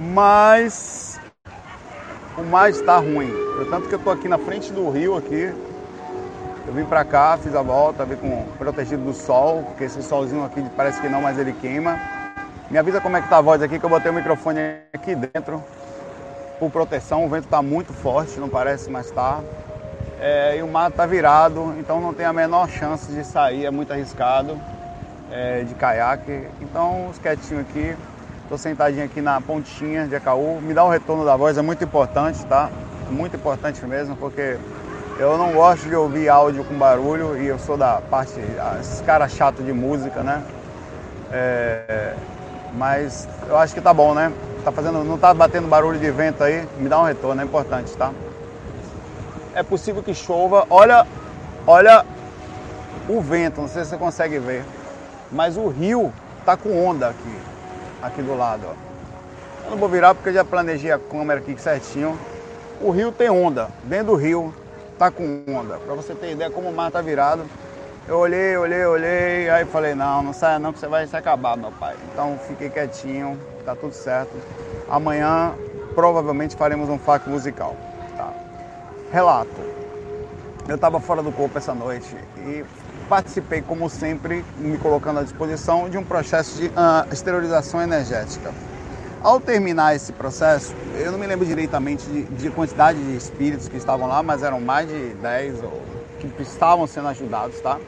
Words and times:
mas 0.00 1.20
o 2.38 2.42
mar 2.42 2.70
está 2.70 2.96
ruim. 2.96 3.30
Tanto 3.68 3.88
que 3.88 3.94
eu 3.94 3.98
estou 3.98 4.12
aqui 4.12 4.28
na 4.28 4.38
frente 4.38 4.72
do 4.72 4.88
rio 4.88 5.16
aqui. 5.16 5.52
Eu 6.66 6.72
vim 6.72 6.84
para 6.84 7.04
cá, 7.04 7.36
fiz 7.36 7.54
a 7.54 7.60
volta, 7.60 8.04
vim 8.04 8.16
com 8.16 8.46
protegido 8.58 9.04
do 9.04 9.12
sol, 9.12 9.62
porque 9.64 9.84
esse 9.84 10.02
solzinho 10.02 10.44
aqui 10.44 10.64
parece 10.76 11.00
que 11.00 11.08
não, 11.08 11.20
mas 11.20 11.38
ele 11.38 11.52
queima. 11.52 11.98
Me 12.70 12.78
avisa 12.78 13.00
como 13.00 13.16
é 13.16 13.20
que 13.20 13.28
tá 13.28 13.38
a 13.38 13.40
voz 13.40 13.60
aqui, 13.60 13.78
que 13.78 13.84
eu 13.84 13.90
botei 13.90 14.10
o 14.10 14.14
microfone 14.14 14.60
aqui 14.94 15.14
dentro 15.14 15.62
por 16.58 16.70
proteção. 16.70 17.24
O 17.26 17.28
vento 17.28 17.44
está 17.44 17.60
muito 17.60 17.92
forte, 17.92 18.38
não 18.38 18.48
parece, 18.48 18.88
mas 18.90 19.06
está. 19.06 19.40
É, 20.20 20.58
e 20.58 20.62
o 20.62 20.68
mar 20.68 20.90
está 20.90 21.04
virado, 21.04 21.74
então 21.78 22.00
não 22.00 22.14
tem 22.14 22.24
a 22.24 22.32
menor 22.32 22.68
chance 22.68 23.10
de 23.10 23.24
sair, 23.24 23.66
é 23.66 23.70
muito 23.70 23.92
arriscado 23.92 24.58
é, 25.30 25.62
de 25.64 25.74
caiaque. 25.74 26.46
Então, 26.60 27.08
os 27.08 27.18
quietinhos 27.18 27.62
aqui, 27.68 27.96
estou 28.50 28.58
sentadinho 28.58 29.04
aqui 29.04 29.20
na 29.20 29.40
pontinha 29.40 30.08
de 30.08 30.16
Acaú. 30.16 30.60
Me 30.60 30.74
dá 30.74 30.84
um 30.84 30.88
retorno 30.88 31.24
da 31.24 31.36
voz, 31.36 31.56
é 31.56 31.62
muito 31.62 31.84
importante, 31.84 32.44
tá? 32.46 32.68
Muito 33.08 33.36
importante 33.36 33.86
mesmo, 33.86 34.16
porque 34.16 34.58
eu 35.20 35.38
não 35.38 35.52
gosto 35.52 35.88
de 35.88 35.94
ouvir 35.94 36.28
áudio 36.28 36.64
com 36.64 36.74
barulho 36.74 37.40
e 37.40 37.46
eu 37.46 37.60
sou 37.60 37.76
da 37.76 38.00
parte, 38.00 38.40
esses 38.80 39.00
caras 39.02 39.30
chato 39.30 39.62
de 39.62 39.72
música, 39.72 40.24
né? 40.24 40.42
É, 41.30 42.14
mas 42.74 43.28
eu 43.48 43.56
acho 43.56 43.72
que 43.72 43.80
tá 43.80 43.94
bom, 43.94 44.14
né? 44.14 44.32
Tá 44.64 44.72
fazendo, 44.72 45.04
não 45.04 45.16
tá 45.16 45.32
batendo 45.32 45.68
barulho 45.68 46.00
de 46.00 46.10
vento 46.10 46.42
aí, 46.42 46.66
me 46.76 46.88
dá 46.88 46.98
um 47.00 47.04
retorno, 47.04 47.40
é 47.40 47.44
importante, 47.44 47.96
tá? 47.96 48.10
É 49.54 49.62
possível 49.62 50.02
que 50.02 50.12
chova. 50.12 50.66
Olha, 50.68 51.06
olha 51.68 52.04
o 53.08 53.20
vento, 53.20 53.60
não 53.60 53.68
sei 53.68 53.84
se 53.84 53.90
você 53.90 53.96
consegue 53.96 54.40
ver, 54.40 54.64
mas 55.30 55.56
o 55.56 55.68
rio 55.68 56.12
tá 56.44 56.56
com 56.56 56.84
onda 56.84 57.10
aqui, 57.10 57.49
aqui 58.02 58.22
do 58.22 58.36
lado, 58.36 58.66
ó. 58.66 59.64
Eu 59.64 59.70
não 59.72 59.78
vou 59.78 59.88
virar 59.88 60.14
porque 60.14 60.30
eu 60.30 60.34
já 60.34 60.44
planejei 60.44 60.90
a 60.90 60.98
câmera 60.98 61.40
aqui 61.40 61.60
certinho. 61.60 62.18
O 62.80 62.90
rio 62.90 63.12
tem 63.12 63.28
onda, 63.30 63.68
dentro 63.84 64.06
do 64.06 64.14
rio 64.16 64.54
tá 64.98 65.10
com 65.10 65.44
onda. 65.48 65.76
Para 65.76 65.94
você 65.94 66.14
ter 66.14 66.32
ideia 66.32 66.50
como 66.50 66.68
o 66.68 66.72
mar 66.72 66.90
tá 66.90 67.00
virado, 67.00 67.44
eu 68.08 68.18
olhei, 68.18 68.56
olhei, 68.56 68.84
olhei, 68.84 69.50
aí 69.50 69.64
falei, 69.64 69.94
não, 69.94 70.22
não 70.22 70.32
saia 70.32 70.58
não 70.58 70.72
que 70.72 70.78
você 70.78 70.88
vai 70.88 71.06
se 71.06 71.16
acabar, 71.16 71.56
meu 71.56 71.70
pai. 71.72 71.94
Então 72.10 72.38
fiquei 72.48 72.68
quietinho, 72.68 73.38
tá 73.64 73.76
tudo 73.76 73.92
certo. 73.92 74.32
Amanhã 74.88 75.54
provavelmente 75.94 76.56
faremos 76.56 76.88
um 76.88 76.98
FAQ 76.98 77.30
musical. 77.30 77.76
Tá? 78.16 78.32
Relato. 79.12 79.60
Eu 80.66 80.74
estava 80.74 80.98
fora 81.00 81.22
do 81.22 81.30
corpo 81.32 81.58
essa 81.58 81.74
noite 81.74 82.16
e 82.38 82.64
participei, 83.10 83.60
como 83.60 83.90
sempre, 83.90 84.44
me 84.56 84.78
colocando 84.78 85.18
à 85.18 85.24
disposição 85.24 85.90
de 85.90 85.98
um 85.98 86.04
processo 86.04 86.56
de 86.56 86.68
uh, 86.68 87.12
esterilização 87.12 87.82
energética. 87.82 88.54
Ao 89.20 89.40
terminar 89.40 89.96
esse 89.96 90.12
processo, 90.12 90.72
eu 90.96 91.10
não 91.10 91.18
me 91.18 91.26
lembro 91.26 91.44
diretamente 91.44 92.06
de, 92.06 92.22
de 92.22 92.50
quantidade 92.50 93.02
de 93.02 93.16
espíritos 93.16 93.68
que 93.68 93.76
estavam 93.76 94.06
lá, 94.06 94.22
mas 94.22 94.44
eram 94.44 94.60
mais 94.60 94.88
de 94.88 95.14
10 95.14 95.64
ou 95.64 95.82
que 96.20 96.42
estavam 96.42 96.86
sendo 96.86 97.08
ajudados, 97.08 97.60
tá? 97.60 97.78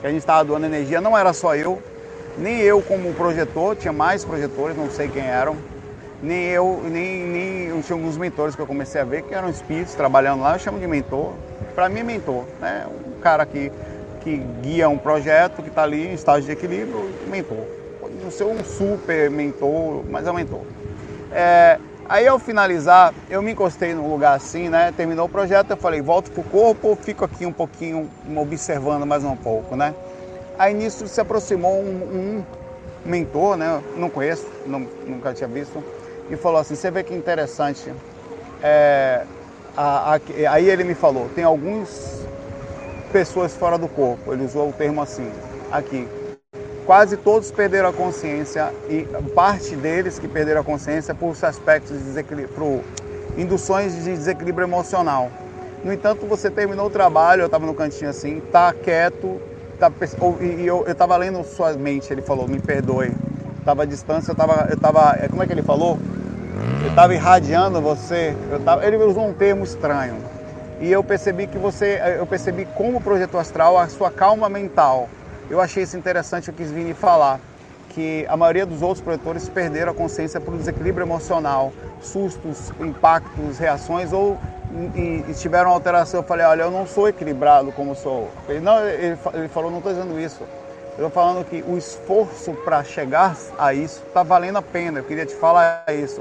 que 0.00 0.06
a 0.06 0.10
gente 0.10 0.20
estava 0.20 0.44
doando 0.44 0.66
energia, 0.66 1.00
não 1.00 1.16
era 1.16 1.32
só 1.32 1.56
eu, 1.56 1.82
nem 2.36 2.60
eu 2.60 2.82
como 2.82 3.14
projetor, 3.14 3.76
tinha 3.76 3.94
mais 3.94 4.26
projetores, 4.26 4.76
não 4.76 4.90
sei 4.90 5.08
quem 5.08 5.24
eram, 5.24 5.56
nem 6.22 6.44
eu, 6.44 6.82
nem, 6.84 7.22
nem 7.22 7.64
eu 7.68 7.82
tinha 7.82 7.96
alguns 7.96 8.18
mentores 8.18 8.54
que 8.54 8.60
eu 8.60 8.66
comecei 8.66 9.00
a 9.00 9.04
ver 9.04 9.22
que 9.22 9.34
eram 9.34 9.48
espíritos 9.48 9.94
trabalhando 9.94 10.42
lá, 10.42 10.54
eu 10.54 10.58
chamo 10.58 10.78
de 10.78 10.86
mentor. 10.86 11.32
Para 11.74 11.88
mim, 11.88 12.00
é 12.00 12.02
mentor, 12.02 12.44
né? 12.60 12.86
Um 13.06 13.20
cara 13.20 13.44
que, 13.44 13.70
que 14.26 14.42
guia 14.60 14.88
um 14.88 14.98
projeto 14.98 15.62
que 15.62 15.68
está 15.68 15.84
ali 15.84 16.04
em 16.04 16.14
estágio 16.14 16.46
de 16.46 16.50
equilíbrio, 16.50 17.08
mentor. 17.28 17.64
Pode 18.00 18.14
não 18.16 18.28
ser 18.28 18.42
um 18.42 18.64
super 18.64 19.30
mentor, 19.30 20.02
mas 20.10 20.26
é 20.26 20.30
um 20.32 20.34
mentor. 20.34 20.62
É, 21.30 21.78
aí 22.08 22.26
ao 22.26 22.36
finalizar, 22.36 23.14
eu 23.30 23.40
me 23.40 23.52
encostei 23.52 23.94
num 23.94 24.10
lugar 24.10 24.34
assim, 24.34 24.68
né? 24.68 24.92
Terminou 24.96 25.26
o 25.26 25.28
projeto, 25.28 25.70
eu 25.70 25.76
falei, 25.76 26.02
volto 26.02 26.32
pro 26.32 26.42
corpo, 26.42 26.98
fico 27.00 27.24
aqui 27.24 27.46
um 27.46 27.52
pouquinho 27.52 28.10
observando 28.36 29.06
mais 29.06 29.22
um 29.22 29.36
pouco, 29.36 29.76
né? 29.76 29.94
Aí 30.58 30.74
nisso 30.74 31.06
se 31.06 31.20
aproximou 31.20 31.78
um, 31.80 31.86
um 31.86 32.44
mentor, 33.04 33.56
né? 33.56 33.80
Não 33.96 34.10
conheço, 34.10 34.48
não, 34.66 34.88
nunca 35.06 35.32
tinha 35.34 35.48
visto, 35.48 35.84
e 36.28 36.36
falou 36.36 36.58
assim: 36.58 36.74
Você 36.74 36.90
vê 36.90 37.04
que 37.04 37.14
interessante. 37.14 37.92
É, 38.60 39.22
a, 39.76 40.14
a, 40.16 40.20
aí 40.50 40.68
ele 40.68 40.82
me 40.82 40.96
falou: 40.96 41.28
tem 41.32 41.44
algumas 41.44 42.26
pessoas 43.12 43.54
fora 43.54 43.78
do 43.78 43.88
corpo, 43.88 44.32
ele 44.32 44.44
usou 44.44 44.68
o 44.68 44.72
termo 44.72 45.00
assim, 45.02 45.30
aqui. 45.70 46.08
Quase 46.84 47.16
todos 47.16 47.50
perderam 47.50 47.88
a 47.88 47.92
consciência 47.92 48.72
e 48.88 49.06
parte 49.34 49.74
deles 49.74 50.18
que 50.18 50.28
perderam 50.28 50.60
a 50.60 50.64
consciência 50.64 51.14
por 51.14 51.36
aspectos 51.42 51.98
de 51.98 52.04
desequilíbrio, 52.04 52.54
por 52.54 52.84
induções 53.36 53.94
de 53.94 54.02
desequilíbrio 54.02 54.66
emocional. 54.66 55.30
No 55.84 55.92
entanto, 55.92 56.26
você 56.26 56.50
terminou 56.50 56.86
o 56.86 56.90
trabalho, 56.90 57.42
eu 57.42 57.46
estava 57.46 57.66
no 57.66 57.74
cantinho 57.74 58.10
assim, 58.10 58.40
tá 58.52 58.72
quieto, 58.72 59.40
tá, 59.78 59.90
e 60.40 60.66
eu 60.66 60.84
estava 60.86 61.16
lendo 61.16 61.42
sua 61.44 61.72
mente, 61.74 62.12
ele 62.12 62.22
falou, 62.22 62.46
me 62.48 62.60
perdoe. 62.60 63.12
Estava 63.58 63.82
à 63.82 63.86
distância, 63.86 64.30
eu 64.30 64.34
estava, 64.34 64.68
eu 64.70 65.24
é, 65.24 65.28
como 65.28 65.42
é 65.42 65.46
que 65.46 65.52
ele 65.52 65.62
falou? 65.62 65.98
Eu 66.82 66.90
estava 66.90 67.12
irradiando 67.14 67.80
você. 67.80 68.34
Eu 68.50 68.60
tava, 68.60 68.86
ele 68.86 68.96
usou 68.96 69.26
um 69.26 69.32
termo 69.32 69.64
estranho. 69.64 70.16
E 70.80 70.92
eu 70.92 71.02
percebi 71.02 71.46
que 71.46 71.58
você, 71.58 72.00
eu 72.18 72.26
percebi 72.26 72.66
como 72.74 73.00
projetou 73.00 73.40
astral 73.40 73.78
a 73.78 73.88
sua 73.88 74.10
calma 74.10 74.48
mental. 74.48 75.08
Eu 75.48 75.60
achei 75.60 75.82
isso 75.82 75.96
interessante, 75.96 76.48
eu 76.48 76.54
quis 76.54 76.70
vir 76.70 76.90
e 76.90 76.94
falar 76.94 77.40
que 77.90 78.26
a 78.28 78.36
maioria 78.36 78.66
dos 78.66 78.82
outros 78.82 79.00
projetores 79.00 79.48
perderam 79.48 79.92
a 79.92 79.94
consciência 79.94 80.38
por 80.38 80.54
desequilíbrio 80.54 81.04
emocional, 81.04 81.72
sustos, 82.02 82.70
impactos, 82.78 83.58
reações 83.58 84.12
ou 84.12 84.38
e, 84.94 85.24
e 85.28 85.34
tiveram 85.34 85.70
alteração. 85.70 86.20
Eu 86.20 86.24
falei, 86.24 86.44
olha, 86.44 86.62
eu 86.62 86.70
não 86.70 86.86
sou 86.86 87.08
equilibrado 87.08 87.72
como 87.72 87.94
sou. 87.94 88.30
Ele, 88.48 88.60
não, 88.60 88.78
ele, 88.86 89.16
ele 89.32 89.48
falou, 89.48 89.70
não 89.70 89.78
estou 89.78 89.92
dizendo 89.94 90.20
isso. 90.20 90.42
Eu 90.98 91.06
estou 91.06 91.10
falando 91.10 91.44
que 91.44 91.64
o 91.66 91.76
esforço 91.76 92.52
para 92.64 92.82
chegar 92.84 93.36
a 93.58 93.72
isso 93.72 94.02
está 94.06 94.22
valendo 94.22 94.56
a 94.56 94.62
pena. 94.62 94.98
Eu 94.98 95.04
queria 95.04 95.24
te 95.24 95.34
falar 95.34 95.84
isso. 95.88 96.20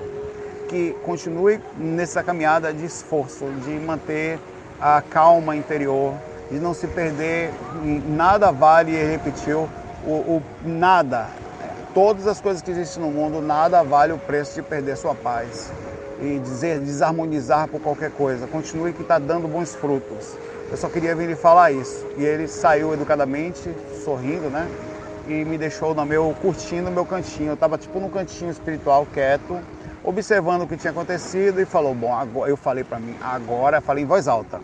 Que 0.68 0.96
continue 1.04 1.60
nessa 1.78 2.24
caminhada 2.24 2.74
de 2.74 2.86
esforço, 2.86 3.46
de 3.64 3.72
manter 3.72 4.40
a 4.82 5.02
calma 5.02 5.56
interior, 5.56 6.14
de 6.50 6.60
não 6.60 6.74
se 6.74 6.88
perder. 6.88 7.52
Nada 8.08 8.52
vale, 8.52 8.92
e 8.92 9.04
repetiu, 9.04 9.70
o, 10.06 10.12
o, 10.12 10.44
nada. 10.64 11.28
Todas 11.94 12.28
as 12.28 12.42
coisas 12.42 12.62
que 12.62 12.72
existem 12.72 13.02
no 13.02 13.10
mundo, 13.10 13.42
nada 13.42 13.84
vale 13.84 14.12
o 14.12 14.18
preço 14.18 14.56
de 14.56 14.62
perder 14.62 14.98
sua 14.98 15.16
paz 15.16 15.72
e 16.22 16.40
dizer 16.40 16.80
desarmonizar 16.80 17.68
por 17.68 17.80
qualquer 17.82 18.12
coisa. 18.12 18.48
Continue 18.48 18.94
que 18.94 19.02
está 19.02 19.20
dando 19.20 19.48
bons 19.48 19.76
frutos. 19.76 20.36
Eu 20.70 20.78
só 20.78 20.90
queria 20.90 21.16
vir 21.16 21.28
lhe 21.28 21.36
falar 21.36 21.72
isso. 21.72 22.06
E 22.18 22.24
ele 22.24 22.48
saiu 22.48 22.94
educadamente, 22.94 23.74
sorrindo, 24.04 24.50
né? 24.50 24.68
E 25.28 25.46
me 25.46 25.58
deixou 25.58 25.94
no 25.94 26.06
meu 26.06 26.36
curtindo 26.42 26.92
meu 26.92 27.06
cantinho. 27.06 27.50
Eu 27.50 27.54
estava 27.54 27.78
tipo 27.78 28.00
num 28.00 28.10
cantinho 28.10 28.52
espiritual 28.52 29.08
quieto, 29.14 29.60
observando 30.06 30.62
o 30.62 30.68
que 30.68 30.78
tinha 30.78 30.92
acontecido 30.92 31.60
e 31.60 31.66
falou: 31.66 31.94
"Bom, 31.96 32.14
agora 32.14 32.50
eu 32.50 32.58
falei 32.58 32.84
para 32.84 33.00
mim, 33.00 33.18
agora, 33.22 33.82
falei 33.82 34.04
em 34.04 34.08
voz 34.08 34.28
alta. 34.28 34.62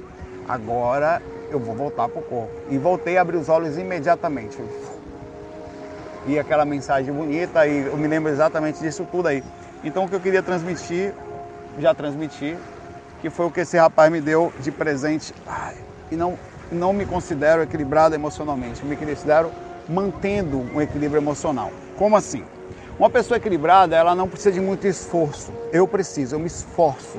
Agora 0.48 1.22
eu 1.50 1.60
vou 1.60 1.76
voltar 1.76 2.08
pro 2.08 2.22
corpo". 2.22 2.54
E 2.70 2.78
voltei 2.78 3.18
a 3.18 3.22
abrir 3.22 3.38
os 3.38 3.50
olhos 3.50 3.78
imediatamente. 3.78 4.58
E 6.28 6.38
aquela 6.38 6.66
mensagem 6.66 7.14
bonita 7.14 7.66
e 7.66 7.88
eu 7.88 7.98
me 7.98 8.08
lembro 8.08 8.32
exatamente 8.32 8.80
disso 8.80 9.08
tudo 9.12 9.28
aí. 9.28 9.44
Então 9.84 10.06
o 10.06 10.10
que 10.10 10.16
eu 10.16 10.22
queria 10.22 10.44
transmitir 10.44 11.14
já 11.80 11.94
transmiti, 11.94 12.58
que 13.22 13.30
foi 13.30 13.46
o 13.46 13.52
que 13.52 13.62
esse 13.62 13.78
rapaz 13.78 14.12
me 14.12 14.22
deu 14.22 14.54
de 14.60 14.72
presente. 14.72 15.34
Ai, 15.48 15.76
e 16.12 16.16
não, 16.16 16.38
não 16.72 16.94
me 16.94 17.06
considero 17.06 17.64
equilibrado 17.64 18.14
emocionalmente, 18.14 18.86
me 18.86 18.96
considero 18.96 19.52
mantendo 19.90 20.60
um 20.60 20.82
equilíbrio 20.82 21.20
emocional. 21.20 21.72
Como 21.98 22.16
assim? 22.16 22.46
Uma 23.02 23.10
pessoa 23.10 23.40
equilibrada, 23.40 23.96
ela 23.96 24.14
não 24.14 24.28
precisa 24.28 24.52
de 24.52 24.62
muito 24.62 24.86
esforço. 24.86 25.52
Eu 25.74 25.88
preciso, 25.88 26.36
eu 26.36 26.40
me 26.40 26.46
esforço. 26.46 27.18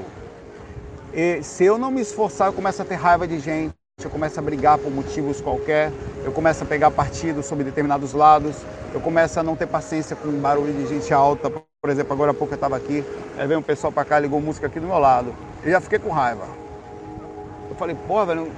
E 1.13 1.43
se 1.43 1.65
eu 1.65 1.77
não 1.77 1.91
me 1.91 2.01
esforçar, 2.01 2.47
eu 2.47 2.53
começo 2.53 2.81
a 2.81 2.85
ter 2.85 2.95
raiva 2.95 3.27
de 3.27 3.41
gente, 3.41 3.75
eu 4.01 4.09
começo 4.09 4.39
a 4.39 4.43
brigar 4.45 4.79
por 4.79 4.93
motivos 4.93 5.41
qualquer, 5.41 5.91
eu 6.25 6.31
começo 6.31 6.63
a 6.63 6.67
pegar 6.69 6.93
partido 6.93 7.43
sobre 7.43 7.65
determinados 7.65 8.13
lados, 8.13 8.59
eu 8.95 9.01
começo 9.01 9.41
a 9.41 9.43
não 9.43 9.57
ter 9.57 9.67
paciência 9.67 10.15
com 10.15 10.31
barulho 10.31 10.73
de 10.73 10.87
gente 10.87 11.13
alta, 11.13 11.51
por 11.51 11.91
exemplo, 11.91 12.13
agora 12.13 12.31
há 12.31 12.35
pouco 12.35 12.53
eu 12.53 12.55
estava 12.55 12.77
aqui, 12.77 13.05
aí 13.37 13.49
veio 13.49 13.59
um 13.59 13.63
pessoal 13.65 13.93
para 13.93 14.05
cá, 14.05 14.21
ligou 14.21 14.41
música 14.41 14.69
aqui 14.69 14.79
do 14.79 14.87
meu 14.87 15.01
lado. 15.01 15.35
Eu 15.65 15.73
já 15.73 15.81
fiquei 15.81 15.99
com 15.99 16.11
raiva. 16.11 16.45
Eu 17.69 17.75
falei, 17.75 17.97
pô, 18.07 18.25
velho, 18.25 18.53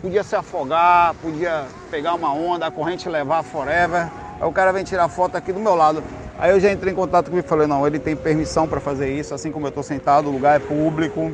podia 0.00 0.24
se 0.24 0.34
afogar, 0.34 1.14
podia 1.16 1.66
pegar 1.90 2.14
uma 2.14 2.32
onda, 2.32 2.64
a 2.64 2.70
corrente 2.70 3.10
levar 3.10 3.42
forever. 3.42 4.08
Aí 4.40 4.48
o 4.48 4.52
cara 4.52 4.72
vem 4.72 4.84
tirar 4.84 5.08
foto 5.08 5.36
aqui 5.36 5.52
do 5.52 5.60
meu 5.60 5.74
lado. 5.74 6.02
Aí 6.38 6.50
eu 6.50 6.60
já 6.60 6.72
entrei 6.72 6.92
em 6.92 6.96
contato 6.96 7.30
com 7.30 7.36
ele 7.36 7.44
e 7.44 7.48
falei, 7.48 7.66
não, 7.66 7.86
ele 7.86 7.98
tem 7.98 8.16
permissão 8.16 8.66
para 8.66 8.80
fazer 8.80 9.12
isso, 9.12 9.34
assim 9.34 9.52
como 9.52 9.66
eu 9.66 9.68
estou 9.68 9.82
sentado, 9.82 10.28
o 10.28 10.32
lugar 10.32 10.56
é 10.56 10.58
público 10.58 11.32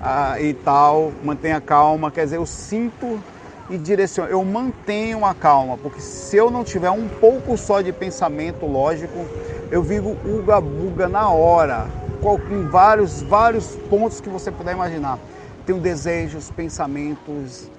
ah, 0.00 0.40
e 0.40 0.52
tal, 0.52 1.12
mantenha 1.22 1.60
calma. 1.60 2.10
Quer 2.10 2.24
dizer, 2.24 2.36
eu 2.36 2.46
sinto 2.46 3.22
e 3.70 3.78
direciono, 3.78 4.30
eu 4.30 4.44
mantenho 4.44 5.24
a 5.24 5.34
calma, 5.34 5.78
porque 5.78 6.00
se 6.00 6.36
eu 6.36 6.50
não 6.50 6.62
tiver 6.62 6.90
um 6.90 7.08
pouco 7.08 7.56
só 7.56 7.80
de 7.80 7.92
pensamento 7.92 8.66
lógico, 8.66 9.24
eu 9.70 9.82
vivo 9.82 10.16
uga-buga 10.26 11.08
na 11.08 11.30
hora. 11.30 11.86
em 12.50 12.68
vários, 12.68 13.22
vários 13.22 13.76
pontos 13.88 14.20
que 14.20 14.28
você 14.28 14.50
puder 14.50 14.72
imaginar. 14.72 15.18
Tenho 15.64 15.78
desejos, 15.78 16.50
pensamentos. 16.50 17.70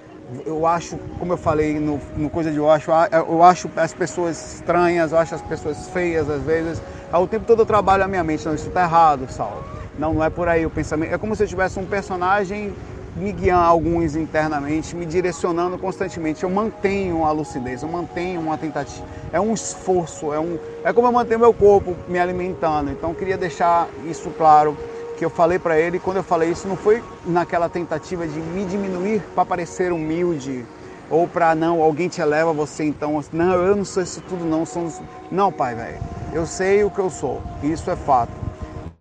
Eu 0.46 0.66
acho, 0.66 0.96
como 1.18 1.32
eu 1.32 1.36
falei 1.36 1.78
no, 1.78 2.00
no 2.16 2.30
Coisa 2.30 2.50
de 2.50 2.56
eu 2.56 2.70
acho, 2.70 2.90
eu 3.12 3.42
acho 3.42 3.70
as 3.76 3.92
pessoas 3.92 4.54
estranhas, 4.54 5.12
eu 5.12 5.18
acho 5.18 5.34
as 5.34 5.42
pessoas 5.42 5.88
feias 5.88 6.28
às 6.28 6.42
vezes. 6.42 6.82
Ao 7.12 7.26
tempo 7.26 7.44
todo 7.46 7.62
eu 7.62 7.66
trabalho 7.66 8.04
a 8.04 8.08
minha 8.08 8.24
mente. 8.24 8.44
Não, 8.46 8.54
isso 8.54 8.68
está 8.68 8.82
errado, 8.82 9.30
Saulo. 9.30 9.64
Não, 9.98 10.14
não 10.14 10.24
é 10.24 10.30
por 10.30 10.48
aí 10.48 10.66
o 10.66 10.70
pensamento. 10.70 11.14
É 11.14 11.18
como 11.18 11.36
se 11.36 11.42
eu 11.44 11.46
tivesse 11.46 11.78
um 11.78 11.86
personagem 11.86 12.74
me 13.16 13.30
guiando 13.30 13.62
alguns 13.62 14.16
internamente, 14.16 14.96
me 14.96 15.06
direcionando 15.06 15.78
constantemente. 15.78 16.42
Eu 16.42 16.50
mantenho 16.50 17.24
a 17.24 17.30
lucidez, 17.30 17.82
eu 17.82 17.88
mantenho 17.88 18.40
uma 18.40 18.58
tentativa. 18.58 19.06
É 19.32 19.40
um 19.40 19.54
esforço, 19.54 20.32
é, 20.32 20.40
um, 20.40 20.58
é 20.82 20.92
como 20.92 21.06
eu 21.06 21.12
mantenho 21.12 21.40
meu 21.40 21.54
corpo 21.54 21.96
me 22.08 22.18
alimentando. 22.18 22.90
Então 22.90 23.10
eu 23.10 23.14
queria 23.14 23.38
deixar 23.38 23.88
isso 24.06 24.30
claro 24.30 24.76
eu 25.24 25.30
falei 25.30 25.58
para 25.58 25.78
ele. 25.78 25.98
Quando 25.98 26.18
eu 26.18 26.22
falei 26.22 26.50
isso, 26.50 26.68
não 26.68 26.76
foi 26.76 27.02
naquela 27.24 27.68
tentativa 27.68 28.26
de 28.26 28.38
me 28.38 28.64
diminuir 28.64 29.22
para 29.34 29.44
parecer 29.44 29.92
humilde 29.92 30.64
ou 31.10 31.28
para 31.28 31.54
não, 31.54 31.82
alguém 31.82 32.08
te 32.08 32.20
eleva 32.20 32.52
você 32.52 32.84
então. 32.84 33.22
Não, 33.32 33.54
eu 33.54 33.76
não 33.76 33.84
sou 33.84 34.02
isso 34.02 34.20
tudo, 34.22 34.44
não. 34.44 34.64
Somos... 34.64 35.00
Não, 35.30 35.52
pai, 35.52 35.74
velho. 35.74 35.98
Eu 36.32 36.46
sei 36.46 36.82
o 36.82 36.90
que 36.90 36.98
eu 36.98 37.10
sou, 37.10 37.42
isso 37.62 37.90
é 37.90 37.96
fato. 37.96 38.32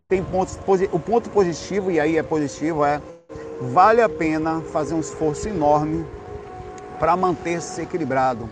Tem 0.07 0.23
pontos, 0.23 0.59
o 0.91 0.99
ponto 0.99 1.29
positivo, 1.29 1.89
e 1.89 1.99
aí 1.99 2.17
é 2.17 2.23
positivo, 2.23 2.85
é 2.85 3.01
vale 3.59 4.01
a 4.01 4.09
pena 4.09 4.61
fazer 4.71 4.93
um 4.93 4.99
esforço 4.99 5.47
enorme 5.47 6.05
para 6.99 7.15
manter-se 7.17 7.81
equilibrado. 7.81 8.47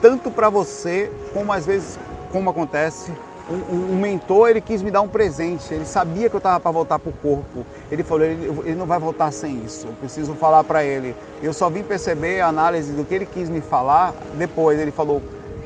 Tanto 0.00 0.30
para 0.30 0.48
você, 0.48 1.10
como 1.32 1.52
às 1.52 1.66
vezes, 1.66 1.98
como 2.30 2.50
acontece, 2.50 3.10
um, 3.50 3.94
um, 3.94 3.98
mentor 3.98 4.50
ele 4.50 4.60
quis 4.60 4.82
me 4.82 4.90
dar 4.90 5.00
um 5.00 5.08
presente, 5.08 5.72
ele 5.72 5.84
sabia 5.84 6.28
que 6.28 6.36
eu 6.36 6.38
estava 6.38 6.60
para 6.60 6.70
voltar 6.70 6.98
para 6.98 7.10
o 7.10 7.12
corpo. 7.12 7.64
Ele 7.90 8.02
falou, 8.02 8.24
ele, 8.24 8.60
ele, 8.64 8.74
não 8.74 8.86
vai 8.86 8.98
voltar 8.98 9.32
sem 9.32 9.64
isso, 9.64 9.86
eu 9.86 9.92
preciso 9.94 10.34
falar 10.34 10.64
para 10.64 10.84
ele. 10.84 11.14
Eu 11.42 11.52
só 11.52 11.70
vim 11.70 11.82
perceber 11.82 12.40
a 12.40 12.48
análise 12.48 12.92
do 12.92 13.04
que 13.04 13.14
ele 13.14 13.26
quis 13.26 13.48
me 13.48 13.60
falar 13.60 14.14
depois. 14.36 14.78
Ele 14.78 14.90
falou, 14.90 15.22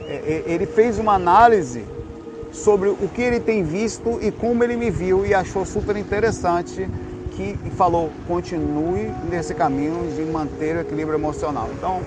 é, 0.06 0.14
é, 0.14 0.42
ele 0.46 0.66
fez 0.66 0.98
uma 0.98 1.14
análise 1.14 1.84
sobre 2.52 2.88
o 2.88 3.08
que 3.12 3.22
ele 3.22 3.40
tem 3.40 3.64
visto 3.64 4.18
e 4.22 4.30
como 4.30 4.62
ele 4.62 4.76
me 4.76 4.90
viu 4.90 5.26
e 5.26 5.34
achou 5.34 5.64
super 5.64 5.96
interessante 5.96 6.88
que 7.32 7.56
falou 7.76 8.10
continue 8.28 9.10
nesse 9.30 9.54
caminho 9.54 10.12
de 10.14 10.22
manter 10.22 10.76
o 10.76 10.80
equilíbrio 10.80 11.16
emocional. 11.16 11.68
Então, 11.72 12.00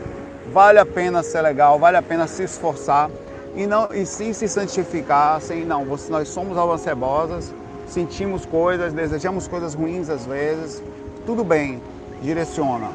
vale 0.54 0.80
a 0.80 0.86
pena 0.86 1.24
ser 1.24 1.42
legal, 1.42 1.80
vale 1.80 1.98
a 1.98 2.01
pena 2.01 2.28
se 2.28 2.44
esforçar 2.44 3.10
e 3.56 3.66
não 3.66 3.88
e 3.94 4.06
sim 4.06 4.34
se 4.34 4.48
santificar, 4.48 5.40
sem 5.42 5.63
não, 5.66 5.86
nós 5.86 6.28
somos 6.28 6.57
almas 6.57 6.81
cebosas, 6.81 7.54
sentimos 7.88 8.46
coisas, 8.46 8.94
desejamos 8.94 9.48
coisas 9.48 9.74
ruins 9.74 10.10
às 10.10 10.25
vezes. 10.25 10.84
Tudo 11.25 11.44
bem, 11.44 11.81
direciona. 12.22 12.90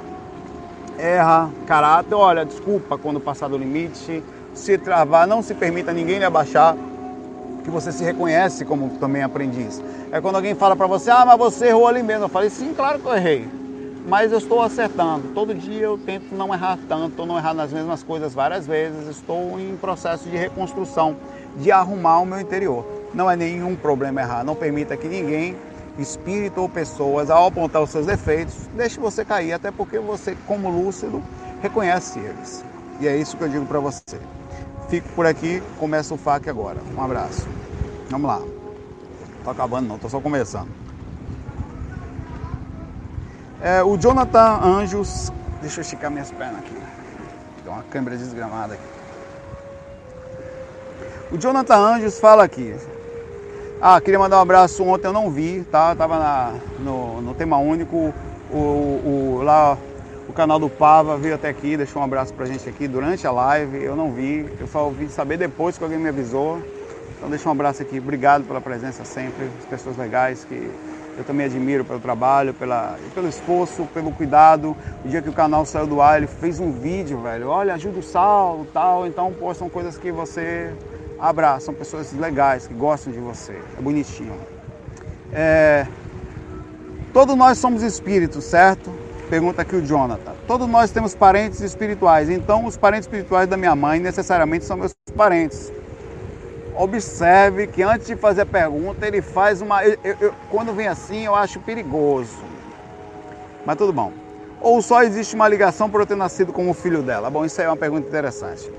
Erra, 0.98 1.50
caráter, 1.66 2.14
olha, 2.14 2.44
desculpa 2.44 2.98
quando 2.98 3.18
passar 3.18 3.48
do 3.48 3.56
limite, 3.56 4.22
se 4.52 4.76
travar, 4.76 5.26
não 5.26 5.42
se 5.42 5.54
permita 5.54 5.92
ninguém 5.92 6.18
lhe 6.18 6.24
abaixar 6.24 6.76
que 7.64 7.70
você 7.70 7.92
se 7.92 8.04
reconhece 8.04 8.64
como 8.64 8.90
também 8.98 9.22
aprendiz. 9.22 9.82
É 10.12 10.20
quando 10.20 10.36
alguém 10.36 10.54
fala 10.54 10.76
para 10.76 10.86
você, 10.86 11.10
ah, 11.10 11.24
mas 11.24 11.38
você 11.38 11.68
errou 11.68 11.86
ali 11.86 12.02
mesmo. 12.02 12.24
Eu 12.24 12.28
falei, 12.28 12.50
sim, 12.50 12.74
claro 12.74 12.98
que 12.98 13.06
eu 13.06 13.14
errei. 13.14 13.59
Mas 14.06 14.32
eu 14.32 14.38
estou 14.38 14.62
acertando. 14.62 15.28
Todo 15.34 15.54
dia 15.54 15.84
eu 15.84 15.98
tento 15.98 16.34
não 16.34 16.52
errar 16.52 16.78
tanto, 16.88 17.26
não 17.26 17.36
errar 17.36 17.54
nas 17.54 17.72
mesmas 17.72 18.02
coisas 18.02 18.34
várias 18.34 18.66
vezes. 18.66 19.08
Estou 19.08 19.60
em 19.60 19.76
processo 19.76 20.28
de 20.28 20.36
reconstrução, 20.36 21.16
de 21.56 21.70
arrumar 21.70 22.20
o 22.20 22.26
meu 22.26 22.40
interior. 22.40 22.84
Não 23.12 23.30
é 23.30 23.36
nenhum 23.36 23.76
problema 23.76 24.20
errar. 24.20 24.44
Não 24.44 24.54
permita 24.54 24.96
que 24.96 25.06
ninguém, 25.06 25.56
espírito 25.98 26.60
ou 26.62 26.68
pessoas, 26.68 27.30
ao 27.30 27.46
apontar 27.46 27.82
os 27.82 27.90
seus 27.90 28.06
defeitos, 28.06 28.54
deixe 28.74 28.98
você 28.98 29.24
cair, 29.24 29.52
até 29.52 29.70
porque 29.70 29.98
você, 29.98 30.36
como 30.46 30.70
lúcido, 30.70 31.22
reconhece 31.60 32.18
eles. 32.18 32.64
E 33.00 33.06
é 33.06 33.16
isso 33.16 33.36
que 33.36 33.44
eu 33.44 33.48
digo 33.48 33.66
para 33.66 33.80
você. 33.80 34.18
Fico 34.88 35.08
por 35.10 35.26
aqui, 35.26 35.62
começa 35.78 36.14
o 36.14 36.16
FAQ 36.16 36.48
agora. 36.50 36.78
Um 36.96 37.02
abraço. 37.02 37.46
Vamos 38.08 38.26
lá. 38.26 38.40
Tô 39.44 39.50
acabando 39.50 39.88
não, 39.88 39.98
tô 39.98 40.08
só 40.08 40.20
começando. 40.20 40.89
É, 43.62 43.82
o 43.82 43.98
Jonathan 43.98 44.58
Anjos. 44.62 45.30
Deixa 45.60 45.80
eu 45.80 45.82
esticar 45.82 46.10
minhas 46.10 46.30
pernas 46.30 46.60
aqui. 46.60 46.74
Tem 47.62 47.72
uma 47.72 47.82
câmera 47.82 48.16
desgramada 48.16 48.74
aqui. 48.74 48.82
O 51.30 51.38
Jonathan 51.38 51.76
Anjos 51.76 52.18
fala 52.18 52.42
aqui. 52.42 52.74
Ah, 53.80 54.00
queria 54.00 54.18
mandar 54.18 54.38
um 54.38 54.42
abraço. 54.42 54.82
Ontem 54.82 55.06
eu 55.08 55.12
não 55.12 55.30
vi, 55.30 55.62
tá? 55.70 55.94
tava 55.94 56.18
na, 56.18 56.54
no, 56.78 57.20
no 57.20 57.34
tema 57.34 57.58
único. 57.58 58.14
O, 58.50 58.56
o, 58.56 59.40
lá 59.44 59.76
o 60.26 60.32
canal 60.32 60.58
do 60.58 60.70
Pava 60.70 61.18
veio 61.18 61.34
até 61.34 61.48
aqui, 61.48 61.76
deixou 61.76 62.00
um 62.00 62.04
abraço 62.04 62.32
pra 62.32 62.46
gente 62.46 62.66
aqui 62.66 62.88
durante 62.88 63.26
a 63.26 63.30
live. 63.30 63.82
Eu 63.82 63.94
não 63.94 64.10
vi, 64.10 64.48
eu 64.58 64.66
só 64.66 64.86
ouvi 64.86 65.08
saber 65.08 65.36
depois 65.36 65.76
que 65.76 65.84
alguém 65.84 65.98
me 65.98 66.08
avisou. 66.08 66.62
Então 67.16 67.28
deixa 67.28 67.46
um 67.46 67.52
abraço 67.52 67.82
aqui, 67.82 67.98
obrigado 67.98 68.44
pela 68.44 68.60
presença 68.60 69.04
sempre, 69.04 69.50
as 69.58 69.66
pessoas 69.66 69.98
legais 69.98 70.44
que 70.44 70.70
eu 71.20 71.24
também 71.24 71.46
admiro 71.46 71.84
pelo 71.84 72.00
trabalho, 72.00 72.54
pela, 72.54 72.96
pelo 73.14 73.28
esforço, 73.28 73.84
pelo 73.92 74.10
cuidado. 74.10 74.74
O 75.04 75.08
dia 75.08 75.20
que 75.20 75.28
o 75.28 75.32
canal 75.32 75.66
saiu 75.66 75.86
do 75.86 76.00
ar, 76.00 76.16
ele 76.16 76.26
fez 76.26 76.58
um 76.58 76.72
vídeo, 76.72 77.20
velho. 77.20 77.48
Olha, 77.48 77.74
ajuda 77.74 77.98
o 77.98 78.02
Saulo 78.02 78.66
tal. 78.72 79.06
Então, 79.06 79.32
pô, 79.32 79.52
são 79.52 79.68
coisas 79.68 79.98
que 79.98 80.10
você 80.10 80.72
abraça, 81.18 81.66
são 81.66 81.74
pessoas 81.74 82.12
legais, 82.14 82.66
que 82.66 82.72
gostam 82.72 83.12
de 83.12 83.18
você. 83.18 83.60
É 83.78 83.82
bonitinho. 83.82 84.32
É... 85.32 85.86
Todos 87.12 87.36
nós 87.36 87.58
somos 87.58 87.82
espíritos, 87.82 88.44
certo? 88.44 88.90
Pergunta 89.28 89.62
aqui 89.62 89.76
o 89.76 89.84
Jonathan. 89.84 90.32
Todos 90.46 90.66
nós 90.66 90.90
temos 90.90 91.14
parentes 91.14 91.60
espirituais, 91.60 92.30
então 92.30 92.64
os 92.64 92.76
parentes 92.76 93.06
espirituais 93.06 93.48
da 93.48 93.56
minha 93.56 93.76
mãe 93.76 94.00
necessariamente 94.00 94.64
são 94.64 94.76
meus 94.76 94.94
parentes. 95.14 95.70
Observe 96.80 97.66
que 97.66 97.82
antes 97.82 98.06
de 98.06 98.16
fazer 98.16 98.40
a 98.40 98.46
pergunta, 98.46 99.06
ele 99.06 99.20
faz 99.20 99.60
uma. 99.60 99.84
Eu, 99.84 99.98
eu, 100.18 100.34
quando 100.48 100.72
vem 100.72 100.88
assim, 100.88 101.26
eu 101.26 101.34
acho 101.34 101.60
perigoso. 101.60 102.38
Mas 103.66 103.76
tudo 103.76 103.92
bom. 103.92 104.10
Ou 104.62 104.80
só 104.80 105.02
existe 105.02 105.34
uma 105.34 105.46
ligação 105.46 105.90
por 105.90 106.00
eu 106.00 106.06
ter 106.06 106.16
nascido 106.16 106.54
como 106.54 106.72
filho 106.72 107.02
dela? 107.02 107.28
Bom, 107.28 107.44
isso 107.44 107.60
aí 107.60 107.66
é 107.66 107.70
uma 107.70 107.76
pergunta 107.76 108.08
interessante. 108.08 108.72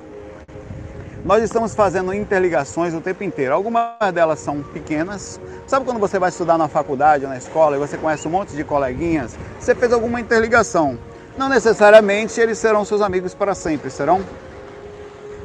Nós 1.23 1.43
estamos 1.43 1.75
fazendo 1.75 2.11
interligações 2.11 2.95
o 2.95 3.01
tempo 3.01 3.23
inteiro. 3.23 3.53
Algumas 3.53 4.11
delas 4.11 4.39
são 4.39 4.63
pequenas. 4.63 5.39
Sabe 5.67 5.85
quando 5.85 5.99
você 5.99 6.17
vai 6.17 6.29
estudar 6.29 6.57
na 6.57 6.67
faculdade 6.67 7.25
ou 7.25 7.29
na 7.29 7.37
escola 7.37 7.75
e 7.75 7.79
você 7.79 7.99
conhece 7.99 8.27
um 8.27 8.31
monte 8.31 8.55
de 8.55 8.63
coleguinhas? 8.63 9.37
Você 9.59 9.75
fez 9.75 9.93
alguma 9.93 10.19
interligação. 10.19 10.97
Não 11.37 11.47
necessariamente 11.47 12.41
eles 12.41 12.57
serão 12.57 12.83
seus 12.83 12.99
amigos 12.99 13.35
para 13.35 13.53
sempre, 13.53 13.91
serão? 13.91 14.21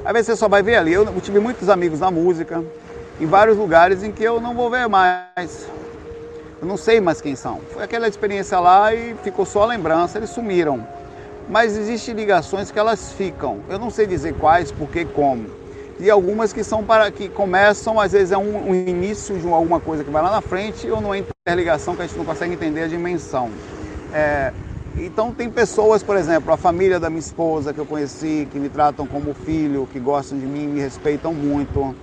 Às 0.06 0.12
vezes 0.12 0.26
você 0.28 0.36
só 0.36 0.48
vai 0.48 0.62
ver 0.62 0.76
ali. 0.76 0.92
Eu 0.92 1.04
tive 1.20 1.40
muitos 1.40 1.68
amigos 1.68 2.00
na 2.00 2.10
música, 2.10 2.62
em 3.20 3.26
vários 3.26 3.56
lugares 3.56 4.02
em 4.02 4.12
que 4.12 4.22
eu 4.22 4.40
não 4.40 4.54
vou 4.54 4.70
ver 4.70 4.88
mais. 4.88 5.68
Eu 6.62 6.66
não 6.66 6.76
sei 6.76 7.00
mais 7.00 7.20
quem 7.20 7.34
são. 7.34 7.60
Foi 7.72 7.82
aquela 7.82 8.06
experiência 8.06 8.58
lá 8.60 8.94
e 8.94 9.14
ficou 9.22 9.44
só 9.44 9.64
a 9.64 9.66
lembrança, 9.66 10.16
eles 10.16 10.30
sumiram. 10.30 10.86
Mas 11.48 11.76
existem 11.76 12.14
ligações 12.14 12.70
que 12.70 12.78
elas 12.78 13.12
ficam. 13.12 13.58
Eu 13.68 13.78
não 13.78 13.90
sei 13.90 14.06
dizer 14.06 14.34
quais, 14.34 14.70
porque 14.70 15.04
como 15.04 15.44
e 15.98 16.10
algumas 16.10 16.52
que 16.52 16.62
são 16.62 16.84
para 16.84 17.10
que 17.10 17.28
começam, 17.28 17.98
às 17.98 18.12
vezes 18.12 18.30
é 18.30 18.36
um, 18.36 18.70
um 18.70 18.74
início 18.74 19.38
de 19.38 19.48
alguma 19.48 19.80
coisa 19.80 20.04
que 20.04 20.10
vai 20.10 20.22
lá 20.22 20.30
na 20.30 20.40
frente 20.42 20.90
ou 20.90 21.00
numa 21.00 21.16
interligação 21.16 21.96
que 21.96 22.02
a 22.02 22.06
gente 22.06 22.18
não 22.18 22.24
consegue 22.24 22.52
entender 22.52 22.82
a 22.82 22.86
dimensão. 22.86 23.50
É, 24.12 24.52
então 24.98 25.32
tem 25.32 25.50
pessoas, 25.50 26.02
por 26.02 26.16
exemplo, 26.16 26.52
a 26.52 26.56
família 26.56 26.98
da 26.98 27.10
minha 27.10 27.20
esposa 27.20 27.72
que 27.72 27.78
eu 27.78 27.84
conheci, 27.84 28.48
que 28.50 28.58
me 28.58 28.68
tratam 28.68 29.06
como 29.06 29.34
filho, 29.34 29.86
que 29.92 30.00
gostam 30.00 30.38
de 30.38 30.46
mim, 30.46 30.66
me 30.66 30.80
respeitam 30.80 31.34
muito. 31.34 31.94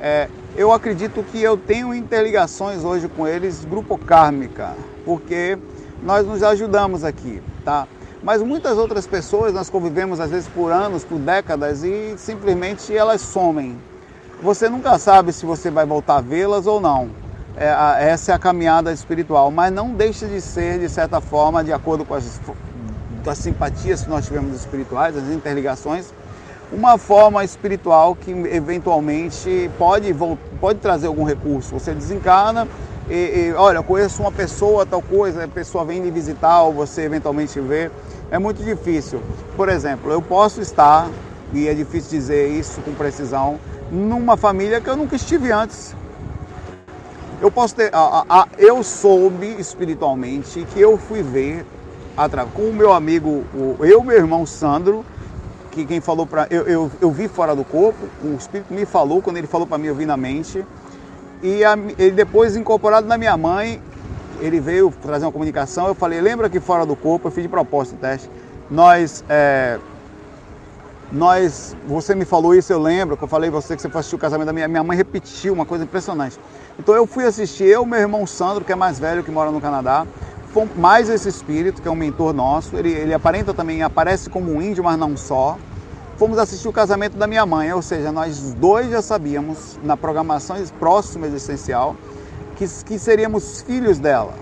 É, 0.00 0.28
eu 0.56 0.72
acredito 0.72 1.22
que 1.22 1.40
eu 1.40 1.56
tenho 1.56 1.94
interligações 1.94 2.84
hoje 2.84 3.06
com 3.08 3.26
eles, 3.26 3.64
grupo 3.64 3.96
kármica, 3.96 4.74
porque 5.04 5.56
nós 6.02 6.26
nos 6.26 6.42
ajudamos 6.42 7.04
aqui, 7.04 7.40
tá? 7.64 7.86
Mas 8.22 8.42
muitas 8.42 8.76
outras 8.76 9.06
pessoas 9.06 9.54
nós 9.54 9.70
convivemos 9.70 10.18
às 10.18 10.30
vezes 10.30 10.48
por 10.48 10.72
anos, 10.72 11.04
por 11.04 11.18
décadas 11.18 11.84
e 11.84 12.14
simplesmente 12.18 12.94
elas 12.94 13.20
somem. 13.20 13.78
Você 14.42 14.68
nunca 14.68 14.98
sabe 14.98 15.32
se 15.32 15.46
você 15.46 15.70
vai 15.70 15.86
voltar 15.86 16.16
a 16.16 16.20
vê-las 16.20 16.66
ou 16.66 16.80
não. 16.80 17.10
É, 17.60 18.08
essa 18.08 18.32
é 18.32 18.34
a 18.34 18.38
caminhada 18.38 18.90
espiritual, 18.90 19.50
mas 19.50 19.70
não 19.70 19.90
deixa 19.90 20.26
de 20.26 20.40
ser, 20.40 20.78
de 20.78 20.88
certa 20.88 21.20
forma, 21.20 21.62
de 21.62 21.74
acordo 21.74 22.06
com 22.06 22.14
as, 22.14 22.40
as 23.26 23.36
simpatias 23.36 24.02
que 24.02 24.08
nós 24.08 24.24
tivemos 24.24 24.56
espirituais, 24.56 25.14
as 25.14 25.28
interligações, 25.28 26.06
uma 26.72 26.96
forma 26.96 27.44
espiritual 27.44 28.16
que 28.16 28.30
eventualmente 28.30 29.70
pode, 29.76 30.14
pode 30.58 30.78
trazer 30.78 31.08
algum 31.08 31.22
recurso. 31.22 31.78
Você 31.78 31.92
desencarna 31.92 32.66
e, 33.10 33.48
e 33.48 33.52
olha, 33.52 33.76
eu 33.76 33.84
conheço 33.84 34.22
uma 34.22 34.32
pessoa, 34.32 34.86
tal 34.86 35.02
coisa, 35.02 35.44
a 35.44 35.48
pessoa 35.48 35.84
vem 35.84 36.00
lhe 36.00 36.10
visitar 36.10 36.62
ou 36.62 36.72
você 36.72 37.02
eventualmente 37.02 37.60
vê 37.60 37.90
é 38.30 38.38
muito 38.38 38.62
difícil. 38.62 39.20
Por 39.54 39.68
exemplo, 39.68 40.10
eu 40.10 40.22
posso 40.22 40.62
estar, 40.62 41.10
e 41.52 41.68
é 41.68 41.74
difícil 41.74 42.10
dizer 42.12 42.48
isso 42.48 42.80
com 42.80 42.94
precisão, 42.94 43.60
numa 43.92 44.38
família 44.38 44.80
que 44.80 44.88
eu 44.88 44.96
nunca 44.96 45.16
estive 45.16 45.52
antes. 45.52 45.94
Eu 47.40 47.50
posso 47.50 47.74
ter, 47.74 47.90
a, 47.94 48.24
a, 48.28 48.48
eu 48.58 48.82
soube 48.82 49.46
espiritualmente 49.58 50.66
que 50.74 50.80
eu 50.80 50.98
fui 50.98 51.22
ver 51.22 51.64
com 52.52 52.64
o 52.64 52.72
meu 52.72 52.92
amigo, 52.92 53.44
o, 53.54 53.78
eu 53.80 54.04
meu 54.04 54.14
irmão 54.14 54.44
Sandro, 54.44 55.06
que 55.70 55.86
quem 55.86 56.02
falou 56.02 56.26
para 56.26 56.46
eu, 56.50 56.66
eu, 56.66 56.92
eu, 57.00 57.10
vi 57.10 57.28
fora 57.28 57.56
do 57.56 57.64
corpo, 57.64 57.98
o 58.22 58.34
espírito 58.34 58.74
me 58.74 58.84
falou, 58.84 59.22
quando 59.22 59.38
ele 59.38 59.46
falou 59.46 59.66
para 59.66 59.78
mim 59.78 59.86
eu 59.86 59.94
vi 59.94 60.04
na 60.04 60.18
mente. 60.18 60.62
E 61.42 61.64
a, 61.64 61.78
ele 61.98 62.10
depois 62.10 62.56
incorporado 62.56 63.06
na 63.06 63.16
minha 63.16 63.34
mãe, 63.38 63.80
ele 64.40 64.60
veio 64.60 64.92
trazer 65.00 65.24
uma 65.24 65.32
comunicação, 65.32 65.86
eu 65.86 65.94
falei, 65.94 66.20
lembra 66.20 66.50
que 66.50 66.60
fora 66.60 66.84
do 66.84 66.94
corpo, 66.94 67.28
eu 67.28 67.32
fiz 67.32 67.42
de 67.42 67.48
propósito 67.48 67.96
teste. 67.98 68.28
Nós 68.70 69.24
é, 69.30 69.78
nós, 71.12 71.76
você 71.86 72.14
me 72.14 72.24
falou 72.24 72.54
isso, 72.54 72.72
eu 72.72 72.80
lembro, 72.80 73.16
que 73.16 73.24
eu 73.24 73.28
falei 73.28 73.50
você 73.50 73.74
que 73.74 73.82
você 73.82 73.88
foi 73.88 73.98
assistir 73.98 74.14
o 74.14 74.18
casamento 74.18 74.46
da 74.46 74.52
minha, 74.52 74.68
minha 74.68 74.84
mãe 74.84 74.96
repetiu 74.96 75.52
uma 75.52 75.66
coisa 75.66 75.84
impressionante. 75.84 76.38
Então 76.80 76.94
eu 76.94 77.06
fui 77.06 77.26
assistir, 77.26 77.64
eu 77.64 77.84
meu 77.84 77.98
irmão 77.98 78.26
Sandro, 78.26 78.64
que 78.64 78.72
é 78.72 78.74
mais 78.74 78.98
velho, 78.98 79.22
que 79.22 79.30
mora 79.30 79.50
no 79.50 79.60
Canadá, 79.60 80.06
mais 80.74 81.10
esse 81.10 81.28
espírito, 81.28 81.82
que 81.82 81.86
é 81.86 81.90
um 81.90 81.94
mentor 81.94 82.32
nosso, 82.32 82.74
ele, 82.74 82.90
ele 82.90 83.12
aparenta 83.12 83.52
também, 83.52 83.82
aparece 83.82 84.30
como 84.30 84.50
um 84.50 84.62
índio, 84.62 84.82
mas 84.82 84.98
não 84.98 85.14
só. 85.14 85.58
Fomos 86.16 86.38
assistir 86.38 86.68
o 86.68 86.72
casamento 86.72 87.18
da 87.18 87.26
minha 87.26 87.44
mãe, 87.44 87.70
ou 87.70 87.82
seja, 87.82 88.10
nós 88.10 88.54
dois 88.54 88.90
já 88.90 89.02
sabíamos, 89.02 89.78
na 89.82 89.94
programação 89.94 90.56
próxima 90.78 91.26
existencial, 91.26 91.94
que, 92.56 92.66
que 92.66 92.98
seríamos 92.98 93.60
filhos 93.60 93.98
dela. 93.98 94.32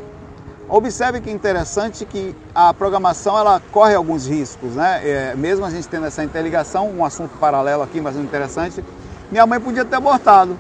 Observe 0.69 1.21
que 1.21 1.33
interessante 1.33 2.05
que 2.05 2.37
a 2.55 2.73
programação 2.73 3.37
ela 3.37 3.61
corre 3.73 3.97
alguns 3.97 4.29
riscos, 4.29 4.77
né? 4.77 5.01
É, 5.03 5.35
mesmo 5.35 5.65
a 5.65 5.71
gente 5.71 5.89
tendo 5.89 6.07
essa 6.07 6.23
interligação, 6.23 6.89
um 6.89 7.05
assunto 7.05 7.37
paralelo 7.39 7.83
aqui, 7.83 8.01
mas 8.01 8.15
interessante, 8.15 8.85
minha 9.29 9.45
mãe 9.45 9.59
podia 9.59 9.85
ter 9.85 9.97
abortado. 9.97 10.57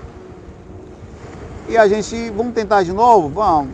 E 1.68 1.76
a 1.76 1.86
gente, 1.86 2.30
vamos 2.30 2.54
tentar 2.54 2.82
de 2.82 2.94
novo? 2.94 3.28
Vamos. 3.28 3.72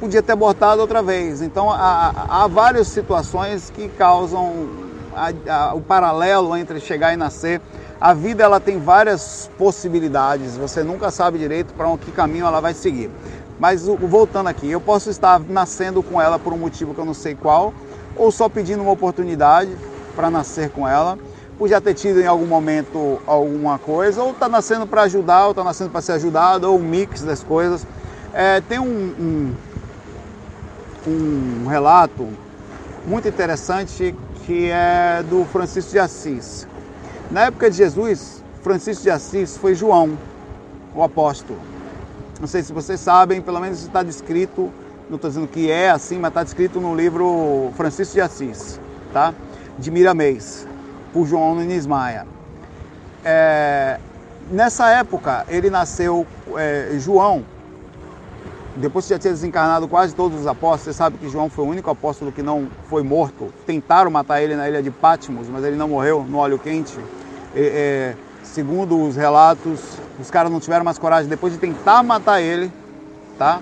Podia 0.00 0.20
ter 0.20 0.32
abortado 0.32 0.80
outra 0.80 1.00
vez. 1.00 1.40
Então 1.40 1.70
há, 1.70 2.12
há 2.28 2.46
várias 2.48 2.88
situações 2.88 3.70
que 3.70 3.88
causam 3.90 4.68
a, 5.14 5.30
a, 5.48 5.74
o 5.74 5.80
paralelo 5.80 6.56
entre 6.56 6.80
chegar 6.80 7.14
e 7.14 7.16
nascer. 7.16 7.60
A 8.00 8.12
vida 8.12 8.42
ela 8.42 8.58
tem 8.58 8.80
várias 8.80 9.48
possibilidades, 9.56 10.56
você 10.56 10.82
nunca 10.82 11.10
sabe 11.10 11.38
direito 11.38 11.72
para 11.72 11.96
que 11.96 12.10
caminho 12.10 12.46
ela 12.46 12.60
vai 12.60 12.74
seguir. 12.74 13.10
Mas 13.58 13.86
voltando 13.86 14.48
aqui, 14.48 14.70
eu 14.70 14.80
posso 14.80 15.08
estar 15.08 15.40
nascendo 15.40 16.02
com 16.02 16.20
ela 16.20 16.38
por 16.38 16.52
um 16.52 16.58
motivo 16.58 16.92
que 16.92 17.00
eu 17.00 17.06
não 17.06 17.14
sei 17.14 17.34
qual, 17.34 17.72
ou 18.14 18.30
só 18.30 18.50
pedindo 18.50 18.82
uma 18.82 18.92
oportunidade 18.92 19.70
para 20.14 20.28
nascer 20.28 20.68
com 20.70 20.86
ela, 20.86 21.16
por 21.58 21.68
já 21.68 21.80
ter 21.80 21.94
tido 21.94 22.20
em 22.20 22.26
algum 22.26 22.46
momento 22.46 23.18
alguma 23.26 23.78
coisa, 23.78 24.22
ou 24.22 24.32
está 24.32 24.48
nascendo 24.48 24.86
para 24.86 25.02
ajudar, 25.02 25.44
ou 25.46 25.50
está 25.50 25.64
nascendo 25.64 25.90
para 25.90 26.02
ser 26.02 26.12
ajudado, 26.12 26.70
ou 26.70 26.78
um 26.78 26.82
mix 26.82 27.22
das 27.22 27.42
coisas. 27.42 27.86
É, 28.32 28.60
tem 28.60 28.78
um, 28.78 29.54
um, 31.06 31.62
um 31.64 31.66
relato 31.66 32.28
muito 33.06 33.26
interessante 33.28 34.14
que 34.44 34.68
é 34.70 35.24
do 35.28 35.44
Francisco 35.46 35.92
de 35.92 35.98
Assis. 35.98 36.66
Na 37.30 37.46
época 37.46 37.70
de 37.70 37.76
Jesus, 37.78 38.42
Francisco 38.62 39.02
de 39.02 39.10
Assis 39.10 39.56
foi 39.56 39.74
João, 39.74 40.16
o 40.94 41.02
apóstolo. 41.02 41.58
Não 42.38 42.46
sei 42.46 42.62
se 42.62 42.72
vocês 42.72 43.00
sabem, 43.00 43.40
pelo 43.40 43.60
menos 43.60 43.82
está 43.82 44.02
descrito, 44.02 44.70
não 45.08 45.16
estou 45.16 45.30
dizendo 45.30 45.48
que 45.48 45.70
é 45.70 45.90
assim, 45.90 46.18
mas 46.18 46.28
está 46.28 46.44
descrito 46.44 46.78
no 46.78 46.94
livro 46.94 47.70
Francisco 47.76 48.14
de 48.14 48.20
Assis, 48.20 48.78
tá? 49.12 49.32
De 49.78 49.90
Miramês, 49.90 50.66
por 51.12 51.26
João 51.26 51.54
Nunes 51.54 51.86
Maia. 51.86 52.26
É, 53.24 53.98
nessa 54.50 54.90
época, 54.90 55.44
ele 55.48 55.70
nasceu, 55.70 56.26
é, 56.56 56.96
João, 56.98 57.44
depois 58.76 59.06
que 59.06 59.14
já 59.14 59.18
tinha 59.18 59.32
desencarnado 59.32 59.88
quase 59.88 60.14
todos 60.14 60.40
os 60.40 60.46
apóstolos, 60.46 60.82
você 60.82 60.92
sabe 60.92 61.16
que 61.18 61.28
João 61.28 61.48
foi 61.48 61.64
o 61.64 61.68
único 61.68 61.90
apóstolo 61.90 62.30
que 62.30 62.42
não 62.42 62.68
foi 62.88 63.02
morto. 63.02 63.52
Tentaram 63.66 64.10
matar 64.10 64.42
ele 64.42 64.54
na 64.54 64.68
ilha 64.68 64.82
de 64.82 64.90
Patmos, 64.90 65.48
mas 65.48 65.64
ele 65.64 65.76
não 65.76 65.88
morreu 65.88 66.24
no 66.28 66.38
óleo 66.38 66.58
quente. 66.58 66.98
É, 67.54 68.14
segundo 68.42 69.02
os 69.02 69.16
relatos, 69.16 69.80
os 70.20 70.30
caras 70.30 70.52
não 70.52 70.60
tiveram 70.60 70.84
mais 70.84 70.98
coragem, 70.98 71.28
depois 71.28 71.52
de 71.52 71.58
tentar 71.58 72.02
matar 72.02 72.40
ele, 72.40 72.70
tá? 73.38 73.60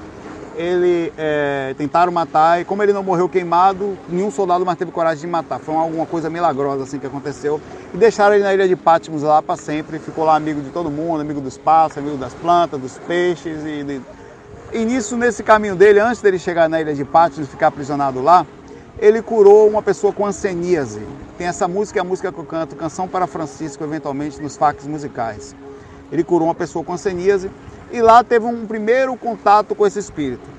Ele 0.56 1.12
é, 1.18 1.74
tentaram 1.76 2.12
matar 2.12 2.60
e 2.60 2.64
como 2.64 2.82
ele 2.82 2.92
não 2.92 3.02
morreu 3.02 3.28
queimado, 3.28 3.98
nenhum 4.08 4.30
soldado 4.30 4.64
mais 4.64 4.78
teve 4.78 4.92
coragem 4.92 5.22
de 5.22 5.26
matar. 5.26 5.58
Foi 5.58 5.74
alguma 5.74 6.06
coisa 6.06 6.30
milagrosa 6.30 6.84
assim 6.84 6.98
que 6.98 7.06
aconteceu. 7.06 7.60
E 7.92 7.96
deixaram 7.96 8.36
ele 8.36 8.44
na 8.44 8.54
ilha 8.54 8.68
de 8.68 8.76
Patmos 8.76 9.22
lá 9.22 9.42
para 9.42 9.56
sempre. 9.56 9.98
Ficou 9.98 10.24
lá 10.24 10.36
amigo 10.36 10.60
de 10.60 10.70
todo 10.70 10.90
mundo, 10.90 11.20
amigo 11.20 11.40
dos 11.40 11.58
pássaros, 11.58 11.98
amigo 11.98 12.16
das 12.16 12.32
plantas, 12.34 12.80
dos 12.80 12.98
peixes. 12.98 13.64
E, 13.64 13.82
de... 13.82 14.00
e 14.72 14.84
nisso, 14.84 15.16
nesse 15.16 15.42
caminho 15.42 15.74
dele, 15.74 15.98
antes 15.98 16.22
dele 16.22 16.38
chegar 16.38 16.68
na 16.68 16.80
ilha 16.80 16.94
de 16.94 17.04
Patmos 17.04 17.48
e 17.48 17.50
ficar 17.50 17.68
aprisionado 17.68 18.22
lá, 18.22 18.46
ele 18.98 19.20
curou 19.22 19.68
uma 19.68 19.82
pessoa 19.82 20.12
com 20.12 20.24
anseníase. 20.24 21.02
Tem 21.36 21.48
essa 21.48 21.66
música, 21.66 21.98
é 21.98 22.02
a 22.02 22.04
música 22.04 22.30
que 22.30 22.38
eu 22.38 22.44
canto, 22.44 22.76
Canção 22.76 23.08
para 23.08 23.26
Francisco, 23.26 23.82
eventualmente 23.82 24.40
nos 24.40 24.56
fax 24.56 24.86
musicais. 24.86 25.54
Ele 26.12 26.22
curou 26.22 26.46
uma 26.46 26.54
pessoa 26.54 26.84
com 26.84 26.92
anseníase 26.92 27.50
e 27.90 28.00
lá 28.00 28.22
teve 28.24 28.46
um 28.46 28.66
primeiro 28.66 29.16
contato 29.16 29.74
com 29.74 29.86
esse 29.86 29.98
espírito. 29.98 30.54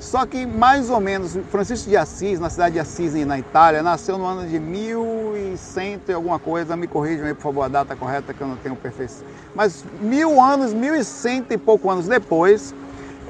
Só 0.00 0.26
que 0.26 0.44
mais 0.44 0.90
ou 0.90 1.00
menos, 1.00 1.38
Francisco 1.50 1.88
de 1.88 1.96
Assis, 1.96 2.38
na 2.38 2.50
cidade 2.50 2.74
de 2.74 2.80
Assis, 2.80 3.14
na 3.24 3.38
Itália, 3.38 3.82
nasceu 3.82 4.18
no 4.18 4.26
ano 4.26 4.46
de 4.46 4.58
1100 4.58 6.00
e 6.08 6.12
alguma 6.12 6.38
coisa, 6.38 6.76
me 6.76 6.86
corrijam 6.86 7.26
aí 7.26 7.34
por 7.34 7.42
favor 7.42 7.62
a 7.62 7.68
data 7.68 7.96
correta 7.96 8.34
que 8.34 8.40
eu 8.40 8.46
não 8.46 8.56
tenho 8.56 8.76
perfeição. 8.76 9.26
Mas 9.54 9.84
mil 10.00 10.40
anos, 10.42 10.74
mil 10.74 10.94
e 10.94 11.02
cento 11.02 11.52
e 11.52 11.56
pouco 11.56 11.90
anos 11.90 12.06
depois, 12.06 12.74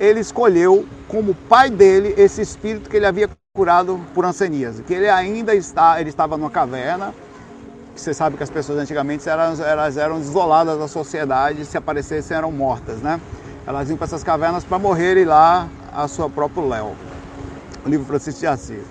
ele 0.00 0.20
escolheu 0.20 0.84
como 1.06 1.34
pai 1.49 1.70
dele 1.70 2.14
esse 2.16 2.40
espírito 2.40 2.90
que 2.90 2.96
ele 2.96 3.06
havia 3.06 3.28
curado 3.54 4.00
por 4.12 4.25
anseníase, 4.25 4.82
que 4.82 4.92
ele 4.92 5.08
ainda 5.08 5.54
está, 5.54 6.00
ele 6.00 6.11
estava 6.11 6.37
numa 6.37 6.50
caverna, 6.50 7.14
você 7.94 8.12
sabe 8.12 8.36
que 8.36 8.42
as 8.42 8.50
pessoas 8.50 8.78
antigamente 8.78 9.28
eram, 9.28 9.54
elas 9.62 9.96
eram 9.96 10.18
isoladas 10.18 10.78
da 10.78 10.88
sociedade, 10.88 11.64
se 11.64 11.76
aparecessem 11.76 12.36
eram 12.36 12.50
mortas, 12.50 12.98
né? 12.98 13.20
Elas 13.66 13.88
iam 13.88 13.96
para 13.96 14.06
essas 14.06 14.22
cavernas 14.22 14.64
para 14.64 14.78
morrerem 14.78 15.24
lá 15.24 15.68
a 15.92 16.06
sua 16.08 16.28
própria 16.28 16.64
Léo, 16.64 16.96
o 17.84 17.88
livro 17.88 18.04
Francisco 18.04 18.40
de 18.40 18.46
Assis. 18.46 18.84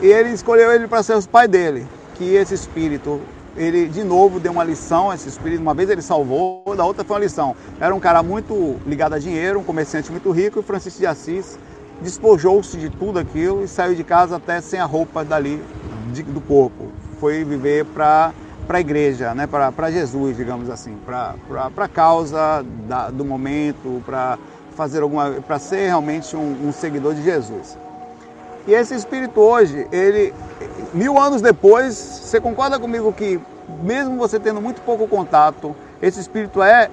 E 0.00 0.06
ele 0.06 0.30
escolheu 0.30 0.72
ele 0.72 0.86
para 0.86 1.02
ser 1.02 1.16
o 1.16 1.28
pai 1.28 1.48
dele, 1.48 1.86
que 2.14 2.34
esse 2.34 2.54
espírito, 2.54 3.20
ele 3.56 3.88
de 3.88 4.04
novo 4.04 4.38
deu 4.38 4.52
uma 4.52 4.64
lição 4.64 5.10
a 5.10 5.14
esse 5.14 5.28
espírito, 5.28 5.60
uma 5.60 5.74
vez 5.74 5.88
ele 5.90 6.02
salvou, 6.02 6.62
da 6.76 6.84
outra 6.84 7.04
foi 7.04 7.16
uma 7.16 7.22
lição. 7.22 7.56
Era 7.80 7.94
um 7.94 8.00
cara 8.00 8.22
muito 8.22 8.76
ligado 8.86 9.14
a 9.14 9.18
dinheiro, 9.18 9.60
um 9.60 9.64
comerciante 9.64 10.10
muito 10.10 10.30
rico, 10.30 10.60
e 10.60 10.62
Francisco 10.62 11.00
de 11.00 11.06
Assis 11.06 11.58
despojou-se 12.00 12.76
de 12.76 12.90
tudo 12.90 13.18
aquilo 13.18 13.62
e 13.62 13.68
saiu 13.68 13.94
de 13.94 14.04
casa 14.04 14.36
até 14.36 14.60
sem 14.60 14.80
a 14.80 14.84
roupa 14.84 15.24
dali 15.24 15.62
de, 16.12 16.22
do 16.22 16.40
corpo. 16.40 16.90
Foi 17.22 17.44
viver 17.44 17.84
para 17.84 18.32
para 18.66 18.78
a 18.78 18.80
igreja, 18.80 19.32
né? 19.32 19.46
para 19.46 19.90
Jesus, 19.92 20.36
digamos 20.36 20.68
assim, 20.68 20.96
para 21.06 21.36
a 21.76 21.88
causa 21.88 22.64
da, 22.88 23.10
do 23.10 23.24
momento, 23.24 24.02
para 24.04 24.36
fazer 24.74 25.02
alguma, 25.02 25.30
para 25.46 25.58
ser 25.58 25.86
realmente 25.86 26.36
um, 26.36 26.68
um, 26.68 26.72
seguidor 26.72 27.14
de 27.14 27.22
Jesus. 27.22 27.78
E 28.66 28.72
esse 28.72 28.94
espírito 28.94 29.40
hoje, 29.40 29.86
ele, 29.92 30.34
mil 30.92 31.16
anos 31.16 31.40
depois, 31.40 31.94
você 31.94 32.40
concorda 32.40 32.78
comigo 32.78 33.12
que 33.12 33.40
mesmo 33.84 34.16
você 34.16 34.40
tendo 34.40 34.60
muito 34.60 34.80
pouco 34.80 35.06
contato, 35.06 35.76
esse 36.00 36.18
espírito 36.18 36.60
é 36.60 36.90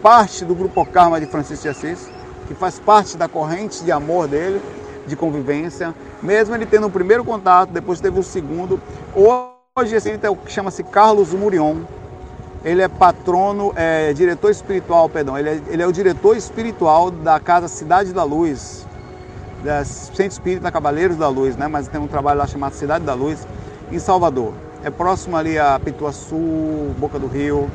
parte 0.00 0.44
do 0.44 0.54
grupo 0.54 0.86
Karma 0.86 1.18
de 1.18 1.26
Francisco 1.26 1.64
de 1.64 1.68
Assis? 1.70 2.08
que 2.46 2.54
faz 2.54 2.78
parte 2.78 3.16
da 3.16 3.28
corrente 3.28 3.84
de 3.84 3.92
amor 3.92 4.26
dele, 4.26 4.60
de 5.08 5.16
convivência. 5.16 5.94
Mesmo 6.22 6.54
ele 6.54 6.66
tendo 6.66 6.86
o 6.86 6.90
primeiro 6.90 7.24
contato, 7.24 7.70
depois 7.70 8.00
teve 8.00 8.20
o 8.20 8.22
segundo. 8.22 8.80
Hoje 9.14 9.96
esse 9.96 10.10
ele 10.10 10.20
chama-se 10.46 10.82
Carlos 10.84 11.32
Murion. 11.32 11.78
Ele 12.64 12.82
é 12.82 12.88
patrono, 12.88 13.72
é, 13.76 14.12
diretor 14.12 14.50
espiritual, 14.50 15.08
perdão, 15.08 15.38
ele 15.38 15.48
é, 15.48 15.60
ele 15.68 15.80
é 15.80 15.86
o 15.86 15.92
diretor 15.92 16.36
espiritual 16.36 17.08
da 17.08 17.38
Casa 17.38 17.68
Cidade 17.68 18.12
da 18.12 18.24
Luz, 18.24 18.84
da 19.62 19.84
Centro 19.84 20.26
Espírita 20.26 20.70
Cavaleiros 20.72 21.16
da 21.16 21.28
Luz, 21.28 21.56
né? 21.56 21.68
mas 21.68 21.86
tem 21.86 22.00
um 22.00 22.08
trabalho 22.08 22.40
lá 22.40 22.48
chamado 22.48 22.72
Cidade 22.72 23.04
da 23.04 23.14
Luz, 23.14 23.46
em 23.92 23.98
Salvador. 24.00 24.52
É 24.82 24.90
próximo 24.90 25.36
ali 25.36 25.56
a 25.56 25.78
Pituaçu, 25.78 26.36
Boca 26.98 27.18
do 27.18 27.28
Rio. 27.28 27.70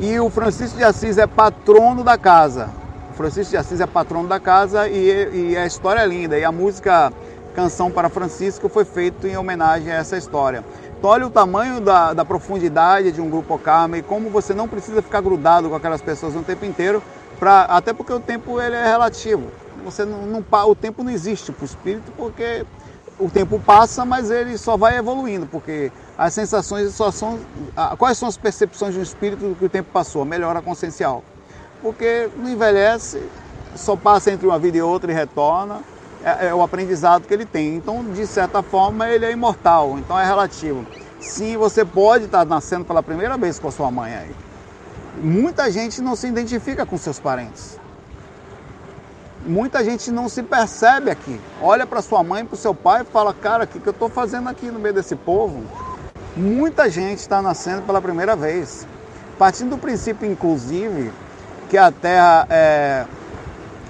E 0.00 0.18
o 0.20 0.30
Francisco 0.30 0.76
de 0.76 0.84
Assis 0.84 1.18
é 1.18 1.26
patrono 1.26 2.04
da 2.04 2.16
casa. 2.16 2.70
Francisco 3.18 3.50
de 3.50 3.56
Assis 3.56 3.80
é 3.80 3.86
patrono 3.86 4.28
da 4.28 4.38
casa 4.38 4.86
e, 4.86 5.50
e 5.50 5.56
a 5.56 5.66
história 5.66 6.00
é 6.00 6.06
linda. 6.06 6.38
E 6.38 6.44
a 6.44 6.52
música 6.52 7.12
Canção 7.52 7.90
para 7.90 8.08
Francisco 8.08 8.68
foi 8.68 8.84
feita 8.84 9.26
em 9.26 9.36
homenagem 9.36 9.90
a 9.90 9.96
essa 9.96 10.16
história. 10.16 10.64
Então 10.96 11.10
olha 11.10 11.26
o 11.26 11.30
tamanho 11.30 11.80
da, 11.80 12.14
da 12.14 12.24
profundidade 12.24 13.10
de 13.10 13.20
um 13.20 13.28
grupo 13.28 13.58
Karma 13.58 13.98
e 13.98 14.02
como 14.02 14.30
você 14.30 14.54
não 14.54 14.68
precisa 14.68 15.02
ficar 15.02 15.20
grudado 15.20 15.68
com 15.68 15.74
aquelas 15.74 16.00
pessoas 16.00 16.36
o 16.36 16.42
tempo 16.42 16.64
inteiro, 16.64 17.02
pra, 17.40 17.62
até 17.62 17.92
porque 17.92 18.12
o 18.12 18.20
tempo 18.20 18.60
ele 18.60 18.76
é 18.76 18.86
relativo. 18.86 19.48
Você 19.84 20.04
não, 20.04 20.22
não 20.24 20.44
o 20.68 20.74
tempo 20.76 21.02
não 21.02 21.10
existe 21.10 21.50
para 21.50 21.62
o 21.62 21.66
espírito 21.66 22.12
porque 22.16 22.64
o 23.18 23.28
tempo 23.28 23.58
passa, 23.58 24.04
mas 24.04 24.30
ele 24.30 24.56
só 24.56 24.76
vai 24.76 24.96
evoluindo, 24.96 25.44
porque 25.44 25.90
as 26.16 26.32
sensações 26.34 26.94
só 26.94 27.10
são. 27.10 27.40
Quais 27.98 28.16
são 28.16 28.28
as 28.28 28.36
percepções 28.36 28.94
de 28.94 29.00
um 29.00 29.02
espírito 29.02 29.48
do 29.48 29.56
que 29.56 29.64
o 29.64 29.68
tempo 29.68 29.90
passou? 29.92 30.24
Melhora 30.24 30.62
consciencial 30.62 31.24
porque 31.82 32.28
não 32.36 32.50
envelhece 32.50 33.22
só 33.78 33.96
passa 33.96 34.30
entre 34.30 34.46
uma 34.46 34.58
vida 34.58 34.76
e 34.76 34.82
outra 34.82 35.10
e 35.10 35.14
retorna. 35.14 35.80
É, 36.24 36.48
é, 36.48 36.54
o 36.54 36.62
aprendizado 36.62 37.26
que 37.26 37.32
ele 37.32 37.46
tem. 37.46 37.76
Então, 37.76 38.04
de 38.04 38.26
certa 38.26 38.60
forma, 38.60 39.08
ele 39.08 39.24
é 39.24 39.30
imortal, 39.30 39.96
então 39.98 40.18
é 40.18 40.26
relativo. 40.26 40.84
Sim, 41.20 41.56
você 41.56 41.84
pode 41.84 42.24
estar 42.24 42.44
nascendo 42.44 42.84
pela 42.84 43.02
primeira 43.02 43.38
vez 43.38 43.58
com 43.58 43.68
a 43.68 43.70
sua 43.70 43.90
mãe 43.90 44.14
aí. 44.14 44.36
Muita 45.20 45.70
gente 45.70 46.02
não 46.02 46.16
se 46.16 46.26
identifica 46.26 46.84
com 46.84 46.98
seus 46.98 47.20
parentes. 47.20 47.78
Muita 49.46 49.84
gente 49.84 50.10
não 50.10 50.28
se 50.28 50.42
percebe 50.42 51.10
aqui. 51.10 51.40
Olha 51.62 51.86
para 51.86 52.02
sua 52.02 52.22
mãe, 52.24 52.44
para 52.44 52.54
o 52.54 52.58
seu 52.58 52.74
pai 52.74 53.02
e 53.02 53.04
fala: 53.04 53.32
Cara, 53.32 53.64
o 53.64 53.66
que, 53.66 53.78
que 53.78 53.88
eu 53.88 53.92
estou 53.92 54.08
fazendo 54.08 54.48
aqui 54.48 54.66
no 54.70 54.80
meio 54.80 54.94
desse 54.94 55.14
povo? 55.14 55.62
Muita 56.36 56.90
gente 56.90 57.20
está 57.20 57.40
nascendo 57.40 57.82
pela 57.82 58.02
primeira 58.02 58.34
vez. 58.34 58.86
Partindo 59.38 59.70
do 59.70 59.78
princípio, 59.78 60.30
inclusive, 60.30 61.12
que 61.68 61.76
a 61.76 61.92
Terra 61.92 62.46
é. 62.50 63.04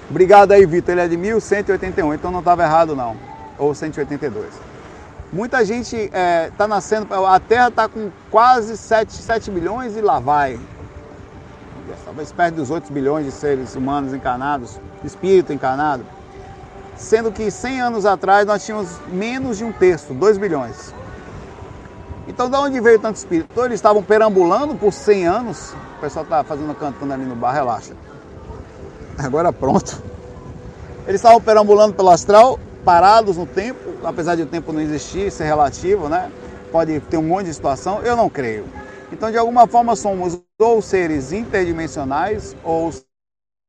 Obrigado 0.09 0.51
aí, 0.51 0.65
Vitor. 0.65 0.91
Ele 0.91 1.01
é 1.01 1.07
de 1.07 1.17
1181, 1.17 2.13
então 2.13 2.31
não 2.31 2.39
estava 2.39 2.63
errado, 2.63 2.95
não. 2.95 3.15
Ou 3.57 3.73
182. 3.73 4.47
Muita 5.31 5.63
gente 5.63 5.95
está 5.95 6.17
é, 6.17 6.51
tá 6.57 6.67
nascendo. 6.67 7.13
A 7.25 7.39
Terra 7.39 7.67
está 7.69 7.87
com 7.87 8.09
quase 8.31 8.75
7, 8.75 9.13
7 9.13 9.51
bilhões 9.51 9.95
e 9.95 10.01
lá 10.01 10.19
vai. 10.19 10.59
Talvez 12.05 12.31
perto 12.31 12.55
dos 12.55 12.71
8 12.71 12.91
bilhões 12.91 13.25
de 13.25 13.31
seres 13.31 13.75
humanos 13.75 14.13
encarnados, 14.13 14.79
espírito 15.03 15.53
encarnado. 15.53 16.03
Sendo 16.95 17.31
que 17.31 17.49
100 17.49 17.81
anos 17.81 18.05
atrás 18.05 18.45
nós 18.45 18.65
tínhamos 18.65 18.99
menos 19.07 19.57
de 19.59 19.63
um 19.63 19.71
terço, 19.71 20.13
2 20.13 20.37
bilhões. 20.37 20.93
Então, 22.29 22.47
de 22.47 22.55
onde 22.55 22.79
veio 22.79 22.99
tanto 22.99 23.15
espírito? 23.15 23.49
Então, 23.51 23.65
eles 23.65 23.79
estavam 23.79 24.03
perambulando 24.03 24.75
por 24.75 24.93
100 24.93 25.25
anos. 25.25 25.73
O 25.97 25.99
pessoal 25.99 26.23
está 26.23 26.43
fazendo 26.43 26.75
cantando 26.75 27.11
ali 27.11 27.25
no 27.25 27.35
bar, 27.35 27.51
relaxa. 27.51 27.93
Agora 29.17 29.51
pronto. 29.51 30.01
Eles 31.07 31.19
estavam 31.19 31.41
perambulando 31.41 31.95
pelo 31.95 32.11
astral, 32.11 32.59
parados 32.85 33.35
no 33.35 33.47
tempo, 33.47 33.79
apesar 34.03 34.35
de 34.35 34.43
o 34.43 34.45
tempo 34.45 34.71
não 34.71 34.79
existir, 34.79 35.31
ser 35.31 35.45
relativo, 35.45 36.07
né? 36.07 36.31
Pode 36.71 36.99
ter 36.99 37.17
um 37.17 37.23
monte 37.23 37.47
de 37.47 37.53
situação, 37.55 38.03
eu 38.03 38.15
não 38.15 38.29
creio. 38.29 38.63
Então, 39.11 39.31
de 39.31 39.37
alguma 39.37 39.65
forma, 39.65 39.95
somos 39.95 40.39
ou 40.59 40.81
seres 40.83 41.31
interdimensionais, 41.31 42.55
ou 42.63 42.91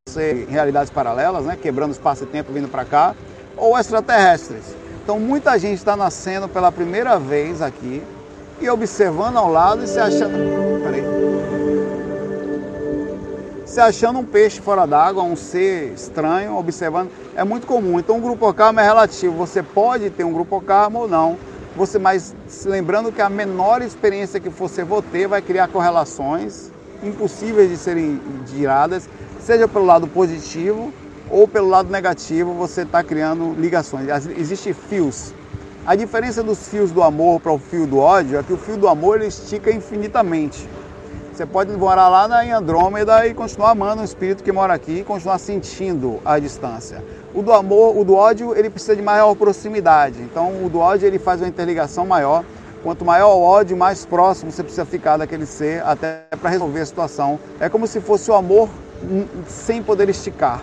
seres 0.07 0.49
em 0.49 0.52
realidades 0.52 0.90
paralelas, 0.93 1.47
né? 1.47 1.57
Quebrando 1.57 1.93
espaço 1.93 2.25
e 2.25 2.26
tempo 2.26 2.52
vindo 2.52 2.69
para 2.69 2.85
cá, 2.85 3.14
ou 3.57 3.79
extraterrestres. 3.79 4.76
Então, 5.02 5.19
muita 5.19 5.59
gente 5.59 5.79
está 5.79 5.97
nascendo 5.97 6.47
pela 6.47 6.71
primeira 6.71 7.19
vez 7.19 7.62
aqui, 7.62 8.02
e 8.61 8.69
observando 8.69 9.37
ao 9.37 9.50
lado 9.50 9.85
e 9.85 9.88
se 9.88 9.99
achando. 9.99 10.83
Peraí. 10.83 11.05
Se 13.64 13.81
achando 13.81 14.19
um 14.19 14.25
peixe 14.25 14.61
fora 14.61 14.87
d'água, 14.87 15.23
um 15.23 15.37
ser 15.37 15.93
estranho, 15.93 16.57
observando. 16.57 17.11
É 17.37 17.45
muito 17.45 17.67
comum. 17.67 17.99
Então, 17.99 18.17
um 18.17 18.21
grupo 18.21 18.52
karma 18.52 18.83
é 18.83 18.85
relativo. 18.85 19.35
Você 19.37 19.62
pode 19.62 20.11
ter 20.11 20.25
um 20.25 20.33
grupo 20.33 20.61
karma 20.61 20.99
ou 20.99 21.09
não. 21.09 21.38
Você, 21.76 21.99
mas 21.99 22.35
lembrando 22.64 23.12
que 23.12 23.23
a 23.23 23.31
menor 23.31 23.81
experiência 23.81 24.40
que 24.40 24.49
você 24.49 24.85
for 24.85 25.02
ter 25.02 25.29
vai 25.29 25.40
criar 25.40 25.69
correlações 25.69 26.71
impossíveis 27.02 27.71
de 27.71 27.76
serem 27.76 28.21
giradas, 28.47 29.09
seja 29.40 29.67
pelo 29.67 29.87
lado 29.87 30.07
positivo 30.07 30.93
ou 31.31 31.47
pelo 31.47 31.69
lado 31.69 31.90
negativo, 31.90 32.52
você 32.52 32.83
está 32.83 33.02
criando 33.02 33.55
ligações. 33.59 34.09
Existem 34.37 34.73
fios 34.73 35.33
a 35.87 35.94
diferença 35.94 36.42
dos 36.42 36.68
fios 36.68 36.90
do 36.90 37.02
amor 37.02 37.40
para 37.40 37.52
o 37.52 37.58
fio 37.58 37.87
do 37.87 37.99
ódio 37.99 38.38
é 38.38 38.42
que 38.42 38.52
o 38.52 38.58
fio 38.58 38.76
do 38.76 38.87
amor 38.87 39.16
ele 39.16 39.28
estica 39.28 39.72
infinitamente. 39.72 40.68
Você 41.32 41.46
pode 41.46 41.72
morar 41.72 42.08
lá 42.08 42.28
na 42.28 42.42
Andrômeda 42.54 43.26
e 43.26 43.32
continuar 43.32 43.70
amando 43.70 44.02
um 44.02 44.04
espírito 44.04 44.44
que 44.44 44.52
mora 44.52 44.75
aqui 44.75 44.99
e 44.99 45.04
continuar 45.04 45.38
sentindo 45.38 46.20
a 46.22 46.38
distância. 46.38 47.02
O 47.34 47.40
do 47.40 47.50
amor, 47.50 47.96
o 47.96 48.04
do 48.04 48.14
ódio, 48.14 48.54
ele 48.54 48.68
precisa 48.68 48.94
de 48.94 49.00
maior 49.00 49.34
proximidade. 49.34 50.20
Então, 50.20 50.64
o 50.64 50.69
do 50.69 50.78
ódio 50.78 51.06
ele 51.06 51.19
faz 51.19 51.40
uma 51.40 51.49
interligação 51.49 52.04
maior. 52.04 52.45
Quanto 52.82 53.02
maior 53.02 53.34
o 53.34 53.40
ódio, 53.40 53.75
mais 53.75 54.04
próximo 54.04 54.52
você 54.52 54.62
precisa 54.62 54.84
ficar 54.84 55.16
daquele 55.16 55.47
ser 55.47 55.82
até 55.82 56.25
para 56.38 56.50
resolver 56.50 56.80
a 56.80 56.86
situação. 56.86 57.40
É 57.58 57.71
como 57.71 57.86
se 57.86 58.02
fosse 58.02 58.30
o 58.30 58.34
amor 58.34 58.69
hum, 59.02 59.26
sem 59.49 59.82
poder 59.82 60.10
esticar. 60.10 60.60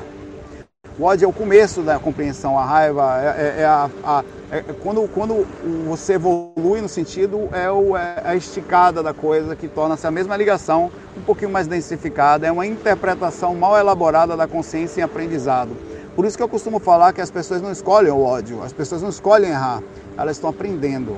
O 0.99 1.03
ódio 1.03 1.25
é 1.25 1.29
o 1.29 1.33
começo 1.33 1.83
da 1.83 1.99
compreensão, 1.99 2.57
a 2.57 2.65
raiva 2.65 3.21
é, 3.21 3.25
é, 3.25 3.61
é 3.61 3.65
a, 3.65 3.87
a 4.03 4.23
é, 4.49 4.57
é, 4.57 4.63
quando, 4.81 5.07
quando 5.09 5.45
você 5.87 6.13
evolui 6.13 6.81
no 6.81 6.89
sentido, 6.89 7.49
é, 7.51 7.69
o, 7.69 7.95
é 7.95 8.23
a 8.25 8.35
esticada 8.35 9.03
da 9.03 9.13
coisa 9.13 9.55
que 9.55 9.67
torna-se 9.67 10.07
a 10.07 10.11
mesma 10.11 10.35
ligação, 10.35 10.89
um 11.15 11.21
pouquinho 11.21 11.51
mais 11.51 11.67
densificada, 11.67 12.47
é 12.47 12.51
uma 12.51 12.65
interpretação 12.65 13.53
mal 13.53 13.77
elaborada 13.77 14.35
da 14.35 14.47
consciência 14.47 15.01
em 15.01 15.03
aprendizado. 15.03 15.69
Por 16.15 16.25
isso 16.25 16.35
que 16.35 16.41
eu 16.41 16.49
costumo 16.49 16.79
falar 16.79 17.13
que 17.13 17.21
as 17.21 17.29
pessoas 17.29 17.61
não 17.61 17.71
escolhem 17.71 18.11
o 18.11 18.23
ódio, 18.23 18.63
as 18.63 18.73
pessoas 18.73 19.03
não 19.03 19.09
escolhem 19.09 19.51
errar, 19.51 19.83
elas 20.17 20.37
estão 20.37 20.49
aprendendo. 20.49 21.15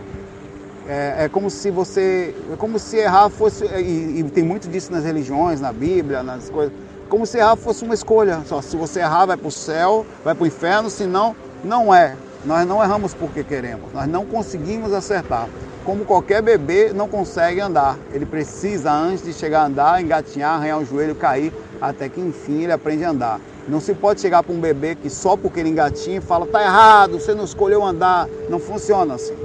É, 0.89 1.25
é, 1.25 1.29
como 1.29 1.49
se 1.49 1.69
você. 1.69 2.35
É 2.51 2.55
como 2.57 2.79
se 2.79 2.97
errar 2.97 3.29
fosse. 3.29 3.63
E, 3.63 4.19
e, 4.19 4.23
tem 4.23 4.43
muito 4.43 4.67
disso 4.67 4.91
nas 4.91 5.05
religiões, 5.05 5.61
na 5.61 5.71
Bíblia, 5.71 6.23
nas 6.23 6.49
coisas 6.49 6.73
como 7.09 7.25
se 7.25 7.37
errar 7.37 7.55
fosse 7.55 7.83
uma 7.83 7.93
escolha. 7.93 8.41
Só 8.45 8.61
se 8.61 8.77
você 8.77 8.99
errar, 8.99 9.25
vai 9.25 9.35
para 9.35 9.47
o 9.47 9.51
céu, 9.51 10.05
vai 10.23 10.35
para 10.35 10.43
o 10.43 10.47
inferno, 10.47 10.89
se 10.89 11.05
não, 11.05 11.35
não 11.63 11.93
é. 11.93 12.15
Nós 12.45 12.65
não 12.65 12.81
erramos 12.81 13.13
porque 13.13 13.43
queremos, 13.43 13.91
nós 13.91 14.07
não 14.07 14.25
conseguimos 14.25 14.93
acertar. 14.93 15.49
Como 15.83 16.05
qualquer 16.05 16.41
bebê 16.41 16.93
não 16.93 17.07
consegue 17.07 17.59
andar, 17.59 17.97
ele 18.13 18.25
precisa, 18.25 18.91
antes 18.91 19.25
de 19.25 19.33
chegar 19.33 19.61
a 19.61 19.65
andar, 19.65 20.01
engatinhar, 20.01 20.55
arranhar 20.55 20.79
o 20.79 20.85
joelho, 20.85 21.15
cair, 21.15 21.51
até 21.81 22.07
que 22.07 22.21
enfim 22.21 22.63
ele 22.63 22.71
aprende 22.71 23.03
a 23.03 23.09
andar. 23.09 23.41
Não 23.67 23.81
se 23.81 23.93
pode 23.93 24.21
chegar 24.21 24.43
para 24.43 24.53
um 24.53 24.59
bebê 24.59 24.95
que 24.95 25.09
só 25.09 25.35
porque 25.35 25.59
ele 25.59 25.69
engatinha 25.69 26.21
fala, 26.21 26.45
tá 26.45 26.61
errado, 26.61 27.19
você 27.19 27.33
não 27.33 27.43
escolheu 27.43 27.83
andar. 27.83 28.27
Não 28.49 28.59
funciona 28.59 29.15
assim. 29.15 29.35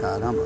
Caramba. 0.00 0.42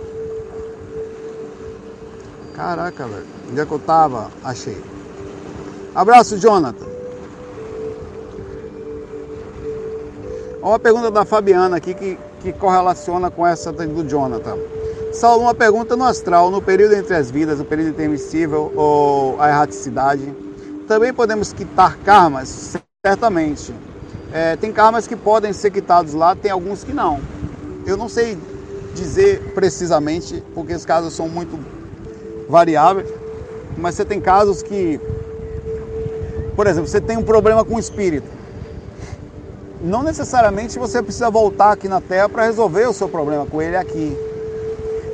Caraca, 2.54 3.06
velho. 3.06 3.26
Onde 3.50 3.60
é 3.60 3.66
que 3.66 3.72
eu 3.72 3.78
tava? 3.78 4.30
Achei. 4.42 4.95
Abraço, 5.96 6.36
Jonathan. 6.36 6.84
Olha 10.60 10.72
uma 10.72 10.78
pergunta 10.78 11.10
da 11.10 11.24
Fabiana 11.24 11.78
aqui 11.78 11.94
que, 11.94 12.18
que 12.42 12.52
correlaciona 12.52 13.30
com 13.30 13.46
essa 13.46 13.72
do 13.72 14.06
Jonathan. 14.06 14.58
Saulo, 15.14 15.44
uma 15.44 15.54
pergunta 15.54 15.96
no 15.96 16.04
astral, 16.04 16.50
no 16.50 16.60
período 16.60 16.94
entre 16.94 17.14
as 17.14 17.30
vidas, 17.30 17.60
o 17.60 17.64
período 17.64 17.88
intermissível 17.88 18.70
ou 18.76 19.40
a 19.40 19.48
erraticidade, 19.48 20.34
também 20.86 21.14
podemos 21.14 21.54
quitar 21.54 21.96
karmas? 22.00 22.76
Certamente. 23.02 23.72
É, 24.34 24.54
tem 24.56 24.70
karmas 24.70 25.06
que 25.06 25.16
podem 25.16 25.54
ser 25.54 25.70
quitados 25.70 26.12
lá, 26.12 26.36
tem 26.36 26.50
alguns 26.50 26.84
que 26.84 26.92
não. 26.92 27.20
Eu 27.86 27.96
não 27.96 28.10
sei 28.10 28.36
dizer 28.94 29.54
precisamente, 29.54 30.44
porque 30.54 30.74
os 30.74 30.84
casos 30.84 31.14
são 31.14 31.26
muito 31.26 31.58
variáveis, 32.50 33.08
mas 33.78 33.94
você 33.94 34.04
tem 34.04 34.20
casos 34.20 34.62
que 34.62 35.00
por 36.56 36.66
exemplo, 36.66 36.88
você 36.88 37.02
tem 37.02 37.18
um 37.18 37.22
problema 37.22 37.62
com 37.64 37.74
o 37.74 37.78
espírito. 37.78 38.26
Não 39.82 40.02
necessariamente 40.02 40.78
você 40.78 41.02
precisa 41.02 41.30
voltar 41.30 41.72
aqui 41.72 41.86
na 41.86 42.00
Terra 42.00 42.30
para 42.30 42.46
resolver 42.46 42.86
o 42.86 42.94
seu 42.94 43.10
problema 43.10 43.44
com 43.44 43.60
ele 43.60 43.76
aqui. 43.76 44.16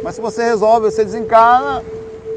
Mas 0.04 0.14
se 0.14 0.20
você 0.20 0.44
resolve, 0.44 0.90
você 0.90 1.04
desencarna 1.04 1.82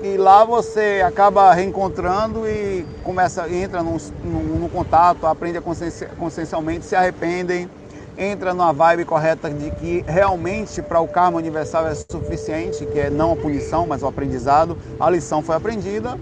e 0.01 0.17
lá 0.17 0.43
você 0.43 1.03
acaba 1.05 1.53
reencontrando 1.53 2.47
e 2.47 2.83
começa, 3.03 3.47
entra 3.47 3.83
no, 3.83 3.97
no, 4.23 4.59
no 4.59 4.69
contato, 4.69 5.27
aprende 5.27 5.59
a 5.59 5.61
consciencialmente, 5.61 6.85
se 6.85 6.95
arrependem, 6.95 7.69
entra 8.17 8.53
numa 8.55 8.73
vibe 8.73 9.05
correta 9.05 9.49
de 9.49 9.69
que 9.71 10.03
realmente 10.07 10.81
para 10.81 10.99
o 10.99 11.07
karma 11.07 11.37
universal 11.37 11.87
é 11.87 11.93
suficiente, 11.93 12.85
que 12.87 12.99
é 12.99 13.09
não 13.09 13.33
a 13.33 13.35
punição, 13.35 13.85
mas 13.85 14.01
o 14.01 14.07
aprendizado, 14.07 14.75
a 14.99 15.09
lição 15.09 15.43
foi 15.43 15.55
aprendida 15.55 16.17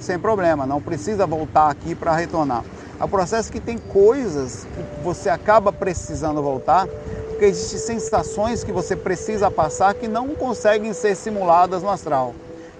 sem 0.00 0.18
problema, 0.18 0.66
não 0.66 0.80
precisa 0.80 1.26
voltar 1.26 1.70
aqui 1.70 1.94
para 1.94 2.14
retornar. 2.14 2.64
É 2.98 3.04
um 3.04 3.08
processo 3.08 3.50
que 3.50 3.60
tem 3.60 3.78
coisas 3.78 4.66
que 4.74 5.02
você 5.02 5.28
acaba 5.28 5.72
precisando 5.72 6.42
voltar, 6.42 6.86
porque 7.28 7.44
existem 7.44 7.98
sensações 7.98 8.62
que 8.64 8.72
você 8.72 8.94
precisa 8.94 9.50
passar 9.50 9.94
que 9.94 10.08
não 10.08 10.34
conseguem 10.34 10.92
ser 10.92 11.14
simuladas 11.14 11.82
no 11.82 11.88
astral. 11.88 12.34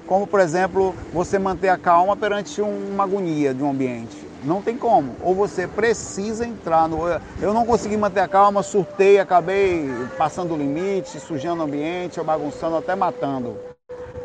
Como, 0.06 0.26
por 0.26 0.40
exemplo, 0.40 0.94
você 1.12 1.38
manter 1.38 1.68
a 1.68 1.78
calma 1.78 2.16
perante 2.16 2.60
uma 2.60 3.04
agonia 3.04 3.54
de 3.54 3.62
um 3.62 3.70
ambiente. 3.70 4.28
Não 4.42 4.60
tem 4.60 4.76
como. 4.76 5.14
Ou 5.22 5.34
você 5.34 5.68
precisa 5.68 6.44
entrar 6.44 6.88
no. 6.88 7.06
Eu 7.40 7.54
não 7.54 7.64
consegui 7.64 7.96
manter 7.96 8.20
a 8.20 8.28
calma, 8.28 8.62
surtei, 8.62 9.20
acabei 9.20 9.88
passando 10.18 10.52
o 10.52 10.56
limite, 10.56 11.20
sujando 11.20 11.62
o 11.62 11.64
ambiente, 11.64 12.18
ou 12.18 12.26
bagunçando, 12.26 12.76
até 12.76 12.94
matando. 12.94 13.56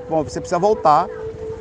Bom, 0.10 0.24
você 0.24 0.40
precisa 0.40 0.58
voltar 0.60 1.08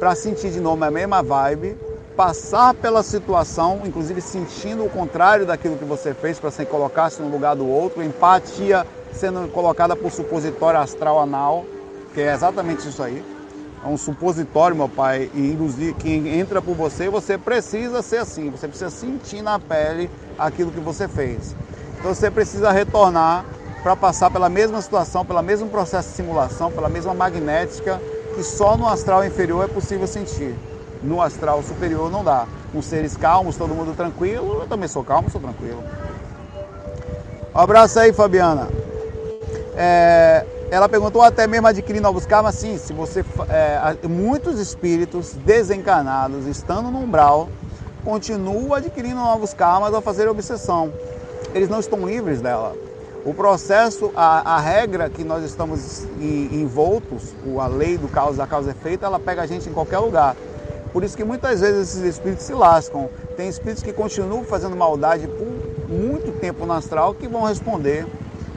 para 0.05 0.15
sentir 0.15 0.51
de 0.51 0.61
novo 0.61 0.85
a 0.85 0.91
mesma 0.91 1.23
vibe, 1.23 1.79
passar 2.15 2.75
pela 2.75 3.03
situação, 3.03 3.81
inclusive 3.87 4.21
sentindo 4.21 4.85
o 4.85 4.91
contrário 4.91 5.47
daquilo 5.47 5.79
que 5.79 5.85
você 5.87 6.13
fez 6.13 6.39
para 6.39 6.51
se 6.51 6.67
colocar-se 6.67 7.23
no 7.23 7.31
lugar 7.31 7.57
do 7.57 7.67
outro, 7.67 8.03
empatia 8.03 8.87
sendo 9.15 9.51
colocada 9.51 9.97
por 9.97 10.13
supositório 10.13 10.79
astral 10.79 11.19
anal, 11.19 11.65
que 12.13 12.21
é 12.21 12.35
exatamente 12.35 12.87
isso 12.87 13.03
aí. 13.03 13.25
é 13.83 13.89
um 13.89 13.97
supositório, 13.97 14.77
meu 14.77 14.91
pai, 14.91 15.31
e 15.33 15.41
induzir 15.41 15.95
que 15.95 16.11
entra 16.11 16.61
por 16.61 16.75
você, 16.75 17.09
você 17.09 17.39
precisa 17.39 18.03
ser 18.03 18.19
assim, 18.19 18.51
você 18.51 18.69
precisa 18.69 18.91
sentir 18.91 19.41
na 19.41 19.59
pele 19.59 20.11
aquilo 20.39 20.71
que 20.71 20.81
você 20.81 21.09
fez. 21.09 21.57
Então 21.99 22.15
você 22.15 22.31
precisa 22.31 22.71
retornar 22.71 23.47
para 23.83 23.97
passar 23.97 24.31
pela 24.31 24.51
mesma 24.51 24.83
situação, 24.83 25.25
pelo 25.25 25.43
mesmo 25.43 25.71
processo 25.71 26.11
de 26.11 26.15
simulação, 26.17 26.71
pela 26.71 26.91
mesma 26.91 27.15
magnética 27.15 27.99
que 28.35 28.43
só 28.43 28.77
no 28.77 28.89
astral 28.89 29.25
inferior 29.25 29.65
é 29.65 29.69
possível 29.69 30.07
sentir. 30.07 30.55
No 31.03 31.21
astral 31.21 31.63
superior 31.63 32.11
não 32.11 32.25
dá. 32.25 32.47
Com 32.73 32.83
seres 32.83 33.17
calmos, 33.17 33.57
todo 33.57 33.75
mundo 33.75 33.95
tranquilo, 33.95 34.61
eu 34.61 34.67
também 34.67 34.89
sou 34.89 35.05
calmo, 35.05 35.31
sou 35.31 35.41
tranquilo. 35.41 35.83
Um 37.55 37.59
abraço 37.59 38.01
aí, 38.01 38.13
Fabiana. 38.13 38.69
É, 39.77 40.45
ela 40.71 40.89
perguntou 40.89 41.23
até 41.23 41.47
mesmo 41.47 41.69
adquirir 41.69 42.01
novos 42.01 42.27
karmas. 42.27 42.57
Sim, 42.57 42.79
se 42.79 42.93
você. 42.93 43.25
É, 43.49 44.09
muitos 44.09 44.59
espíritos 44.59 45.35
desencarnados, 45.35 46.47
estando 46.47 46.91
no 46.91 46.99
umbral, 46.99 47.49
continuam 48.05 48.75
adquirindo 48.75 49.17
novos 49.17 49.55
karmas 49.55 49.95
ao 49.95 50.01
fazer 50.01 50.29
obsessão. 50.29 50.93
Eles 51.55 51.69
não 51.69 51.79
estão 51.79 52.07
livres 52.07 52.41
dela. 52.41 52.75
O 53.25 53.33
processo, 53.33 54.13
a, 54.15 54.57
a 54.57 54.61
regra 54.61 55.09
que 55.09 55.25
nós 55.25 55.43
estamos 55.45 56.07
envoltos, 56.21 57.35
a 57.59 57.67
lei 57.67 57.97
do 57.97 58.09
causa 58.09 58.39
da 58.39 58.47
causa 58.47 58.71
efeito, 58.71 59.05
ela 59.05 59.19
pega 59.19 59.43
a 59.43 59.47
gente 59.47 59.69
em 59.69 59.73
qualquer 59.73 59.99
lugar. 59.99 60.37
Por 60.93 61.03
isso 61.03 61.17
que 61.17 61.25
muitas 61.25 61.61
vezes 61.61 61.89
esses 61.89 62.03
espíritos 62.03 62.45
se 62.45 62.53
lascam. 62.53 63.09
Tem 63.37 63.49
espíritos 63.49 63.83
que 63.83 63.93
continuam 63.93 64.45
fazendo 64.45 64.77
maldade 64.77 65.27
por 65.27 65.89
muito 65.89 66.39
tempo 66.39 66.67
no 66.67 66.73
astral 66.73 67.15
que 67.15 67.27
vão 67.27 67.45
responder 67.45 68.07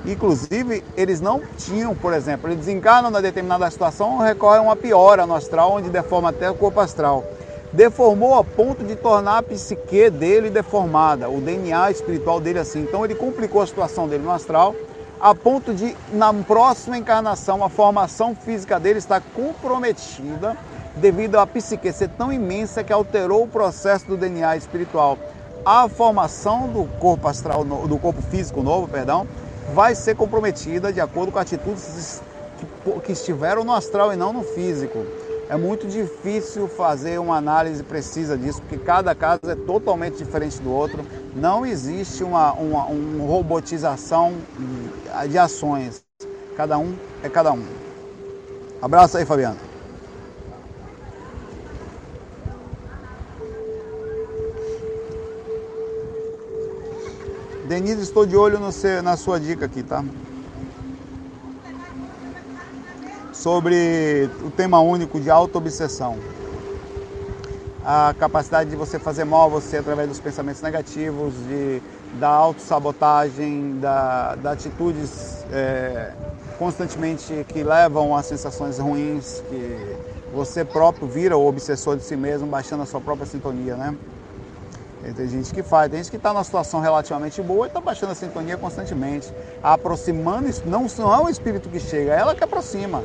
Inclusive, 0.07 0.85
eles 0.95 1.19
não 1.19 1.41
tinham, 1.57 1.93
por 1.93 2.13
exemplo, 2.13 2.47
eles 2.47 2.59
desencarnam 2.59 3.11
na 3.11 3.19
determinada 3.19 3.69
situação, 3.69 4.19
recorrem 4.19 4.59
a 4.59 4.61
uma 4.61 4.75
piora 4.75 5.25
no 5.25 5.35
astral, 5.35 5.73
onde 5.73 5.89
deforma 5.89 6.29
até 6.29 6.49
o 6.49 6.55
corpo 6.55 6.79
astral. 6.79 7.25
Deformou 7.77 8.33
a 8.33 8.43
ponto 8.43 8.83
de 8.83 8.95
tornar 8.95 9.37
a 9.37 9.43
psique 9.43 10.09
dele 10.09 10.49
deformada, 10.49 11.29
o 11.29 11.39
DNA 11.39 11.91
espiritual 11.91 12.39
dele 12.39 12.57
assim. 12.57 12.81
Então 12.81 13.05
ele 13.05 13.13
complicou 13.13 13.61
a 13.61 13.67
situação 13.67 14.07
dele 14.07 14.23
no 14.23 14.31
astral, 14.31 14.73
a 15.21 15.35
ponto 15.35 15.75
de, 15.75 15.95
na 16.11 16.33
próxima 16.33 16.97
encarnação, 16.97 17.63
a 17.63 17.69
formação 17.69 18.33
física 18.33 18.79
dele 18.79 18.97
está 18.97 19.21
comprometida 19.21 20.57
devido 20.95 21.37
à 21.37 21.45
psique 21.45 21.93
ser 21.93 22.09
tão 22.09 22.33
imensa 22.33 22.83
que 22.83 22.91
alterou 22.91 23.43
o 23.43 23.47
processo 23.47 24.07
do 24.07 24.17
DNA 24.17 24.57
espiritual. 24.57 25.15
A 25.63 25.87
formação 25.87 26.67
do 26.67 26.85
corpo 26.97 27.27
astral, 27.27 27.63
do 27.63 27.99
corpo 27.99 28.23
físico 28.23 28.63
novo, 28.63 28.87
perdão, 28.87 29.27
vai 29.75 29.93
ser 29.93 30.15
comprometida 30.15 30.91
de 30.91 30.99
acordo 30.99 31.31
com 31.31 31.37
atitudes 31.37 32.23
que 33.03 33.11
estiveram 33.11 33.63
no 33.63 33.71
astral 33.71 34.11
e 34.11 34.15
não 34.15 34.33
no 34.33 34.41
físico. 34.41 35.05
É 35.49 35.55
muito 35.55 35.87
difícil 35.87 36.67
fazer 36.67 37.19
uma 37.19 37.37
análise 37.37 37.81
precisa 37.81 38.37
disso, 38.37 38.61
porque 38.61 38.77
cada 38.77 39.15
caso 39.15 39.39
é 39.45 39.55
totalmente 39.55 40.17
diferente 40.17 40.61
do 40.61 40.69
outro. 40.69 41.05
Não 41.33 41.65
existe 41.65 42.21
uma, 42.21 42.51
uma, 42.53 42.85
uma 42.85 43.25
robotização 43.25 44.33
de 45.29 45.37
ações. 45.37 46.03
Cada 46.57 46.77
um 46.77 46.93
é 47.23 47.29
cada 47.29 47.53
um. 47.53 47.63
Abraço 48.81 49.17
aí, 49.17 49.25
Fabiano. 49.25 49.57
Denise, 57.67 58.01
estou 58.01 58.25
de 58.25 58.35
olho 58.35 58.71
seu, 58.71 59.01
na 59.01 59.15
sua 59.15 59.39
dica 59.39 59.65
aqui, 59.65 59.83
tá? 59.83 60.03
Sobre 63.47 64.29
o 64.43 64.51
tema 64.51 64.81
único 64.81 65.21
de 65.21 65.29
auto-obsessão. 65.29 66.17
A 67.81 68.13
capacidade 68.19 68.69
de 68.69 68.75
você 68.75 68.99
fazer 68.99 69.23
mal 69.23 69.45
a 69.45 69.47
você 69.47 69.77
através 69.77 70.09
dos 70.09 70.19
pensamentos 70.19 70.61
negativos, 70.61 71.33
de, 71.47 71.81
da 72.19 72.27
autossabotagem, 72.27 73.79
da, 73.79 74.35
da 74.35 74.51
atitudes 74.51 75.45
é, 75.49 76.11
constantemente 76.59 77.45
que 77.47 77.63
levam 77.63 78.17
a 78.17 78.21
sensações 78.21 78.79
ruins, 78.79 79.41
que 79.49 79.95
você 80.33 80.65
próprio 80.65 81.07
vira 81.07 81.37
o 81.37 81.47
obsessor 81.47 81.95
de 81.95 82.03
si 82.03 82.17
mesmo, 82.17 82.47
baixando 82.47 82.83
a 82.83 82.85
sua 82.85 82.99
própria 82.99 83.25
sintonia, 83.25 83.77
né? 83.77 83.95
Tem 85.15 85.29
gente 85.29 85.53
que 85.53 85.63
faz, 85.63 85.89
tem 85.89 85.99
gente 85.99 86.11
que 86.11 86.17
está 86.17 86.33
numa 86.33 86.43
situação 86.43 86.81
relativamente 86.81 87.41
boa 87.41 87.65
e 87.65 87.69
está 87.69 87.79
baixando 87.79 88.11
a 88.11 88.15
sintonia 88.15 88.57
constantemente, 88.57 89.31
aproximando, 89.63 90.49
não, 90.65 90.85
não 90.97 91.15
é 91.15 91.21
o 91.21 91.29
espírito 91.29 91.69
que 91.69 91.79
chega, 91.79 92.13
é 92.13 92.19
ela 92.19 92.35
que 92.35 92.43
aproxima. 92.43 93.01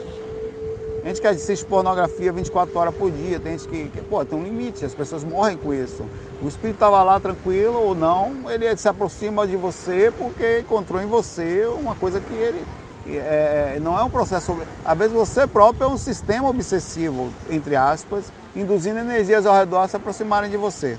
Tem 1.03 1.11
gente 1.11 1.21
que 1.21 1.27
assiste 1.27 1.67
pornografia 1.67 2.33
24 2.33 2.79
horas 2.79 2.95
por 2.95 3.11
dia, 3.11 3.41
tem 3.41 3.59
gente 3.59 3.69
que, 3.69 3.89
que 3.89 4.01
pô, 4.03 4.25
tem 4.25 4.39
um 4.39 4.45
limite, 4.45 4.85
as 4.85 4.95
pessoas 4.95 5.25
morrem 5.25 5.57
com 5.57 5.75
isso. 5.75 6.05
O 6.41 6.47
espírito 6.47 6.77
estava 6.77 7.03
lá 7.03 7.19
tranquilo 7.19 7.75
ou 7.75 7.93
não, 7.93 8.49
ele 8.49 8.77
se 8.77 8.89
aproxima 8.89 9.45
de 9.45 9.57
você 9.57 10.13
porque 10.17 10.61
encontrou 10.61 11.03
em 11.03 11.07
você 11.07 11.67
uma 11.67 11.97
coisa 11.97 12.21
que 12.21 12.33
ele 12.33 12.65
é, 13.09 13.81
não 13.83 13.99
é 13.99 14.05
um 14.05 14.11
processo. 14.11 14.57
Às 14.85 14.97
vezes 14.97 15.13
você 15.13 15.45
próprio 15.45 15.87
é 15.87 15.89
um 15.89 15.99
sistema 15.99 16.49
obsessivo, 16.49 17.33
entre 17.51 17.75
aspas, 17.75 18.33
induzindo 18.55 19.01
energias 19.01 19.45
ao 19.45 19.55
redor 19.57 19.81
a 19.81 19.89
se 19.89 19.97
aproximarem 19.97 20.49
de 20.49 20.57
você 20.57 20.97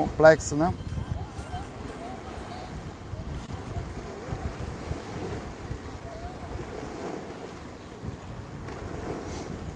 complexo, 0.00 0.54
né? 0.54 0.72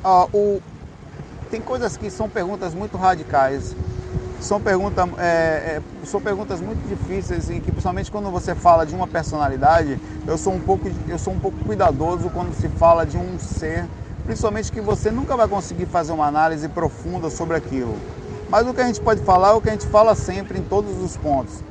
Ah, 0.06 0.28
o, 0.34 0.60
tem 1.50 1.62
coisas 1.62 1.96
que 1.96 2.10
são 2.10 2.28
perguntas 2.28 2.74
muito 2.74 2.98
radicais, 2.98 3.74
são, 4.38 4.60
pergunta, 4.60 5.08
é, 5.16 5.24
é, 5.24 5.82
são 6.04 6.20
perguntas 6.20 6.60
muito 6.60 6.86
difíceis 6.86 7.48
em 7.48 7.58
que 7.58 7.72
principalmente 7.72 8.10
quando 8.10 8.30
você 8.30 8.54
fala 8.54 8.84
de 8.84 8.94
uma 8.94 9.06
personalidade, 9.06 9.98
eu 10.26 10.36
sou 10.36 10.52
um 10.52 10.60
pouco, 10.60 10.90
eu 11.08 11.18
sou 11.18 11.32
um 11.32 11.38
pouco 11.38 11.56
cuidadoso 11.64 12.28
quando 12.28 12.54
se 12.54 12.68
fala 12.68 13.06
de 13.06 13.16
um 13.16 13.38
ser, 13.38 13.86
principalmente 14.26 14.70
que 14.70 14.78
você 14.82 15.10
nunca 15.10 15.34
vai 15.38 15.48
conseguir 15.48 15.86
fazer 15.86 16.12
uma 16.12 16.26
análise 16.26 16.68
profunda 16.68 17.30
sobre 17.30 17.56
aquilo. 17.56 17.96
Mas 18.50 18.68
o 18.68 18.74
que 18.74 18.82
a 18.82 18.86
gente 18.86 19.00
pode 19.00 19.22
falar 19.22 19.52
é 19.52 19.52
o 19.52 19.60
que 19.62 19.70
a 19.70 19.72
gente 19.72 19.86
fala 19.86 20.14
sempre 20.14 20.58
em 20.58 20.62
todos 20.62 21.02
os 21.02 21.16
pontos. 21.16 21.64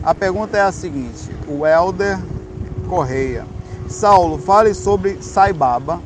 A 0.00 0.14
pergunta 0.14 0.56
é 0.56 0.62
a 0.62 0.70
seguinte: 0.70 1.28
o 1.48 1.66
Elder 1.66 2.20
Correia. 2.88 3.44
Saulo, 3.88 4.38
fale 4.38 4.74
sobre 4.74 5.20
Saibaba 5.20 6.00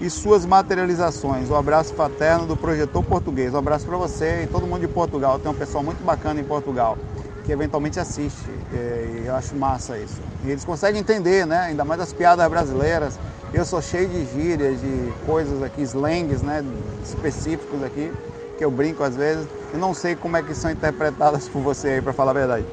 e 0.00 0.08
suas 0.08 0.46
materializações. 0.46 1.50
O 1.50 1.52
um 1.52 1.56
abraço 1.56 1.94
fraterno 1.94 2.46
do 2.46 2.56
projetor 2.56 3.02
português. 3.04 3.52
Um 3.54 3.58
abraço 3.58 3.86
para 3.86 3.96
você 3.96 4.44
e 4.44 4.46
todo 4.46 4.66
mundo 4.66 4.80
de 4.80 4.88
Portugal. 4.88 5.38
Tem 5.38 5.50
um 5.50 5.54
pessoal 5.54 5.84
muito 5.84 6.02
bacana 6.02 6.40
em 6.40 6.44
Portugal 6.44 6.96
que 7.44 7.52
eventualmente 7.52 7.98
assiste. 7.98 8.48
E 8.72 9.26
eu 9.26 9.34
acho 9.34 9.54
massa 9.56 9.98
isso. 9.98 10.20
E 10.44 10.50
eles 10.50 10.64
conseguem 10.64 11.00
entender, 11.00 11.46
né? 11.46 11.60
Ainda 11.60 11.84
mais 11.84 12.00
as 12.00 12.12
piadas 12.12 12.48
brasileiras. 12.48 13.18
Eu 13.52 13.64
sou 13.64 13.82
cheio 13.82 14.08
de 14.08 14.24
gírias, 14.26 14.80
de 14.80 15.12
coisas 15.26 15.62
aqui, 15.62 15.82
slangs, 15.82 16.42
né? 16.42 16.64
Específicos 17.02 17.82
aqui 17.82 18.12
que 18.60 18.64
eu 18.64 18.70
brinco 18.70 19.02
às 19.02 19.16
vezes. 19.16 19.48
Eu 19.72 19.78
não 19.78 19.94
sei 19.94 20.14
como 20.14 20.36
é 20.36 20.42
que 20.42 20.54
são 20.54 20.70
interpretadas 20.70 21.48
por 21.48 21.62
você 21.62 21.88
aí, 21.88 22.02
para 22.02 22.12
falar 22.12 22.32
a 22.32 22.34
verdade. 22.34 22.66